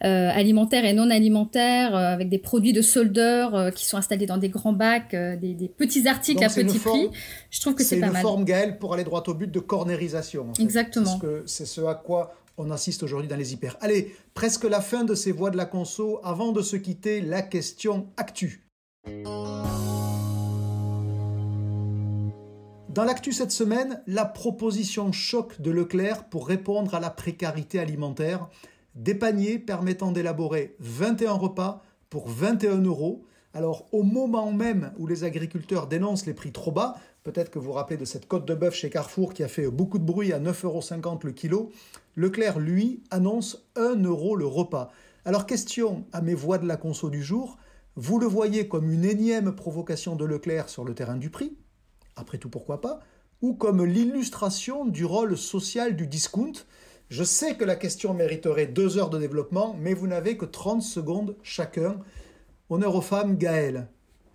alimentaires 0.00 0.84
et 0.86 0.94
non 0.94 1.10
alimentaires, 1.10 1.94
avec 1.94 2.30
des 2.30 2.38
produits 2.38 2.72
de 2.72 2.82
soldeurs 3.02 3.72
qui 3.74 3.84
sont 3.84 3.96
installés 3.96 4.26
dans 4.26 4.38
des 4.38 4.48
grands 4.48 4.72
bacs, 4.72 5.14
des, 5.14 5.54
des, 5.54 5.68
petits 5.68 6.08
articles 6.08 6.42
à 6.42 6.48
petit 6.48 6.78
prix. 6.78 7.10
Je 7.50 7.60
trouve 7.60 7.74
que 7.74 7.84
c'est 7.84 8.00
pas 8.00 8.06
mal. 8.06 8.14
C'est 8.14 8.18
une 8.20 8.22
forme, 8.22 8.44
Gaëlle, 8.44 8.78
pour 8.78 8.94
aller 8.94 9.04
droit 9.04 9.22
au 9.26 9.34
but 9.34 9.50
de 9.50 9.60
cornérisation. 9.60 10.52
Exactement. 10.58 11.20
C'est 11.46 11.66
ce 11.66 11.80
à 11.82 11.94
quoi 11.94 12.34
on 12.58 12.70
assiste 12.70 13.02
aujourd'hui 13.02 13.28
dans 13.28 13.36
les 13.36 13.52
hyper. 13.52 13.76
Allez, 13.80 14.14
presque 14.34 14.64
la 14.64 14.80
fin 14.80 15.04
de 15.04 15.14
ces 15.14 15.32
voix 15.32 15.50
de 15.50 15.56
la 15.56 15.64
conso. 15.64 16.20
Avant 16.22 16.52
de 16.52 16.62
se 16.62 16.76
quitter, 16.76 17.20
la 17.20 17.42
question 17.42 18.08
actu. 18.16 18.68
Dans 22.88 23.04
l'actu 23.04 23.32
cette 23.32 23.52
semaine, 23.52 24.02
la 24.06 24.26
proposition 24.26 25.12
choc 25.12 25.60
de 25.60 25.70
Leclerc 25.70 26.28
pour 26.28 26.46
répondre 26.46 26.94
à 26.94 27.00
la 27.00 27.10
précarité 27.10 27.78
alimentaire. 27.78 28.48
Des 28.94 29.14
paniers 29.14 29.58
permettant 29.58 30.12
d'élaborer 30.12 30.76
21 30.78 31.32
repas 31.32 31.82
pour 32.12 32.28
21 32.28 32.82
euros. 32.82 33.24
Alors 33.54 33.86
au 33.90 34.02
moment 34.02 34.52
même 34.52 34.92
où 34.98 35.06
les 35.06 35.24
agriculteurs 35.24 35.86
dénoncent 35.86 36.26
les 36.26 36.34
prix 36.34 36.52
trop 36.52 36.70
bas, 36.70 36.94
Peut-être 37.22 37.52
que 37.52 37.60
vous 37.60 37.66
vous 37.66 37.72
rappelez 37.72 37.96
de 37.96 38.04
cette 38.04 38.26
côte 38.26 38.46
de 38.46 38.54
bœuf 38.54 38.74
chez 38.74 38.90
Carrefour 38.90 39.32
qui 39.32 39.44
a 39.44 39.48
fait 39.48 39.68
beaucoup 39.68 40.00
de 40.00 40.04
bruit 40.04 40.32
à 40.32 40.40
9,50 40.40 41.04
euros 41.04 41.18
le 41.22 41.30
kilo. 41.30 41.70
Leclerc, 42.16 42.58
lui, 42.58 43.00
annonce 43.12 43.64
1 43.76 44.02
euro 44.02 44.34
le 44.34 44.44
repas. 44.44 44.90
Alors 45.24 45.46
question 45.46 46.04
à 46.12 46.20
mes 46.20 46.34
voix 46.34 46.58
de 46.58 46.66
la 46.66 46.76
conso 46.76 47.10
du 47.10 47.22
jour, 47.22 47.58
vous 47.94 48.18
le 48.18 48.26
voyez 48.26 48.66
comme 48.66 48.90
une 48.90 49.04
énième 49.04 49.54
provocation 49.54 50.16
de 50.16 50.24
Leclerc 50.24 50.68
sur 50.68 50.84
le 50.84 50.94
terrain 50.94 51.16
du 51.16 51.30
prix? 51.30 51.56
Après 52.16 52.38
tout, 52.38 52.50
pourquoi 52.50 52.80
pas? 52.80 52.98
Ou 53.40 53.54
comme 53.54 53.84
l'illustration 53.84 54.84
du 54.84 55.04
rôle 55.04 55.38
social 55.38 55.94
du 55.94 56.08
discount? 56.08 56.54
Je 57.12 57.24
sais 57.24 57.56
que 57.56 57.64
la 57.66 57.76
question 57.76 58.14
mériterait 58.14 58.66
deux 58.66 58.96
heures 58.96 59.10
de 59.10 59.18
développement, 59.18 59.76
mais 59.78 59.92
vous 59.92 60.06
n'avez 60.06 60.38
que 60.38 60.46
30 60.46 60.80
secondes 60.80 61.36
chacun. 61.42 61.98
Honneur 62.70 62.94
aux 62.94 63.02
femmes, 63.02 63.36
Gaël 63.36 63.90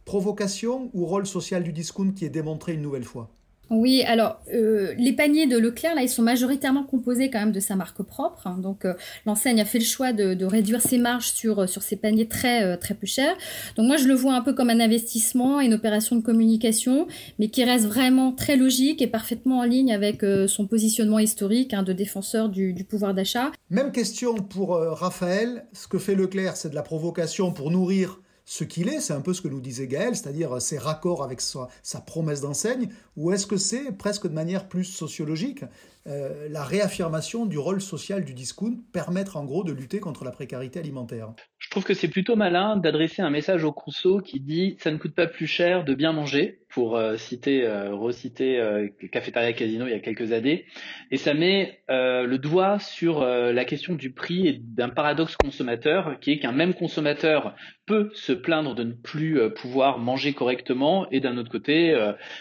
provocation 0.06 0.92
ou 0.94 1.08
rôle 1.08 1.26
social 1.26 1.64
du 1.64 1.74
discount 1.74 2.12
qui 2.12 2.24
est 2.24 2.30
démontré 2.30 2.74
une 2.74 2.84
nouvelle 2.84 3.04
fois? 3.04 3.32
Oui, 3.70 4.04
alors 4.04 4.40
euh, 4.54 4.94
les 4.98 5.14
paniers 5.14 5.46
de 5.46 5.58
Leclerc, 5.58 5.96
là, 5.96 6.02
ils 6.02 6.10
sont 6.10 6.22
majoritairement 6.22 6.84
composés 6.84 7.30
quand 7.30 7.40
même 7.40 7.52
de 7.52 7.60
sa 7.60 7.76
marque 7.76 8.02
propre. 8.02 8.48
Hein. 8.48 8.58
donc 8.62 8.86
euh, 8.86 8.94
l'enseigne 9.26 9.60
a 9.60 9.66
fait 9.66 9.80
le 9.80 9.86
choix 9.86 10.14
de, 10.14 10.46
réduire 10.46 10.82
ses 10.82 10.98
marges 10.98 11.32
sur, 11.32 11.60
euh, 11.60 11.68
sur 11.68 11.82
ces 11.82 11.98
paniers 11.98 12.28
très, 12.28 12.78
très 12.78 12.94
peu 12.94 13.06
chers. 13.06 13.36
Donc 13.76 13.88
moi, 13.88 13.98
je 13.98 14.08
le 14.08 14.14
vois 14.14 14.34
un 14.34 14.42
peu 14.42 14.54
comme 14.54 14.70
un 14.70 14.80
investissement, 14.80 15.60
une 15.60 15.74
opération 15.74 16.16
de 16.16 16.22
communication, 16.22 17.08
mais 17.40 17.50
qui 17.50 17.64
reste 17.64 17.86
vraiment 17.86 18.32
très 18.32 18.56
logique 18.56 19.02
et 19.02 19.08
parfaitement 19.08 19.60
en 19.60 19.64
ligne 19.64 19.94
avec 19.94 20.24
son 20.48 20.68
positionnement 20.68 21.20
historique 21.20 21.74
hein, 21.74 21.84
de 21.84 21.94
défenseur 21.94 22.50
du, 22.50 22.74
du 22.74 22.84
pouvoir 22.84 23.14
d'achat. 23.14 23.52
Même 23.70 23.92
question 23.92 24.36
pour 24.36 24.76
Raphaël. 24.76 25.66
Ce 25.74 25.88
que 25.88 25.98
fait 25.98 26.16
Leclerc, 26.16 26.56
c'est 26.56 26.70
de 26.70 26.76
la 26.76 26.84
provocation 26.84 27.52
pour 27.52 27.72
nourrir 27.72 28.20
ce 28.50 28.64
qu'il 28.64 28.88
est, 28.88 29.02
c'est 29.02 29.12
un 29.12 29.20
peu 29.20 29.34
ce 29.34 29.42
que 29.42 29.50
nous 29.50 29.60
disait 29.60 29.88
Gaël, 29.88 30.16
c'est-à-dire 30.16 30.62
ses 30.62 30.78
raccords 30.78 31.22
avec 31.22 31.42
sa, 31.42 31.68
sa 31.84 32.00
promesse 32.00 32.40
d'enseigne, 32.40 32.88
ou 33.18 33.34
est-ce 33.34 33.46
que 33.46 33.58
c'est 33.58 33.92
presque 33.92 34.26
de 34.26 34.34
manière 34.34 34.70
plus 34.70 34.86
sociologique 34.86 35.66
euh, 36.08 36.48
la 36.50 36.64
réaffirmation 36.64 37.46
du 37.46 37.58
rôle 37.58 37.82
social 37.82 38.24
du 38.24 38.34
discount, 38.34 38.78
permettre 38.94 39.38
en 39.38 39.46
gros 39.46 39.64
de 39.64 39.72
lutter 39.72 40.00
contre 40.00 40.24
la 40.24 40.32
précarité 40.32 40.80
alimentaire. 40.80 41.34
Je 41.58 41.70
trouve 41.70 41.84
que 41.84 41.94
c'est 41.94 42.08
plutôt 42.08 42.36
malin 42.36 42.78
d'adresser 42.78 43.22
un 43.22 43.30
message 43.30 43.64
au 43.64 43.72
Conso 43.72 44.20
qui 44.20 44.40
dit 44.40 44.78
ça 44.80 44.92
ne 44.92 44.98
coûte 44.98 45.16
pas 45.16 45.28
plus 45.28 45.48
cher 45.48 45.84
de 45.84 45.94
bien 45.94 46.14
manger, 46.14 46.62
pour 46.70 46.96
euh, 46.96 47.18
citer, 47.18 47.66
euh, 47.66 47.96
reciter 47.96 48.60
euh, 48.60 48.88
Cafétéria 49.12 49.54
Casino 49.54 49.88
il 49.88 49.92
y 49.92 49.96
a 49.96 50.00
quelques 50.00 50.32
années, 50.32 50.66
et 51.12 51.18
ça 51.18 51.34
met 51.34 51.80
le 51.90 52.38
doigt 52.38 52.78
sur 52.80 53.24
la 53.24 53.66
question 53.66 53.96
du 53.96 54.12
prix 54.12 54.48
et 54.48 54.60
d'un 54.62 54.90
paradoxe 54.90 55.36
consommateur, 55.36 56.20
qui 56.20 56.32
est 56.32 56.40
qu'un 56.40 56.52
même 56.52 56.74
consommateur 56.74 57.56
peut 57.86 58.12
se 58.14 58.34
plaindre 58.34 58.76
de 58.76 58.84
ne 58.84 58.92
plus 58.92 59.40
pouvoir 59.56 59.98
manger 59.98 60.34
correctement, 60.34 61.10
et 61.10 61.20
d'un 61.20 61.38
autre 61.38 61.50
côté, 61.50 61.98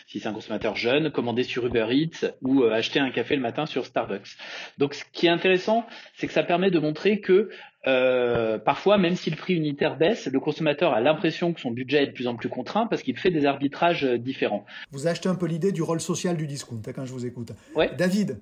si 0.06 0.18
c'est 0.18 0.28
un 0.28 0.32
consommateur 0.32 0.76
jeune, 0.76 1.10
commander 1.10 1.44
sur 1.44 1.64
Uber 1.64 1.86
Eats 1.90 2.34
ou 2.42 2.64
acheter 2.64 2.98
un 2.98 3.10
café 3.10 3.36
le 3.36 3.42
matin 3.42 3.55
sur 3.64 3.86
Starbucks. 3.86 4.36
Donc 4.76 4.92
ce 4.92 5.04
qui 5.12 5.26
est 5.26 5.30
intéressant, 5.30 5.86
c'est 6.16 6.26
que 6.26 6.34
ça 6.34 6.42
permet 6.42 6.70
de 6.70 6.78
montrer 6.78 7.20
que 7.20 7.48
euh, 7.86 8.58
parfois, 8.58 8.98
même 8.98 9.14
si 9.14 9.30
le 9.30 9.36
prix 9.36 9.54
unitaire 9.54 9.96
baisse, 9.96 10.26
le 10.26 10.40
consommateur 10.40 10.92
a 10.92 11.00
l'impression 11.00 11.52
que 11.52 11.60
son 11.60 11.70
budget 11.70 12.02
est 12.02 12.06
de 12.08 12.12
plus 12.12 12.26
en 12.26 12.34
plus 12.34 12.48
contraint 12.48 12.86
parce 12.88 13.02
qu'il 13.02 13.16
fait 13.16 13.30
des 13.30 13.46
arbitrages 13.46 14.04
euh, 14.04 14.18
différents. 14.18 14.66
Vous 14.90 15.06
achetez 15.06 15.28
un 15.28 15.36
peu 15.36 15.46
l'idée 15.46 15.72
du 15.72 15.82
rôle 15.82 16.00
social 16.00 16.36
du 16.36 16.46
discount 16.46 16.82
hein, 16.86 16.92
quand 16.94 17.06
je 17.06 17.12
vous 17.12 17.24
écoute. 17.24 17.52
David, 17.96 18.40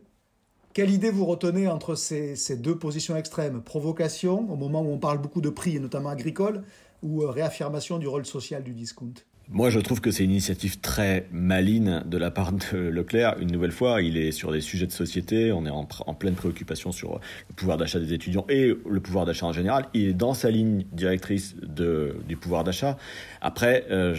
quelle 0.72 0.90
idée 0.90 1.10
vous 1.10 1.26
retenez 1.26 1.68
entre 1.68 1.94
ces, 1.94 2.36
ces, 2.36 2.56
deux 2.56 2.76
positions 2.76 3.16
extrêmes? 3.16 3.62
Provocation, 3.62 4.50
au 4.50 4.56
moment 4.56 4.82
où 4.82 4.90
on 4.90 4.98
parle 4.98 5.18
beaucoup 5.18 5.40
de 5.40 5.50
prix, 5.50 5.76
et 5.76 5.78
notamment 5.78 6.08
agricole, 6.08 6.64
ou 7.02 7.22
euh, 7.22 7.30
réaffirmation 7.30 7.98
du 7.98 8.08
rôle 8.08 8.26
social 8.26 8.64
du 8.64 8.72
discount? 8.72 9.14
Moi, 9.50 9.68
je 9.68 9.78
trouve 9.78 10.00
que 10.00 10.10
c'est 10.10 10.24
une 10.24 10.30
initiative 10.30 10.80
très 10.80 11.26
maligne 11.30 12.02
de 12.06 12.16
la 12.16 12.30
part 12.30 12.52
de 12.52 12.76
Leclerc. 12.76 13.36
Une 13.40 13.52
nouvelle 13.52 13.72
fois, 13.72 14.00
il 14.00 14.16
est 14.16 14.32
sur 14.32 14.50
des 14.50 14.62
sujets 14.62 14.86
de 14.86 14.92
société, 14.92 15.52
on 15.52 15.66
est 15.66 15.70
en, 15.70 15.84
pleine 16.14 16.34
préoccupation 16.34 16.92
sur 16.92 17.20
le 17.48 17.54
pouvoir 17.54 17.76
d'achat 17.76 18.00
des 18.00 18.14
étudiants 18.14 18.46
et 18.48 18.74
le 18.88 19.00
pouvoir 19.00 19.26
d'achat 19.26 19.44
en 19.44 19.52
général. 19.52 19.86
Il 19.92 20.08
est 20.08 20.12
dans 20.14 20.32
sa 20.32 20.50
ligne 20.50 20.86
directrice 20.92 21.56
du 21.56 22.36
pouvoir 22.36 22.64
d'achat. 22.64 22.96
Après, 23.42 23.84
euh, 23.90 24.16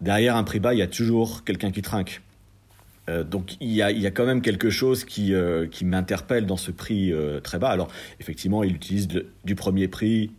derrière 0.00 0.36
un 0.36 0.44
prix 0.44 0.60
bas, 0.60 0.72
il 0.72 0.78
y 0.78 0.82
a 0.82 0.86
toujours 0.86 1.44
quelqu'un 1.44 1.70
qui 1.70 1.82
trinque. 1.82 2.22
Euh, 3.08 3.22
donc 3.22 3.56
il 3.60 3.70
y, 3.70 3.82
a, 3.82 4.10
quand 4.10 4.26
même 4.26 4.40
quelque 4.40 4.70
chose 4.70 5.04
qui, 5.04 5.34
euh, 5.34 5.66
qui 5.68 5.84
m'interpelle 5.84 6.46
dans 6.46 6.56
ce 6.56 6.70
prix 6.70 7.12
très 7.42 7.58
bas. 7.58 7.68
Alors 7.68 7.88
effectivement, 8.18 8.64
il 8.64 8.74
utilise 8.74 9.08
du 9.44 9.54
premier 9.54 9.88
prix 9.88 10.30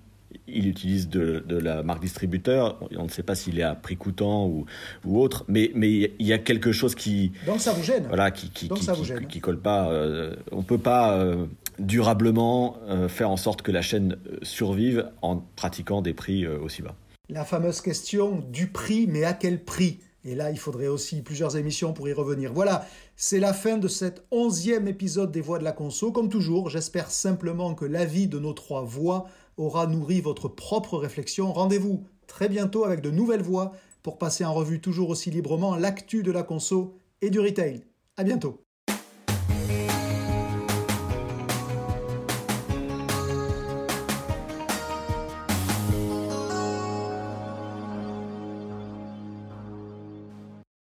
il 0.47 0.67
utilise 0.67 1.09
de, 1.09 1.43
la 1.49 1.83
marque 1.83 2.01
distributeur. 2.01 2.79
On 2.97 3.03
ne 3.03 3.09
sait 3.09 3.23
pas 3.23 3.35
s'il 3.35 3.59
est 3.59 3.63
à 3.63 3.75
prix 3.75 3.97
coûtant 3.97 4.47
ou, 4.47 4.65
ou 5.05 5.19
autre, 5.19 5.45
mais, 5.47 5.71
mais 5.75 6.13
il 6.19 6.25
y 6.25 6.33
a 6.33 6.37
quelque 6.37 6.71
chose 6.71 6.95
qui. 6.95 7.31
Donc 7.45 7.59
ça 7.59 7.73
vous 7.73 7.83
gêne. 7.83 8.05
Voilà, 8.07 8.31
qui, 8.31 8.49
qui, 8.49 8.69
qui, 9.29 9.39
colle 9.39 9.59
pas. 9.59 9.91
Euh, 9.91 10.35
on 10.51 10.63
peut 10.63 10.77
pas 10.77 11.17
euh, 11.17 11.45
durablement 11.79 12.77
euh, 12.87 13.07
faire 13.07 13.29
en 13.29 13.37
sorte 13.37 13.61
que 13.61 13.71
la 13.71 13.81
chaîne 13.81 14.17
survive 14.41 15.09
en 15.21 15.37
pratiquant 15.55 16.01
des 16.01 16.13
prix 16.13 16.47
aussi 16.47 16.81
bas. 16.81 16.95
La 17.29 17.43
fameuse 17.43 17.81
question 17.81 18.43
du 18.51 18.67
prix, 18.67 19.05
mais 19.07 19.25
à 19.25 19.33
quel 19.33 19.63
prix? 19.63 19.99
Et 20.23 20.35
là, 20.35 20.51
il 20.51 20.59
faudrait 20.59 20.87
aussi 20.87 21.21
plusieurs 21.21 21.55
émissions 21.55 21.93
pour 21.93 22.09
y 22.09 22.13
revenir. 22.13 22.51
Voilà, 22.51 22.85
c'est 23.15 23.39
la 23.39 23.53
fin 23.53 23.77
de 23.77 23.87
cet 23.87 24.25
onzième 24.31 24.87
épisode 24.87 25.31
des 25.31 25.39
Voix 25.39 25.57
de 25.57 25.63
la 25.63 25.71
Conso. 25.71 26.11
Comme 26.11 26.27
toujours, 26.27 26.69
j'espère 26.69 27.11
simplement 27.11 27.73
que 27.75 27.85
l'avis 27.85 28.27
de 28.27 28.37
nos 28.37 28.51
trois 28.51 28.81
voix 28.81 29.27
aura 29.57 29.87
nourri 29.87 30.21
votre 30.21 30.47
propre 30.47 30.97
réflexion. 30.97 31.51
Rendez-vous 31.51 32.05
très 32.27 32.49
bientôt 32.49 32.85
avec 32.85 33.01
de 33.01 33.11
nouvelles 33.11 33.41
voix 33.41 33.73
pour 34.03 34.17
passer 34.17 34.45
en 34.45 34.53
revue 34.53 34.79
toujours 34.79 35.09
aussi 35.09 35.31
librement 35.31 35.75
l'actu 35.75 36.23
de 36.23 36.31
la 36.31 36.43
conso 36.43 36.97
et 37.21 37.29
du 37.29 37.39
retail. 37.39 37.83
À 38.15 38.23
bientôt. 38.23 38.66